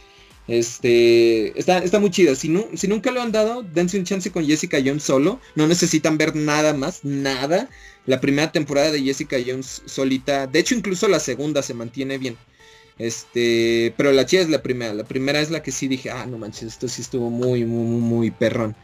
[0.47, 2.35] este está, está muy chida.
[2.35, 5.39] Si, no, si nunca lo han dado dense un chance con Jessica Jones solo.
[5.55, 7.69] No necesitan ver nada más nada.
[8.05, 12.37] La primera temporada de Jessica Jones solita de hecho incluso la segunda se mantiene bien
[12.99, 16.25] este pero la chida es la primera la primera es la que sí dije ah
[16.25, 18.75] no manches esto sí estuvo muy muy muy, muy perrón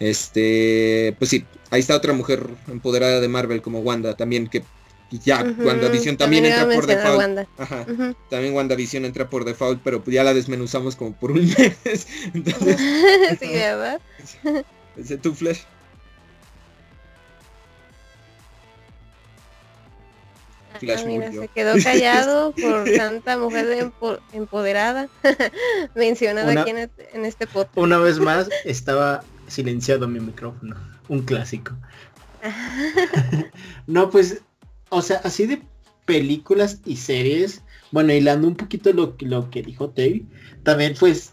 [0.00, 4.62] este pues sí ahí está otra mujer empoderada de Marvel como Wanda también que
[5.10, 7.48] ya, WandaVision también, entra por default.
[7.58, 7.86] Ajá.
[8.30, 12.08] También WandaVision entra por default, pero ya la desmenuzamos como por un mes.
[12.32, 12.76] Entonces,
[13.40, 14.00] sí, ¿verdad?
[14.96, 15.34] Ese tu
[20.78, 21.00] flash.
[21.02, 23.92] Ah, mira, se quedó callado por tanta mujer
[24.32, 25.08] empoderada
[25.94, 27.76] mencionada aquí en, en este podcast.
[27.76, 30.76] Una vez más estaba silenciado mi micrófono,
[31.08, 31.76] un clásico.
[33.86, 34.42] no, pues
[34.94, 35.62] o sea, así de
[36.04, 40.26] películas y series, bueno, hilando un poquito lo, lo que dijo Tay,
[40.62, 41.32] también pues,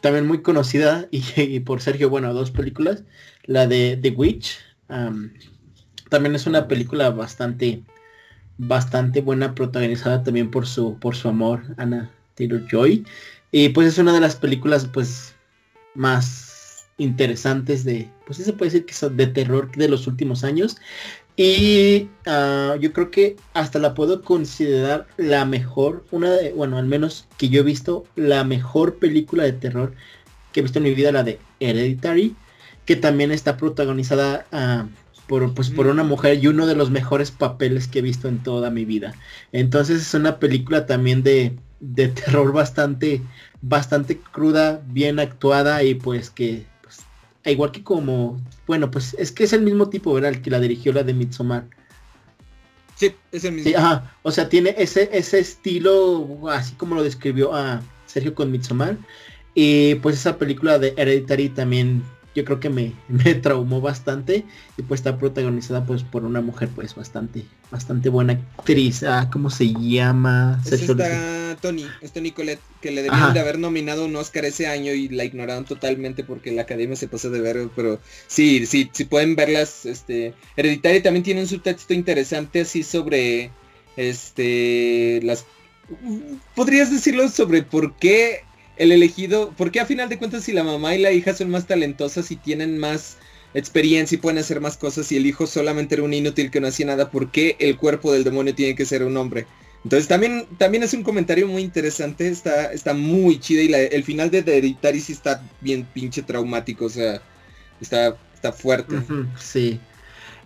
[0.00, 3.04] también muy conocida y, por Sergio, bueno, dos películas,
[3.44, 4.58] la de The Witch,
[6.08, 7.84] también es una película bastante,
[8.60, 13.04] bastante buena, protagonizada también por su, por su amor, Anna Taylor Joy,
[13.52, 15.34] y pues es una de las películas pues
[15.94, 20.44] más interesantes de, pues sí se puede decir que son de terror de los últimos
[20.44, 20.76] años.
[21.36, 26.86] Y ah, yo creo que hasta la puedo considerar la mejor, una de, bueno, al
[26.86, 29.94] menos que yo he visto, la mejor película de terror
[30.52, 32.36] que he visto en mi vida, la de Hereditary,
[32.84, 34.86] que también está protagonizada ah,
[35.30, 38.42] por, pues, por una mujer y uno de los mejores papeles que he visto en
[38.42, 39.14] toda mi vida.
[39.52, 43.22] Entonces es una película también de, de terror bastante,
[43.62, 46.66] bastante cruda, bien actuada y pues que
[47.44, 50.32] igual que como, bueno, pues es que es el mismo tipo, ¿verdad?
[50.32, 51.64] El que la dirigió la de Midsommar.
[52.96, 53.78] Sí, es el mismo.
[53.78, 58.98] ajá, o sea, tiene ese, ese estilo, así como lo describió a Sergio con Midsommar.
[59.54, 62.02] Y pues esa película de Hereditary también
[62.34, 64.44] yo creo que me, me traumó bastante.
[64.76, 69.02] Y pues está protagonizada pues por una mujer pues bastante bastante buena actriz.
[69.02, 73.58] Ah, cómo se llama es está Tony es Tony Colette que le debían de haber
[73.58, 77.40] nominado un Oscar ese año y la ignoraron totalmente porque la academia se pasó de
[77.40, 82.82] ver pero sí sí sí pueden verlas este Hereditaria también tiene un subtexto interesante así
[82.82, 83.50] sobre
[83.96, 85.44] este las
[86.54, 88.44] podrías decirlo sobre por qué
[88.80, 91.66] el elegido, porque a final de cuentas si la mamá y la hija son más
[91.66, 93.18] talentosas y tienen más
[93.52, 96.68] experiencia y pueden hacer más cosas y el hijo solamente era un inútil que no
[96.68, 99.46] hacía nada, ¿por qué el cuerpo del demonio tiene que ser un hombre?
[99.84, 104.30] Entonces también, también es un comentario muy interesante, está, está muy chido y el final
[104.30, 107.20] de Hereditary sí está bien pinche traumático, o sea,
[107.82, 108.96] está, está fuerte.
[109.38, 109.78] sí.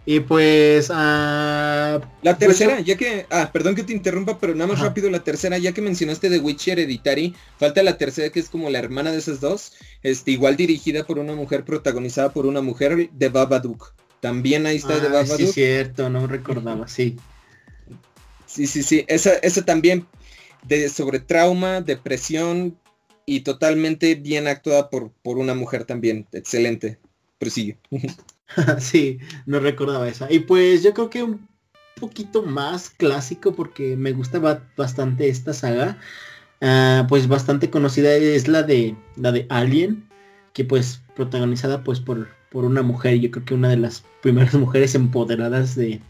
[0.07, 0.91] Y pues...
[0.91, 3.27] Ah, la pues, tercera, ya que...
[3.31, 6.41] Ah, perdón que te interrumpa, pero nada más rápido la tercera, ya que mencionaste de
[6.41, 9.73] Witcher Hereditary, falta la tercera que es como la hermana de esas dos,
[10.03, 13.95] este, igual dirigida por una mujer, protagonizada por una mujer de Babadook.
[14.21, 15.39] También ahí está de Babadook.
[15.39, 17.17] Sí, cierto, no recordaba, sí.
[18.47, 20.07] Sí, sí, sí, esa, esa también
[20.65, 22.79] de, sobre trauma, depresión
[23.27, 26.99] y totalmente bien actuada por, por una mujer también, excelente.
[27.39, 27.79] Prosigue.
[28.79, 30.31] sí, no recordaba esa.
[30.33, 31.49] Y pues yo creo que un
[32.01, 34.39] poquito más clásico porque me gusta
[34.77, 35.99] bastante esta saga.
[36.61, 40.09] Ah, pues bastante conocida es la de la de Alien,
[40.53, 44.55] que pues protagonizada pues por, por una mujer, yo creo que una de las primeras
[44.65, 46.01] mujeres empoderadas de,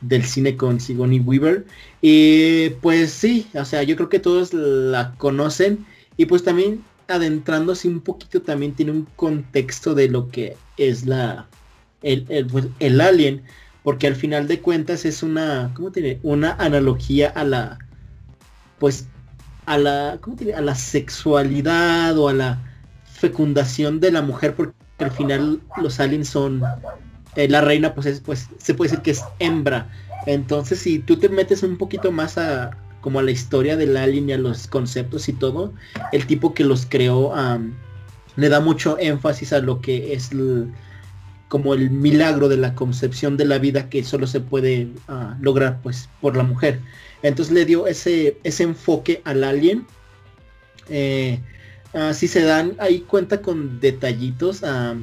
[0.00, 1.66] del cine con Sigourney Weaver.
[2.02, 5.86] Y pues sí, o sea, yo creo que todos la conocen
[6.16, 11.46] y pues también adentrándose un poquito también tiene un contexto de lo que es la
[12.02, 13.42] el, pues, el, alien,
[13.82, 16.20] porque al final de cuentas es una, ¿cómo tiene?
[16.22, 17.78] Una analogía a la,
[18.78, 19.06] pues,
[19.64, 20.54] a la, ¿cómo tiene?
[20.54, 22.62] A la sexualidad o a la
[23.04, 26.62] fecundación de la mujer, porque al final los aliens son,
[27.34, 29.90] eh, la reina pues es, pues, se puede decir que es hembra.
[30.26, 32.70] Entonces si tú te metes un poquito más a,
[33.06, 35.72] como a la historia del alien y a los conceptos y todo,
[36.10, 37.32] el tipo que los creó
[38.34, 40.30] le da mucho énfasis a lo que es
[41.46, 45.80] como el milagro de la concepción de la vida que solo se puede ah, lograr
[45.84, 46.80] pues por la mujer.
[47.22, 49.86] Entonces le dio ese, ese enfoque al alien.
[50.88, 51.38] Eh,
[51.94, 55.00] ah, si se dan ahí cuenta con detallitos, uh,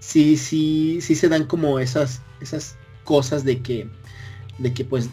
[0.00, 3.88] sí, sí, sí se dan como esas, esas cosas de que,
[4.58, 5.08] de que pues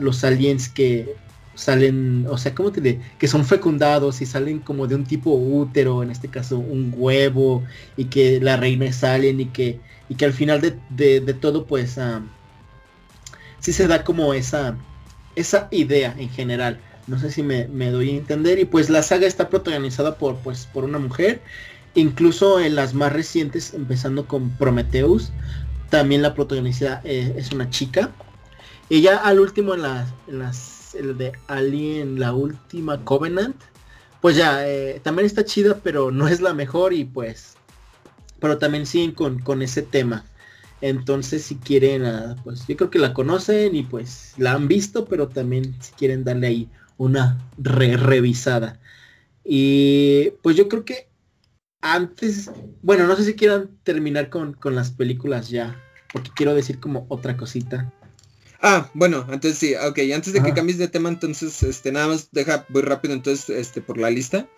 [0.00, 1.14] los aliens que
[1.58, 3.00] salen, o sea, ¿cómo te diré?
[3.18, 7.64] Que son fecundados y salen como de un tipo útero, en este caso un huevo,
[7.96, 12.22] y que la reina salen y que y que al final de, todo pues uh,
[13.58, 14.76] sí se da como esa,
[15.36, 16.80] esa idea en general.
[17.06, 18.58] No sé si me, doy a entender.
[18.58, 21.40] Y pues la saga está protagonizada por, pues, por una mujer.
[21.94, 25.32] Incluso en las más recientes, empezando con Prometheus,
[25.90, 28.12] también la protagonista eh, es una chica.
[28.90, 30.08] Y ya al último en, las,
[30.94, 33.56] el de Alien, la última Covenant,
[34.20, 37.58] pues ya, eh, también está chida, pero no es la mejor y pues
[38.40, 40.24] pero también siguen con, ese tema.
[40.80, 45.06] Entonces si quieren, ah, pues yo creo que la conocen y pues la han visto,
[45.06, 48.78] pero también si quieren darle ahí una re revisada.
[49.44, 51.08] Y pues yo creo que
[51.80, 52.50] antes,
[52.82, 55.80] bueno, no sé si quieran terminar con, las películas ya,
[56.12, 57.92] porque quiero decir como otra cosita.
[58.60, 62.28] Ah, bueno, entonces sí, ok, antes de que cambies de tema, entonces, este, nada más
[62.32, 64.48] deja, voy rápido entonces, este, por la lista.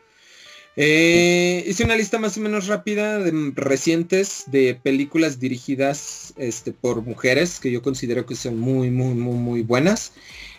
[0.77, 7.02] Eh, hice una lista más o menos rápida de recientes de películas dirigidas este, por
[7.02, 10.12] mujeres que yo considero que son muy, muy, muy, muy buenas.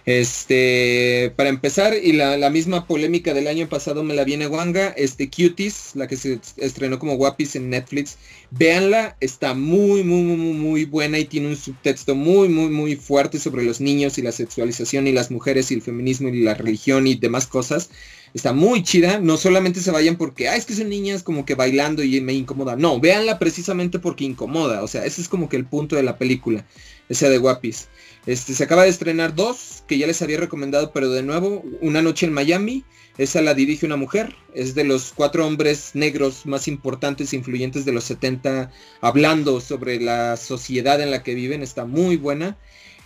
[0.06, 5.30] Este, para empezar, y la, misma polémica del año pasado me la viene Wanga, este
[5.30, 8.18] Cuties, la que se estrenó como Guapis en Netflix.
[8.50, 13.40] Véanla, está muy, muy, muy, muy buena y tiene un subtexto muy, muy, muy fuerte
[13.40, 17.06] sobre los niños y la sexualización y las mujeres y el feminismo y la religión
[17.06, 17.90] y demás cosas.
[18.34, 21.54] Está muy chida, no solamente se vayan porque, ah, es que son niñas como que
[21.54, 22.78] bailando y me incomoda.
[22.78, 24.84] No, véanla precisamente porque incomoda.
[24.84, 26.66] O sea, ese es como que el punto de la película,
[27.10, 27.90] esa de Guapis.
[28.26, 32.02] Este, se acaba de estrenar dos, que ya les había recomendado, pero de nuevo, Una
[32.02, 32.84] noche en Miami.
[33.18, 34.36] Esa la dirige una mujer.
[34.54, 38.72] Es de los cuatro hombres negros más importantes e influyentes de los 70,
[39.02, 41.62] hablando sobre la sociedad en la que viven.
[41.62, 42.58] Está muy buena.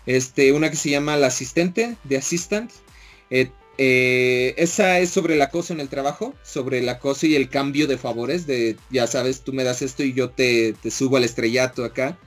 [0.06, 2.72] Este, una que se llama La Asistente, de Assistant.
[3.78, 7.88] Eh, esa es sobre el acoso en el trabajo, sobre el acoso y el cambio
[7.88, 11.24] de favores, de ya sabes, tú me das esto y yo te, te subo al
[11.24, 12.18] estrellato acá.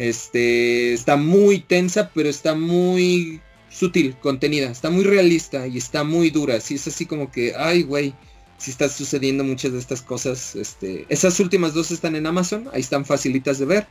[0.00, 6.30] Este, está muy tensa, pero está muy sutil, contenida, está muy realista y está muy
[6.30, 6.58] dura.
[6.62, 8.14] Sí, es así como que, ay, güey,
[8.56, 10.56] si está sucediendo muchas de estas cosas.
[10.56, 13.86] Este, esas últimas dos están en Amazon, ahí están facilitas de ver.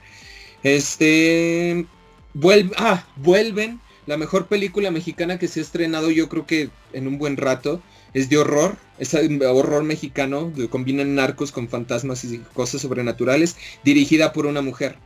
[0.63, 1.85] Este,
[2.33, 3.79] vuelve, ah, vuelven.
[4.07, 7.83] La mejor película mexicana que se ha estrenado yo creo que en un buen rato
[8.15, 14.47] es de horror, es horror mexicano, combinan narcos con fantasmas y cosas sobrenaturales, dirigida por
[14.47, 14.97] una mujer.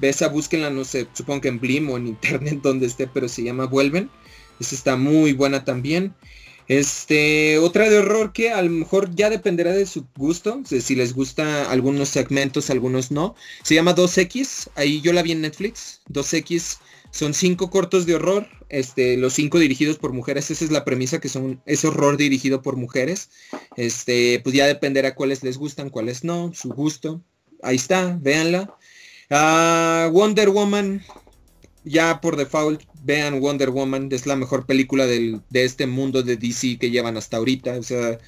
[0.00, 3.42] Esa búsquenla, no sé, supongo que en Blim o en internet donde esté, pero se
[3.42, 4.10] llama Vuelven.
[4.60, 6.14] Esa está muy buena también.
[6.68, 11.14] Este, otra de horror que a lo mejor ya dependerá de su gusto, si les
[11.14, 13.36] gusta algunos segmentos, algunos no.
[13.62, 16.00] Se llama 2X, ahí yo la vi en Netflix.
[16.10, 16.78] 2X
[17.12, 21.20] son cinco cortos de horror, este, los cinco dirigidos por mujeres, esa es la premisa
[21.20, 23.30] que son, es horror dirigido por mujeres.
[23.76, 27.22] Este, pues ya dependerá cuáles les gustan, cuáles no, su gusto.
[27.62, 28.76] Ahí está, véanla.
[29.30, 31.02] Ah, Wonder Woman,
[31.84, 36.78] ya por default, vean Wonder Woman, es la mejor película de este mundo de DC
[36.78, 38.18] que llevan hasta ahorita, o sea,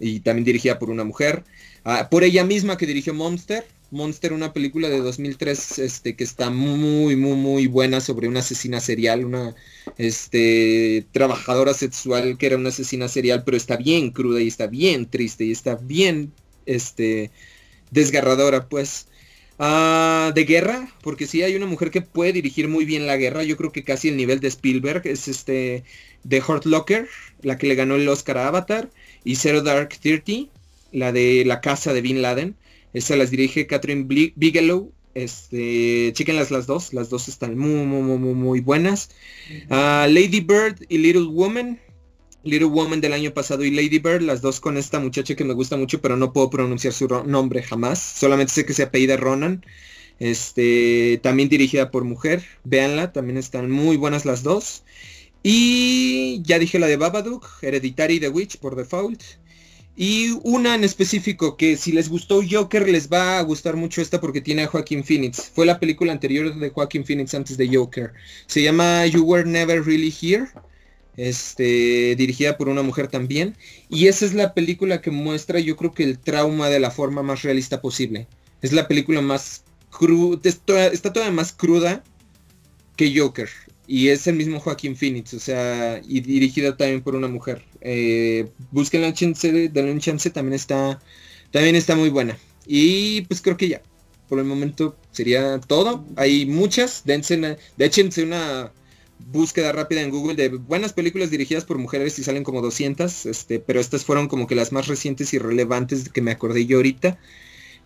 [0.00, 1.44] y también dirigida por una mujer.
[1.84, 6.50] Ah, por ella misma que dirigió Monster, Monster, una película de 2003 este, que está
[6.50, 9.54] muy, muy, muy buena sobre una asesina serial, una
[9.96, 15.06] este, trabajadora sexual que era una asesina serial, pero está bien cruda y está bien
[15.08, 16.32] triste y está bien
[16.66, 17.30] este,
[17.90, 19.06] desgarradora, pues.
[19.60, 23.42] Ah, de guerra, porque si hay una mujer que puede dirigir muy bien la guerra,
[23.42, 25.82] yo creo que casi el nivel de Spielberg es este
[26.22, 27.08] de Hurt Locker,
[27.42, 28.90] la que le ganó el Oscar a Avatar,
[29.24, 30.50] y Zero Dark Thirty,
[30.92, 32.54] la de la casa de Bin Laden.
[32.92, 34.06] Esa las dirige Catherine
[34.36, 34.92] Bigelow.
[35.14, 39.10] Este, chequenlas las dos, las dos están muy, muy, muy, muy buenas.
[39.68, 41.80] Ah, Lady Bird y Little Woman,
[42.48, 45.54] Little Woman del año pasado y Lady Bird, las dos con esta muchacha que me
[45.54, 47.98] gusta mucho, pero no puedo pronunciar su nombre jamás.
[48.00, 49.64] Solamente sé que se apellida Ronan.
[50.18, 52.44] Este, también dirigida por mujer.
[52.64, 54.82] Véanla, también están muy buenas las dos.
[55.42, 59.22] Y ya dije la de Babadook, Hereditary The Witch por default.
[59.96, 64.20] Y una en específico que si les gustó Joker les va a gustar mucho esta
[64.20, 65.50] porque tiene a Joaquin Phoenix.
[65.52, 68.12] Fue la película anterior de Joaquin Phoenix antes de Joker.
[68.46, 70.48] Se llama You Were Never Really Here
[71.18, 73.56] este, dirigida por una mujer también.
[73.90, 77.22] Y esa es la película que muestra, yo creo que el trauma de la forma
[77.22, 78.28] más realista posible.
[78.62, 82.02] Es la película más cruda, está todavía más cruda
[82.96, 83.48] que Joker.
[83.86, 87.64] Y es el mismo Joaquín Phoenix, o sea, y dirigida también por una mujer.
[87.80, 91.00] Eh, busquen la chance, de un chance, también está,
[91.50, 92.38] también está muy buena.
[92.66, 93.82] Y pues creo que ya,
[94.28, 96.04] por el momento sería todo.
[96.16, 98.70] Hay muchas, dense, de hecho, una
[99.26, 103.58] búsqueda rápida en Google de buenas películas dirigidas por mujeres y salen como 200, este,
[103.60, 107.18] pero estas fueron como que las más recientes y relevantes que me acordé yo ahorita.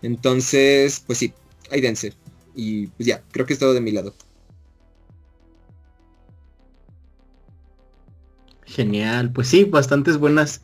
[0.01, 1.33] Entonces, pues sí,
[1.71, 2.13] ahí dense.
[2.55, 4.13] Y pues ya, creo que es todo de mi lado.
[8.65, 10.61] Genial, pues sí, bastantes buenas,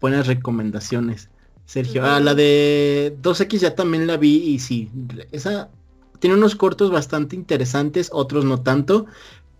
[0.00, 1.28] buenas recomendaciones.
[1.66, 4.90] Sergio, ah, la de 2X ya también la vi y sí,
[5.32, 5.70] esa
[6.18, 9.06] tiene unos cortos bastante interesantes, otros no tanto,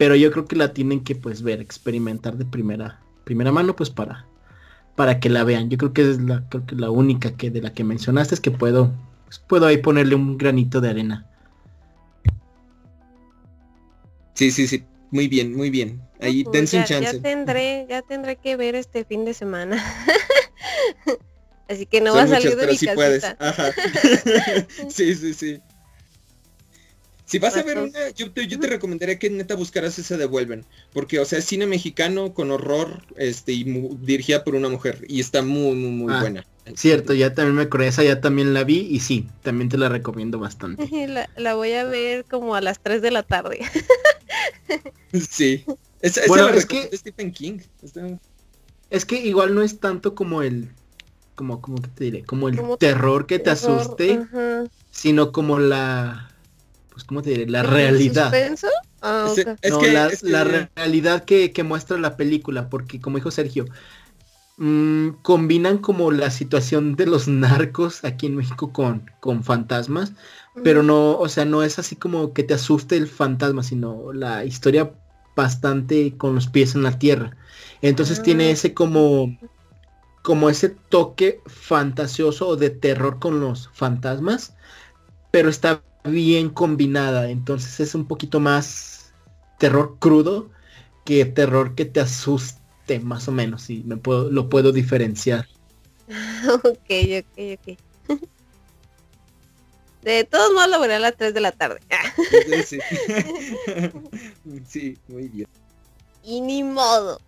[0.05, 3.89] pero yo creo que la tienen que pues ver, experimentar de primera, primera mano pues
[3.89, 4.26] para,
[4.97, 5.70] para que la vean.
[5.70, 8.40] Yo creo que es la, creo que la única que de la que mencionaste es
[8.43, 8.93] que puedo,
[9.24, 11.26] pues, puedo ahí ponerle un granito de arena.
[14.35, 14.85] Sí, sí, sí.
[15.10, 16.02] Muy bien, muy bien.
[16.20, 17.16] Ahí pues, dense un chance.
[17.16, 19.82] Ya tendré, ya tendré que ver este fin de semana.
[21.70, 23.24] Así que no va a salir de mi sí puedes.
[23.24, 23.72] Ajá.
[24.90, 25.62] sí, sí, sí.
[27.26, 30.26] Si vas a ver una, yo te, yo te recomendaría que neta buscaras esa de
[30.26, 30.64] Vuelven.
[30.92, 33.64] Porque, o sea, es cine mexicano con horror, este, y
[34.02, 35.05] dirigida por una mujer.
[35.09, 36.46] Y está muy, muy, muy ah, buena.
[36.74, 39.88] Cierto, ya también me acordé, esa ya también la vi y sí, también te la
[39.88, 40.88] recomiendo bastante.
[41.36, 43.60] La, voy a ver como a las 3 de la tarde.
[45.30, 45.64] sí.
[46.26, 47.59] bueno, es que Stephen King.
[48.90, 50.70] Es que igual no es tanto como el
[51.34, 54.20] como como te diré, como el terror que te asuste,
[54.90, 56.34] sino como la
[56.95, 58.33] pues cómo te diré, la realidad.
[59.03, 59.27] Ah,
[59.69, 59.83] no,
[60.23, 60.45] la,
[60.77, 63.66] realidad que, muestra la película, porque como dijo Sergio,
[64.59, 70.12] mm, combinan como la situación de los narcos aquí en México con, con fantasmas,
[70.62, 74.45] pero no, o sea, no es así como que te asuste el fantasma, sino la
[74.45, 74.93] historia
[75.35, 77.37] bastante con los pies en la tierra.
[77.83, 78.51] Entonces tiene ah.
[78.53, 79.37] ese como
[80.23, 84.55] como ese toque fantasioso o de terror con los fantasmas,
[85.31, 89.12] pero está bien combinada, entonces es un poquito más
[89.59, 90.51] terror crudo
[91.05, 95.47] que terror que te asuste más o menos, y me puedo, lo puedo diferenciar.
[96.64, 97.78] ok, ok, ok.
[100.02, 101.81] De todos modos lo veré a las 3 de la tarde.
[102.66, 102.78] sí.
[104.68, 105.48] sí, muy bien.
[106.22, 107.20] Y ni modo.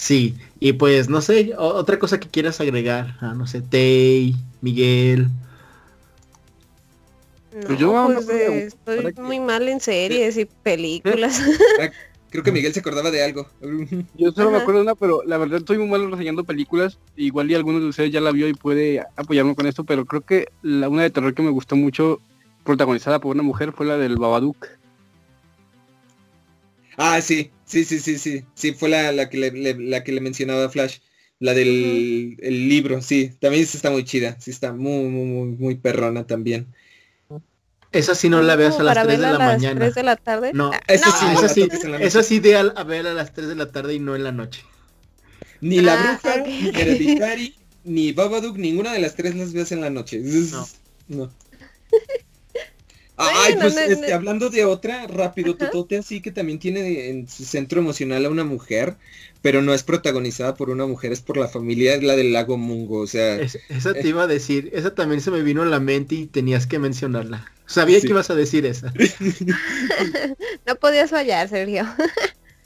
[0.00, 5.26] Sí, y pues no sé, otra cosa que quieras agregar, ah, no sé, Tay, Miguel.
[7.66, 11.42] Pues yo pues, eh, estoy muy mal en series y películas.
[11.80, 11.90] Ah,
[12.30, 13.48] creo que Miguel se acordaba de algo.
[14.14, 16.96] Yo solo me acuerdo de una, pero la verdad estoy muy mal reseñando películas.
[17.16, 20.20] Igual y alguno de ustedes ya la vio y puede apoyarme con esto, pero creo
[20.20, 22.20] que la una de terror que me gustó mucho,
[22.62, 24.68] protagonizada por una mujer, fue la del Babadook.
[26.96, 28.44] Ah, sí, sí, sí, sí, sí.
[28.54, 30.98] Sí, fue la, la, que, le, la que le mencionaba Flash.
[31.40, 33.32] La del el libro, sí.
[33.40, 34.36] También está muy chida.
[34.40, 36.66] Sí, está muy, muy, muy, muy perrona también.
[37.92, 39.84] Esa sí no la veas a las 3 de la mañana.
[39.84, 40.50] A las 3 de la tarde.
[40.52, 41.68] No, esa sí, esa sí,
[42.00, 44.32] esa sí ideal a ver a las 3 de la tarde y no en la
[44.32, 44.62] noche.
[45.60, 47.54] Ni la ah, bruja, ni Hereditary,
[47.84, 50.20] ni Babadook, ninguna de las tres las veas en la noche.
[50.20, 50.68] No.
[51.08, 51.30] no.
[53.20, 57.80] Ay, pues este, hablando de otra, rápido, Totote así que también tiene en su centro
[57.80, 58.94] emocional a una mujer,
[59.42, 62.56] pero no es protagonizada por una mujer, es por la familia, es la del lago
[62.56, 63.40] Mungo, o sea.
[63.40, 66.68] esa te iba a decir, esa también se me vino a la mente y tenías
[66.68, 67.50] que mencionarla.
[67.66, 68.94] Sabía que ibas a decir esa.
[70.66, 71.86] no podías fallar, Sergio.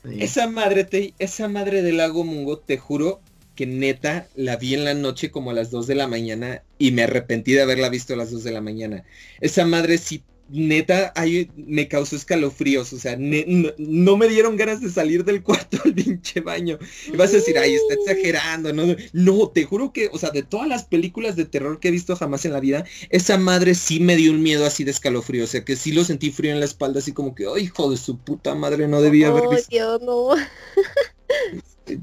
[0.05, 3.21] Esa madre, te, esa madre del lago Mungo, te juro
[3.55, 6.93] que neta la vi en la noche como a las 2 de la mañana y
[6.93, 9.05] me arrepentí de haberla visto a las 2 de la mañana.
[9.41, 10.23] Esa madre sí
[10.53, 15.79] neta, ahí me causó escalofríos, o sea, no, me dieron ganas de salir del cuarto
[15.85, 16.79] al pinche baño.
[17.13, 20.43] Y vas a decir, ay, está exagerando, no, no, te juro que, o sea, de
[20.43, 24.01] todas las películas de terror que he visto jamás en la vida, esa madre sí
[24.01, 26.61] me dio un miedo así de escalofrío, o sea, que sí lo sentí frío en
[26.61, 29.69] la espalda, así como que, ay, hijo de su puta madre, no debía haber visto.
[29.71, 30.31] Dios, no.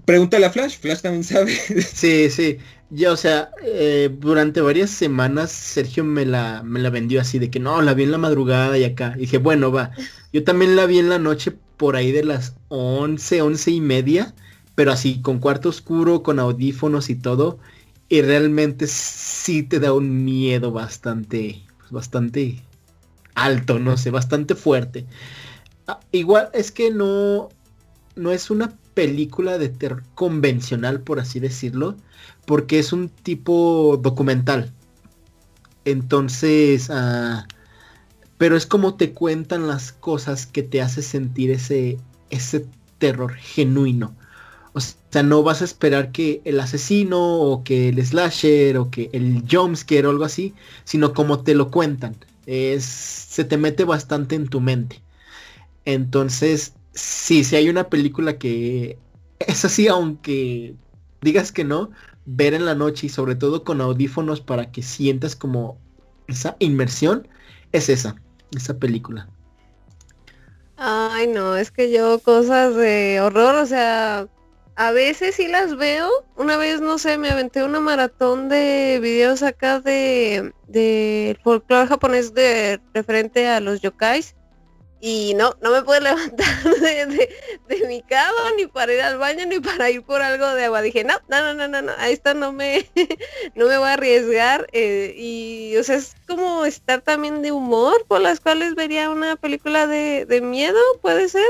[0.06, 1.56] Pregúntale a Flash, Flash también sabe.
[1.94, 2.58] Sí, sí.
[2.92, 7.52] Ya, o sea, eh, durante varias semanas Sergio me la, me la vendió así de
[7.52, 9.14] que no, la vi en la madrugada y acá.
[9.16, 9.92] Y dije, bueno, va.
[10.34, 14.34] Yo también la vi en la noche por ahí de las 11, 11 y media,
[14.74, 17.60] pero así con cuarto oscuro, con audífonos y todo.
[18.10, 22.64] Y realmente sí te da un miedo bastante, pues, bastante
[23.36, 25.06] alto, no sé, bastante fuerte.
[25.88, 27.50] Ah, igual es que no,
[28.16, 31.96] no es una película de terror convencional, por así decirlo
[32.50, 34.74] porque es un tipo documental.
[35.86, 37.46] Entonces, ah,
[38.40, 42.00] pero es como te cuentan las cosas que te hace sentir ese,
[42.32, 42.66] ese
[42.98, 44.16] terror genuino.
[44.74, 49.12] O sea, no vas a esperar que el asesino o que el slasher o que
[49.14, 52.16] el jumpscare o algo así, sino como te lo cuentan.
[52.48, 55.04] Es, se te mete bastante en tu mente.
[55.86, 58.98] Entonces, sí, si hay una película que
[59.40, 60.76] es así, aunque
[61.22, 61.92] digas que no,
[62.26, 65.78] ver en la noche y sobre todo con audífonos para que sientas como
[66.28, 67.28] esa inmersión,
[67.72, 68.16] es esa,
[68.56, 69.28] esa película.
[70.78, 74.28] Ay, no, es que yo cosas de horror, o sea,
[74.76, 76.10] a veces sí las veo.
[76.38, 82.34] Una vez, no sé, me aventé una maratón de videos acá de, de folclore japonés
[82.34, 84.36] de referente a los yokais
[85.02, 89.60] y no, no me pude levantar de, mi cama, ni para ir al baño, ni
[89.60, 90.82] para ir por algo de agua.
[90.82, 92.90] Dije, no, no, no, no, no, a esto no me,
[93.56, 94.68] no me voy a arriesgar.
[94.74, 99.36] Eh, y, o sea, es como estar también de humor, por las cuales vería una
[99.36, 101.48] película de, de miedo, puede ser.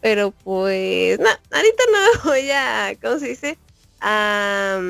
[0.00, 3.58] Pero pues, no, ahorita no voy a, ¿cómo se dice?
[4.00, 4.80] A,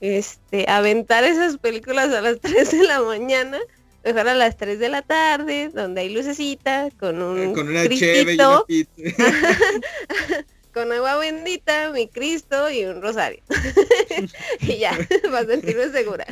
[0.00, 3.58] este, aventar esas películas a las 3 de la mañana
[4.04, 7.88] mejor a las 3 de la tarde, donde hay lucecita, con un eh, con una
[7.88, 8.64] cheve y una
[10.72, 13.42] con agua bendita, mi Cristo y un rosario.
[14.60, 14.98] y ya,
[15.30, 16.26] para sentirme segura.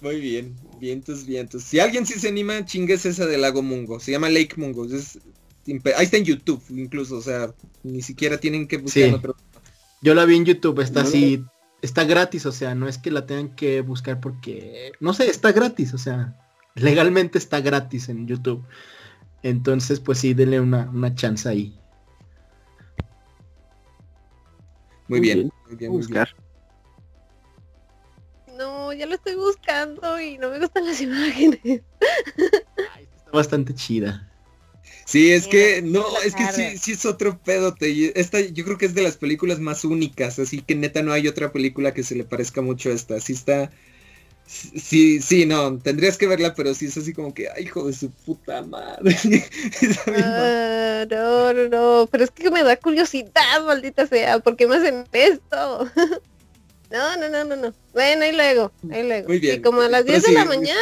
[0.00, 1.64] Muy bien, vientos, vientos.
[1.64, 4.00] Si alguien sí se anima, chingues esa del lago Mungo.
[4.00, 4.86] Se llama Lake Mungo.
[4.86, 5.18] Es,
[5.96, 7.52] ahí está en YouTube incluso, o sea,
[7.82, 9.20] ni siquiera tienen que buscarlo.
[9.20, 9.36] Pero...
[10.00, 11.44] Yo la vi en YouTube, está así,
[11.82, 15.52] está gratis, o sea, no es que la tengan que buscar porque, no sé, está
[15.52, 16.36] gratis, o sea,
[16.74, 18.64] legalmente está gratis en YouTube.
[19.42, 21.76] Entonces, pues sí, denle una, una chance ahí.
[25.08, 26.28] Muy, bien, muy bien, buscar.
[28.56, 31.60] No, ya lo estoy buscando y no me gustan las imágenes.
[31.64, 34.30] está bastante chida.
[35.06, 37.74] Sí, es que, no, es que sí, sí es otro pedo.
[37.80, 41.26] Esta yo creo que es de las películas más únicas, así que neta no hay
[41.26, 43.18] otra película que se le parezca mucho a esta.
[43.18, 43.72] Sí está,
[44.50, 47.92] Sí, sí, no, tendrías que verla, pero sí es así como que, ay, hijo de
[47.92, 49.16] su puta madre.
[50.08, 54.76] Ah, no, no, no, pero es que me da curiosidad, maldita sea, ¿por qué me
[54.76, 55.88] hacen esto?
[56.90, 57.72] no, no, no, no, no.
[57.92, 59.28] Bueno, ahí luego, ahí luego.
[59.28, 59.60] Muy bien.
[59.60, 60.80] Y como a las 10 de la mañana,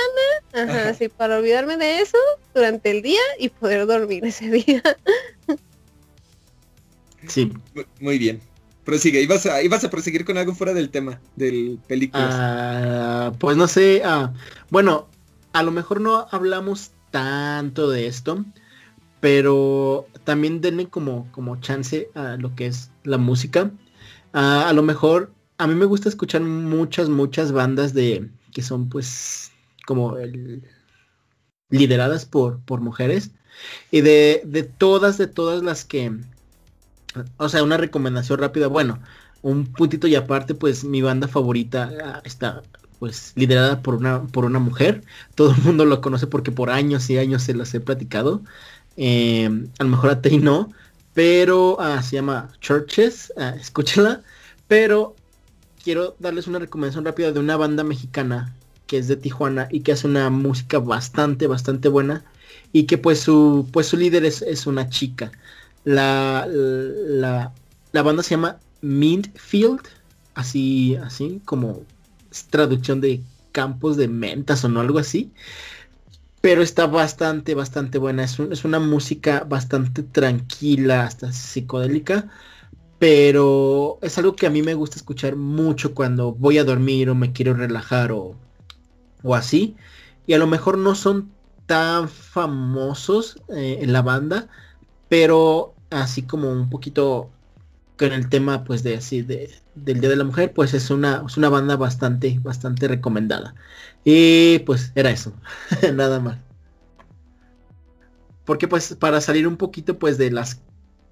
[0.54, 2.18] ajá, sí, para olvidarme de eso
[2.54, 4.82] durante el día y poder dormir ese día.
[7.28, 7.52] sí.
[8.00, 8.40] Muy bien.
[8.88, 9.20] Prosigue.
[9.20, 12.26] Ibas a, ibas a proseguir con algo fuera del tema del película.
[12.30, 14.00] Ah, pues no sé.
[14.02, 14.32] Ah,
[14.70, 15.08] bueno,
[15.52, 18.46] a lo mejor no hablamos tanto de esto,
[19.20, 23.70] pero también denle como, como chance a lo que es la música.
[24.32, 28.88] Ah, a lo mejor a mí me gusta escuchar muchas, muchas bandas de que son
[28.88, 29.52] pues
[29.86, 30.16] como
[31.68, 33.32] lideradas por, por mujeres.
[33.90, 36.10] Y de, de todas, de todas las que,
[37.36, 39.00] o sea, una recomendación rápida, bueno,
[39.42, 42.62] un puntito y aparte, pues mi banda favorita ah, está
[42.98, 45.04] pues liderada por una, por una mujer.
[45.34, 48.42] Todo el mundo lo conoce porque por años y años se las he platicado.
[48.96, 50.72] Em, a lo mejor a ti no,
[51.14, 54.22] pero ah, se llama Churches, uh, escúchala.
[54.66, 55.16] Pero
[55.82, 58.54] quiero darles una recomendación rápida de una banda mexicana
[58.86, 62.24] que es de Tijuana y que hace una música bastante, bastante buena
[62.72, 65.30] y que pues su, pues su líder es, una chica.
[65.94, 67.52] La, la,
[67.92, 69.80] la, banda se llama Mintfield,
[70.34, 71.82] así, así como
[72.50, 75.32] traducción de campos de mentas o no, algo así.
[76.40, 78.24] Pero está bastante, bastante buena.
[78.24, 82.28] Es, es una música bastante tranquila, hasta psicodélica
[82.98, 87.14] pero es algo que a mí me gusta escuchar mucho cuando voy a dormir o
[87.14, 88.34] me quiero relajar o,
[89.22, 89.76] o así.
[90.26, 91.30] Y a lo mejor no son
[91.66, 94.48] tan famosos eh, en la banda,
[95.08, 97.30] pero así como un poquito
[97.98, 101.24] con el tema pues de así de, del Día de la Mujer, pues es una,
[101.26, 103.54] es una banda bastante, bastante recomendada.
[104.04, 105.32] Y pues era eso,
[105.94, 106.38] nada más.
[108.44, 110.60] Porque pues para salir un poquito pues de las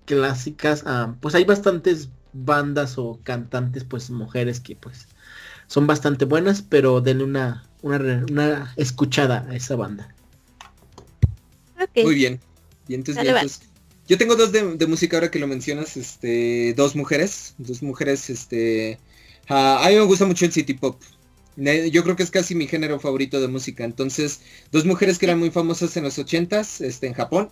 [0.07, 5.09] clásicas, ah, pues hay bastantes bandas o cantantes, pues mujeres que pues
[5.67, 10.15] son bastante buenas, pero denle una, una, escuchada a esa banda.
[11.97, 12.41] Muy bien.
[12.89, 13.61] Y entonces
[14.09, 18.99] yo tengo dos de, música ahora que lo mencionas, este, dos mujeres, dos mujeres, este,
[19.49, 21.01] ah, a mí me gusta mucho el city pop.
[21.57, 23.85] Yo creo que es casi mi género favorito de música.
[23.85, 24.41] Entonces,
[24.73, 27.49] dos mujeres que eran muy famosas en los ochentas, este, en Japón.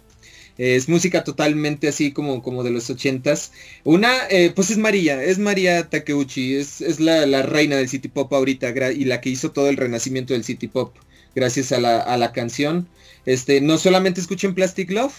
[0.58, 3.52] Es música totalmente así como, como de los ochentas.
[3.82, 8.08] Una, eh, pues es María, es María Takeuchi, es, es la, la, reina del City
[8.08, 10.94] Pop ahorita y la que hizo todo el renacimiento del City Pop
[11.34, 12.86] gracias a la, a la canción.
[13.26, 15.14] Este, no solamente escuchen Plastic Love,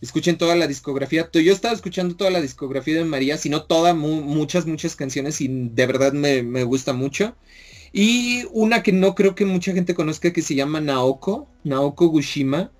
[0.00, 1.28] escuchen toda la discografía.
[1.32, 5.86] Yo estaba escuchando toda la discografía de María, sino todas, muchas, muchas canciones y de
[5.86, 7.36] verdad me, me, gusta mucho.
[7.92, 12.70] Y una que no creo que mucha gente conozca que se llama Naoko, Naoko Gushima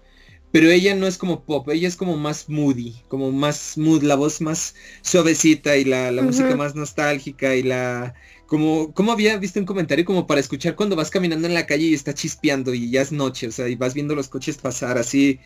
[0.57, 4.15] pero ella no es como pop, ella es como más moody, como más mood, la
[4.15, 8.15] voz más suavecita y la, música más nostálgica y la...
[8.47, 11.89] Como, como había visto un comentario como para escuchar cuando vas caminando en la calle
[11.89, 14.97] y está chispeando y ya es noche, o sea, y vas viendo los coches pasar
[14.97, 15.41] así.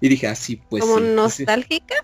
[0.00, 0.84] Y dije, así, ah, pues.
[0.84, 1.94] ¿Como nostálgica?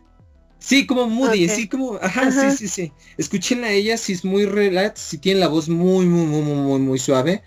[0.59, 2.93] Sí, como moody, sí, como, ajá, sí, sí, sí.
[3.19, 6.81] Escúchenla a ella, si es muy relax, si tiene la voz muy, muy, muy, muy,
[6.81, 7.43] muy suave.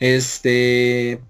[0.00, 1.20] Este,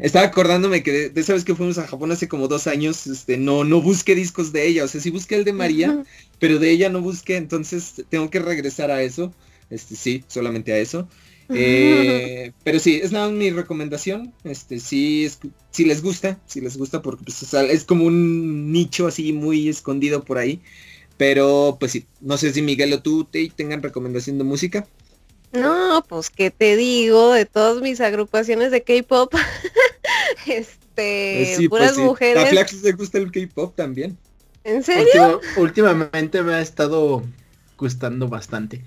[0.00, 3.36] estaba acordándome que de, esa vez que fuimos a Japón hace como dos años, este,
[3.36, 4.84] no, no busqué discos de ella.
[4.84, 6.02] O sea, sí busqué el de María,
[6.38, 9.32] pero de ella no busqué, entonces tengo que regresar a eso.
[9.70, 11.08] Este, sí, solamente a eso.
[11.48, 14.32] Eh, pero sí, es nada mi recomendación.
[14.44, 15.30] Este, sí,
[15.70, 20.24] si les gusta, si les gusta, porque pues, es como un nicho así muy escondido
[20.24, 20.60] por ahí.
[21.16, 24.86] Pero pues sí, no sé si Miguel o tú te tengan recomendación de música.
[25.52, 29.34] No, pues qué te digo, de todas mis agrupaciones de K-pop,
[30.46, 32.44] este, pues puras pues mujeres.
[32.44, 34.16] A Flax le gusta el K-pop también.
[34.64, 35.40] ¿En serio?
[35.56, 37.22] últimamente me ha estado
[37.76, 38.82] gustando bastante.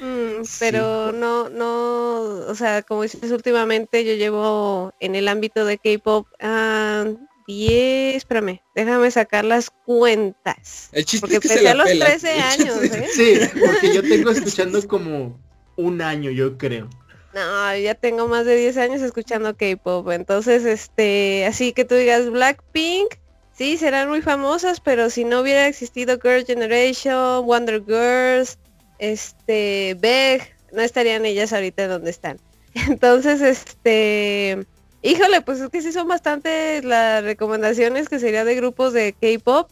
[0.00, 5.78] Mm, pero no, no, o sea, como dices últimamente, yo llevo en el ámbito de
[5.78, 7.04] K-pop a
[7.46, 10.88] 10, espérame, déjame sacar las cuentas.
[10.92, 13.08] El chiste porque es que empecé a los 13 años, ¿eh?
[13.12, 15.38] Sí, porque yo tengo escuchando como
[15.76, 16.88] un año, yo creo.
[17.32, 22.30] No, ya tengo más de 10 años escuchando K-pop, entonces, este, así que tú digas
[22.30, 23.14] Blackpink,
[23.52, 28.58] sí, serán muy famosas, pero si no hubiera existido Girl Generation, Wonder Girls,
[28.98, 32.38] este, Beg, no estarían ellas ahorita donde están.
[32.88, 34.66] Entonces, este,
[35.02, 39.70] híjole, pues es que sí son bastantes las recomendaciones que sería de grupos de K-pop,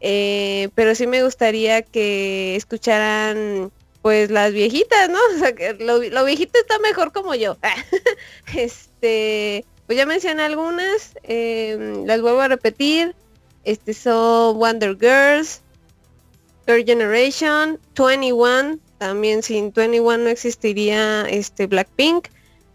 [0.00, 3.70] eh, pero sí me gustaría que escucharan
[4.02, 5.18] pues las viejitas, ¿no?
[5.36, 7.56] O sea, que lo, viejito está mejor como yo.
[8.54, 13.14] este, pues ya mencioné algunas, em, las vuelvo a repetir.
[13.64, 15.61] Este son Wonder Girls,
[16.66, 22.28] Third Generation, 21, también sin 21 no existiría este Blackpink.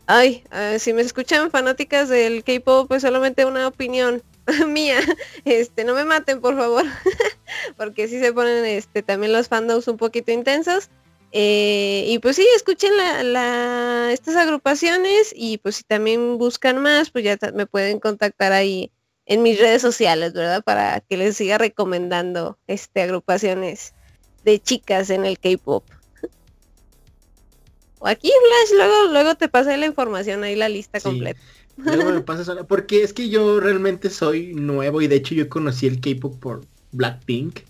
[0.08, 4.24] Ay, ah, si me escuchan fanáticas del K-pop, pues solamente una opinión
[4.68, 5.00] mía.
[5.46, 6.86] Este, no me maten, por favor,
[7.78, 10.90] porque si se ponen este también los fandoms un poquito intensos.
[11.34, 12.92] Eh, y pues sí, escuchen
[13.34, 18.92] la, estas agrupaciones y pues si también buscan más, pues ya me pueden contactar ahí
[19.28, 20.64] en mis redes sociales, ¿verdad?
[20.64, 23.94] Para que les siga recomendando este agrupaciones
[24.44, 25.84] de chicas en el K-pop.
[28.00, 31.40] O aquí Flash, luego, luego te pasé la información ahí la lista completa.
[31.78, 35.88] Luego me pasas porque es que yo realmente soy nuevo y de hecho yo conocí
[35.88, 37.62] el K-pop por Blackpink.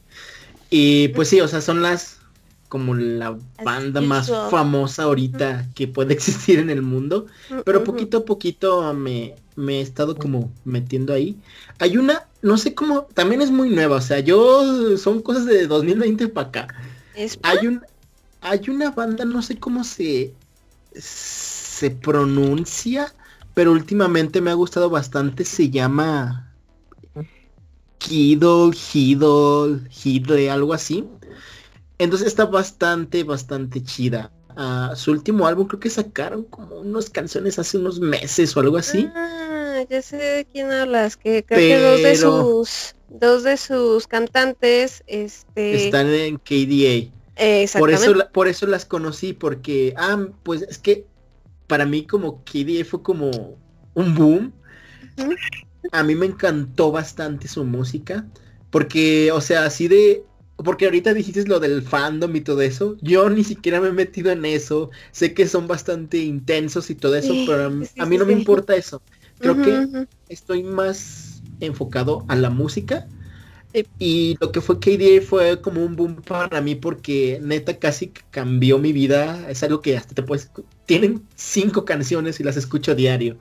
[0.70, 2.16] Y pues sí, o sea, son las
[2.69, 7.27] como la banda más famosa ahorita que puede existir en el mundo.
[7.65, 11.38] Pero poquito a poquito me, me he estado como metiendo ahí.
[11.80, 15.68] Hay una, no sé cómo, también es muy nueva, o sea, yo son cosas de
[15.68, 16.68] 2020 para acá.
[17.41, 17.81] Hay un,
[18.41, 20.34] hay una banda, no sé cómo se,
[20.94, 23.14] se pronuncia,
[23.53, 26.53] pero últimamente me ha gustado bastante, se llama
[27.98, 31.06] Kidol, Hidol, Hidle, algo así.
[31.99, 34.32] Entonces está bastante, bastante chida.
[34.56, 38.78] Ah, su último álbum creo que sacaron como unas canciones hace unos meses o algo
[38.78, 39.07] así.
[39.15, 44.07] Ah, ya sé de quién hablas, que creo que dos de sus dos de sus
[44.07, 47.11] cantantes este están en KDA.
[47.78, 51.06] Por eso por eso las conocí porque ah, pues es que
[51.68, 53.60] para mí como KDA fue como
[53.94, 54.53] un boom.
[55.91, 58.28] A mí me encantó bastante su música
[58.72, 60.24] porque o sea, así de
[60.64, 62.98] porque ahorita dijiste lo del fandom y todo eso.
[63.02, 64.90] Yo ni siquiera me he metido en eso.
[65.12, 69.02] Sé que son bastante intensos y todo eso, pero a mí, no me importa eso.
[69.40, 73.08] Creo que estoy más enfocado a la música.
[74.00, 78.80] Y lo que fue KDA fue como un boom para mí porque neta casi cambió
[78.80, 79.48] mi vida.
[79.50, 80.50] Es algo que hasta te puedes...
[80.88, 83.38] Tienen cinco canciones y las escucho a diario.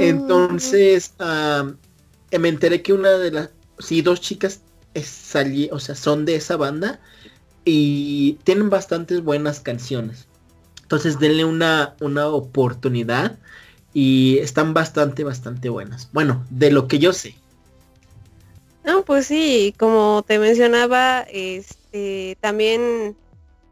[0.00, 3.50] Entonces, me enteré que una de las...
[3.78, 4.62] Sí, dos chicas
[5.02, 7.00] salí, o sea, son de esa banda
[7.64, 10.26] y tienen bastantes buenas canciones.
[10.82, 13.38] Entonces denle una, una oportunidad
[13.94, 16.08] y están bastante, bastante buenas.
[16.12, 17.34] Bueno, de lo que yo sé.
[18.84, 23.16] No, pues sí, como te mencionaba, este también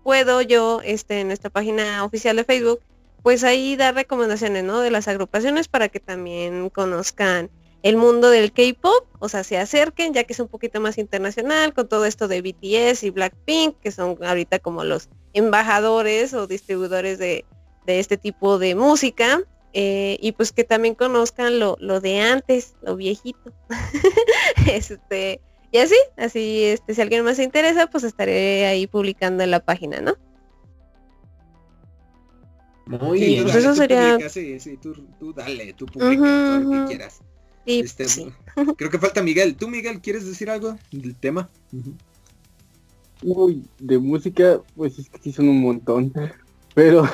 [0.02, 2.80] puedo yo, este, en nuestra página oficial de Facebook,
[3.22, 4.80] pues ahí dar recomendaciones, ¿no?
[4.80, 7.50] De las agrupaciones para que también conozcan
[7.82, 11.72] el mundo del K-pop, o sea, se acerquen, ya que es un poquito más internacional,
[11.72, 17.18] con todo esto de BTS y Blackpink, que son ahorita como los embajadores o distribuidores
[17.18, 17.44] de,
[17.86, 19.42] este tipo de música.
[19.72, 23.52] Eh, y pues que también conozcan lo, de antes, lo viejito.
[24.70, 25.40] este,
[25.72, 29.60] y así, así, este, si alguien más se interesa, pues estaré ahí publicando en la
[29.60, 30.14] página, ¿no?
[32.86, 33.44] Muy bien.
[33.44, 34.28] Pues eso sería...
[34.28, 37.20] sí, sí, tú, dale, tú publica lo que quieras.
[37.66, 38.06] Este,
[38.76, 39.56] creo que falta Miguel.
[39.56, 41.48] ¿Tú, Miguel, quieres decir algo del tema?
[43.22, 46.12] Uy, de música, pues es que sí son un montón.
[46.74, 47.04] Pero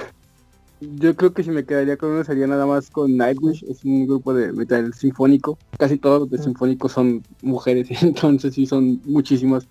[0.81, 3.65] yo creo que si me quedaría con uno sería nada más con Nightwish.
[3.69, 5.59] Es un grupo de metal sinfónico.
[5.79, 9.67] Casi todos los de sinfónico son mujeres, entonces sí son muchísimas.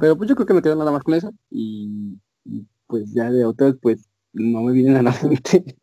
[0.00, 1.32] Pero pues yo creo que me quedo nada más con eso.
[1.50, 5.76] Y, y pues ya de otras, pues no me vienen a la mente.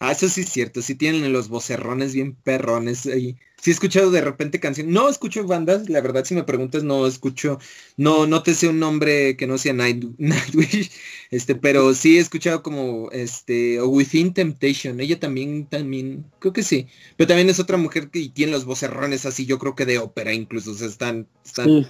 [0.00, 3.36] Ah, eso sí es cierto, sí tienen los vocerrones bien perrones ahí.
[3.60, 7.04] Sí he escuchado de repente canciones, no escucho bandas, la verdad si me preguntas no
[7.04, 7.58] escucho,
[7.96, 9.72] no, no te sé un nombre que no sea
[10.18, 10.92] Nightwish,
[11.32, 16.62] este, pero sí he escuchado como, este, o Within Temptation, ella también, también, creo que
[16.62, 19.98] sí, pero también es otra mujer que tiene los vocerrones así, yo creo que de
[19.98, 21.84] ópera incluso, o sea, están, están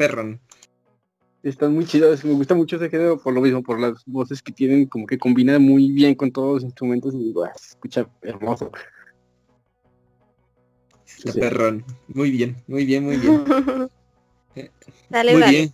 [1.42, 4.52] están muy chidas, me gusta mucho ese género por lo mismo, por las voces que
[4.52, 8.08] tienen, como que combinan muy bien con todos los instrumentos y digo, ah, se escucha
[8.22, 8.70] hermoso.
[11.34, 13.44] perrón, muy bien, muy bien, muy bien.
[15.10, 15.72] dale, muy bien.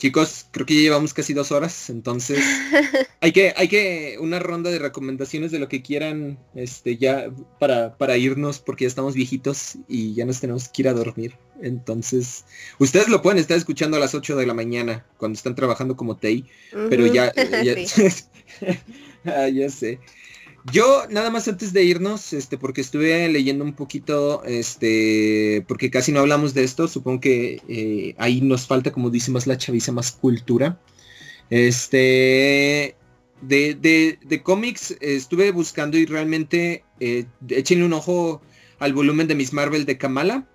[0.00, 2.42] Chicos, creo que ya llevamos casi dos horas, entonces
[3.20, 7.98] hay que, hay que una ronda de recomendaciones de lo que quieran, este, ya para,
[7.98, 11.34] para irnos, porque ya estamos viejitos y ya nos tenemos que ir a dormir.
[11.60, 12.46] Entonces,
[12.78, 16.16] ustedes lo pueden estar escuchando a las 8 de la mañana cuando están trabajando como
[16.16, 16.46] TEI,
[16.88, 17.30] pero ya,
[17.62, 17.74] ya,
[19.26, 20.00] ah, ya sé.
[20.72, 26.12] Yo nada más antes de irnos, este, porque estuve leyendo un poquito, este, porque casi
[26.12, 29.92] no hablamos de esto, supongo que eh, ahí nos falta, como dice más la chaviza,
[29.92, 30.78] más cultura.
[31.48, 32.96] Este,
[33.40, 38.42] de, de, de cómics estuve buscando y realmente eh, échenle un ojo
[38.78, 40.46] al volumen de Miss Marvel de Kamala.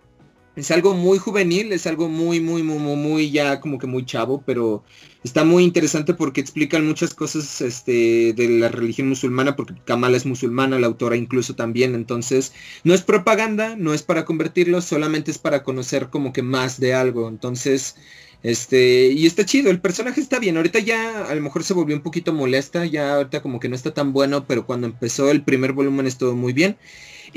[0.56, 4.06] Es algo muy juvenil, es algo muy, muy, muy, muy, muy ya como que muy
[4.06, 4.86] chavo, pero
[5.22, 10.26] está muy interesante porque explican muchas cosas este, de la religión musulmana, porque Kamala es
[10.26, 12.54] musulmana, la autora incluso también, entonces
[12.86, 16.94] no es propaganda, no es para convertirlo, solamente es para conocer como que más de
[16.94, 17.28] algo.
[17.28, 17.96] Entonces,
[18.44, 20.58] Este, y está chido, el personaje está bien.
[20.58, 23.76] Ahorita ya a lo mejor se volvió un poquito molesta, ya ahorita como que no
[23.76, 26.78] está tan bueno, pero cuando empezó el primer volumen estuvo muy bien.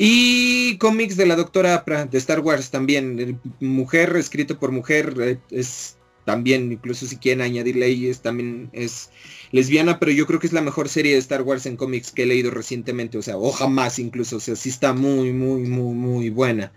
[0.00, 3.40] Y cómics de la doctora Apra, de Star Wars también.
[3.58, 9.10] Mujer, escrito por mujer, eh, es también, incluso si quieren añadirle ahí, es, también es
[9.50, 12.22] lesbiana, pero yo creo que es la mejor serie de Star Wars en cómics que
[12.22, 15.94] he leído recientemente, o sea, o jamás incluso, o sea, sí está muy, muy, muy,
[15.94, 16.72] muy buena.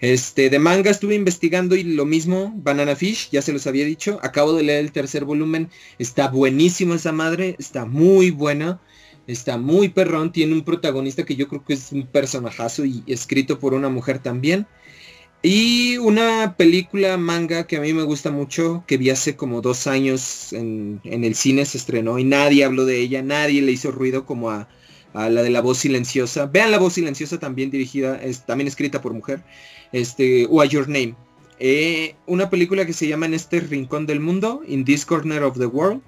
[0.00, 4.20] Este, de manga estuve investigando y lo mismo, Banana Fish, ya se los había dicho,
[4.22, 5.68] acabo de leer el tercer volumen,
[5.98, 8.80] está buenísimo esa madre, está muy buena,
[9.26, 13.58] está muy perrón, tiene un protagonista que yo creo que es un personajazo y escrito
[13.58, 14.66] por una mujer también.
[15.42, 19.86] Y una película manga que a mí me gusta mucho, que vi hace como dos
[19.86, 24.24] años en, el cine, se estrenó y nadie habló de ella, nadie le hizo ruido
[24.24, 24.68] como a,
[25.12, 26.46] a la de la voz silenciosa.
[26.46, 29.44] Vean la voz silenciosa también dirigida, es también escrita por mujer
[29.92, 31.14] este, Why Your Name.
[31.58, 35.58] Eh, una película que se llama En este rincón del mundo, In This Corner of
[35.58, 36.02] the World,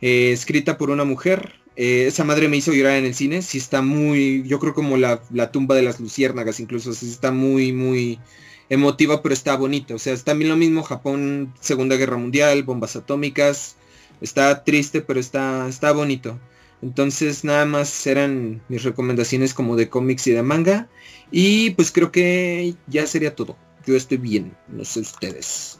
[0.00, 1.59] eh, escrita por una mujer.
[1.82, 4.98] Eh, esa madre me hizo llorar en el cine, sí está muy, yo creo como
[4.98, 8.20] la, tumba de las luciérnagas, incluso, sí está muy, muy
[8.68, 9.94] emotiva, pero está bonita.
[9.94, 13.76] O sea, es también lo mismo, Japón, Segunda Guerra Mundial, bombas atómicas,
[14.20, 16.38] está triste, pero está, está bonito.
[16.82, 20.90] Entonces nada más eran mis recomendaciones como de cómics y de manga.
[21.30, 23.56] Y pues creo que ya sería todo.
[23.86, 25.79] Yo estoy bien, no sé ustedes.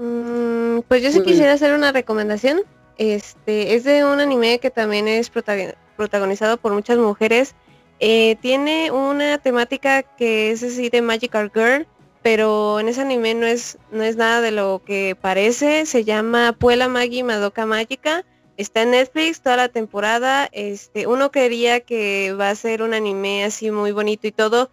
[0.00, 2.62] Mm, pues yo sí quisiera hacer una recomendación.
[2.98, 7.54] Este es de un anime que también es protagonizado por muchas mujeres.
[8.00, 11.86] Eh, tiene una temática que es así de Magical Girl
[12.22, 15.86] pero en ese anime no es, no es nada de lo que parece.
[15.86, 18.24] Se llama Puela Magi Madoka Mágica.
[18.56, 20.48] Está en Netflix toda la temporada.
[20.52, 24.70] Este, uno quería que va a ser un anime así muy bonito y todo,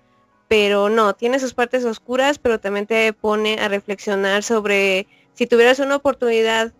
[0.49, 5.07] pero no, tiene sus partes oscuras, pero también te pone a reflexionar sobre
[5.37, 6.73] si tuvieras una oportunidad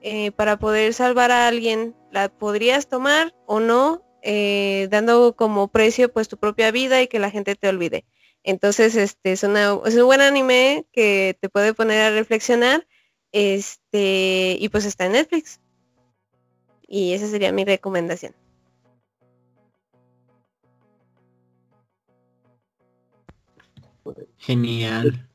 [0.00, 4.02] eh, para poder salvar a alguien, ¿la podrías tomar o no?
[4.22, 8.04] Eh, dando como precio pues tu propia vida y que la gente te olvide.
[8.44, 12.86] Entonces, este es, es un buen anime que te puede poner a reflexionar.
[13.32, 15.60] Este, y pues está en Netflix.
[16.86, 18.34] Y esa sería mi recomendación.
[24.38, 25.28] Genial.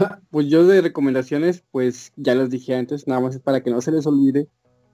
[0.30, 3.92] Pues yo de recomendaciones, pues ya los dije antes, nada más para que no se
[3.92, 4.48] les olvide,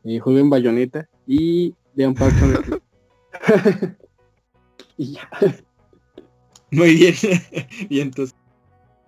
[0.04, 2.34] eh, jueguen Bayonetta y vean Park
[4.96, 5.30] y ya.
[6.70, 7.14] Muy bien.
[7.88, 8.36] y entonces.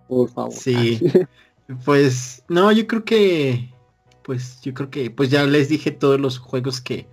[0.08, 0.52] Por favor.
[0.52, 1.00] Sí.
[1.84, 3.72] pues, no, yo creo que.
[4.22, 5.10] Pues yo creo que.
[5.10, 7.06] Pues ya les dije todos los juegos que,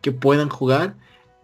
[0.00, 0.96] que puedan jugar.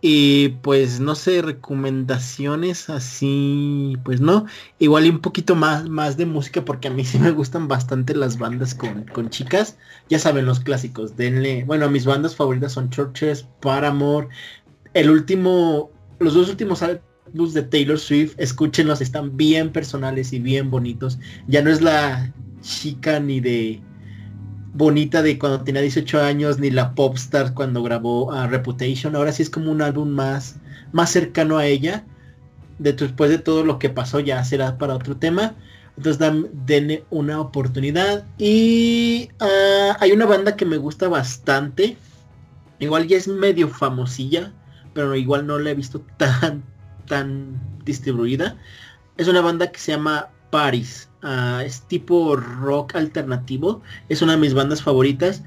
[0.03, 4.47] Y pues no sé, recomendaciones así, pues no.
[4.79, 8.15] Igual y un poquito más, más de música porque a mí sí me gustan bastante
[8.15, 9.77] las bandas con, con chicas.
[10.09, 11.65] Ya saben los clásicos, denle.
[11.65, 14.29] Bueno, mis bandas favoritas son Churches, Paramore.
[14.95, 16.83] El último, los dos últimos
[17.33, 21.19] luz de Taylor Swift, escúchenlos, están bien personales y bien bonitos.
[21.47, 23.81] Ya no es la chica ni de
[24.73, 29.17] bonita de cuando tenía 18 años, ni la popstar cuando grabó a Reputation.
[29.17, 30.57] Ahora sí es como un álbum más,
[30.93, 32.05] más cercano a ella.
[32.79, 35.55] después de todo lo que pasó ya será para otro tema.
[35.97, 38.25] Entonces dan, denle una oportunidad.
[38.39, 41.97] Y ah, hay una banda que me gusta bastante.
[42.79, 44.53] Igual ya es medio famosilla.
[44.95, 46.63] Pero igual no la he visto tan,
[47.07, 48.57] tan distribuida.
[49.19, 51.10] Es una banda que se llama Paris.
[51.23, 53.83] Es tipo rock alternativo.
[54.09, 55.43] Es una de mis bandas favoritas.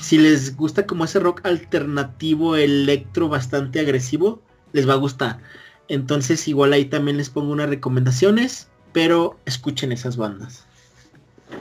[0.00, 4.42] Si les gusta como ese rock alternativo electro bastante agresivo,
[4.72, 5.40] les va a gustar.
[5.88, 10.66] Entonces igual ahí también les pongo unas recomendaciones, pero escuchen esas bandas.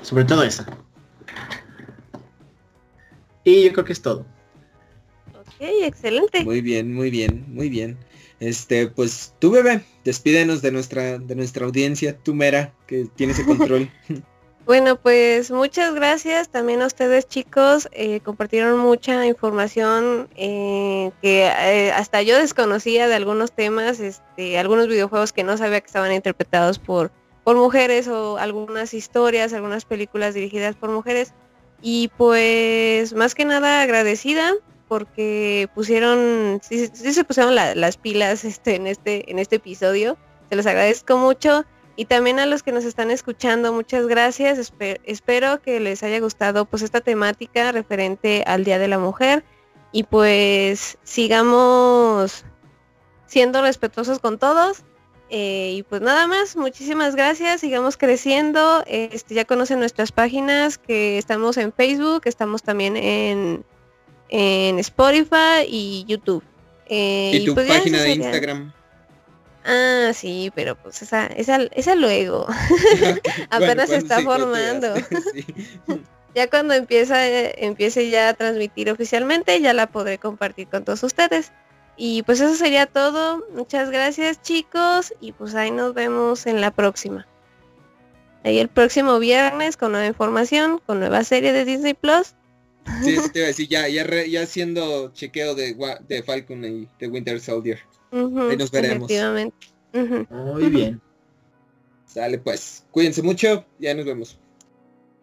[0.02, 0.66] Sobre todo esa.
[3.44, 4.26] Y yo creo que es todo.
[5.34, 6.44] Ok, excelente.
[6.44, 7.98] Muy bien, muy bien, muy bien.
[8.44, 13.46] Este, pues tú bebé, despídenos de nuestra, de nuestra audiencia, tú mera, que tienes el
[13.46, 13.90] control.
[14.66, 21.92] Bueno, pues muchas gracias también a ustedes chicos, eh, compartieron mucha información eh, que eh,
[21.92, 26.80] hasta yo desconocía de algunos temas, este, algunos videojuegos que no sabía que estaban interpretados
[26.80, 27.12] por,
[27.44, 31.34] por mujeres o algunas historias, algunas películas dirigidas por mujeres.
[31.82, 34.54] Y pues más que nada agradecida
[34.94, 40.18] porque pusieron, sí, se pusieron las pilas este, en, este, en este episodio.
[40.50, 41.66] Se los agradezco mucho.
[41.96, 44.72] Y también a los que nos están escuchando, muchas gracias.
[45.04, 49.44] espero que les haya gustado pues esta temática referente al Día de la Mujer.
[49.92, 52.46] Y pues sigamos
[53.26, 54.84] siendo respetuosos con todos.
[55.32, 58.84] Eh, y pues nada más, muchísimas gracias, sigamos creciendo.
[58.86, 63.66] Este, ya conocen nuestras páginas, que estamos en Facebook, estamos también en,
[64.34, 66.44] en Spotify y YouTube.
[66.88, 68.74] Eh, y, tu pues página de Instagram.
[69.64, 72.48] Ah, sí, pero pues esa, esa, esa luego.
[73.52, 74.96] Apenas se está formando.
[76.36, 81.52] ya cuando empieza, empiece ya a transmitir oficialmente, ya la podré compartir con todos ustedes.
[81.96, 83.46] Y pues eso sería todo.
[83.54, 85.14] Muchas gracias chicos.
[85.22, 87.28] Y pues ahí nos vemos en la próxima.
[88.44, 92.34] Ahí el próximo viernes con nueva información, con nueva serie de Disney Plus.
[93.04, 95.76] Sí, te iba a decir, ya, ya, ya haciendo chequeo de,
[96.08, 97.80] de Falcon y de Winter Soldier.
[98.12, 99.10] ahí nos veremos.
[100.30, 101.02] Muy bien.
[102.06, 102.86] Sale pues.
[102.92, 104.38] Cuídense mucho, ya nos vemos.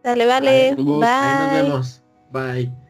[0.02, 0.74] Dale, vale.
[0.74, 0.84] Bye.
[0.84, 2.02] nos vemos.
[2.32, 2.89] Bye.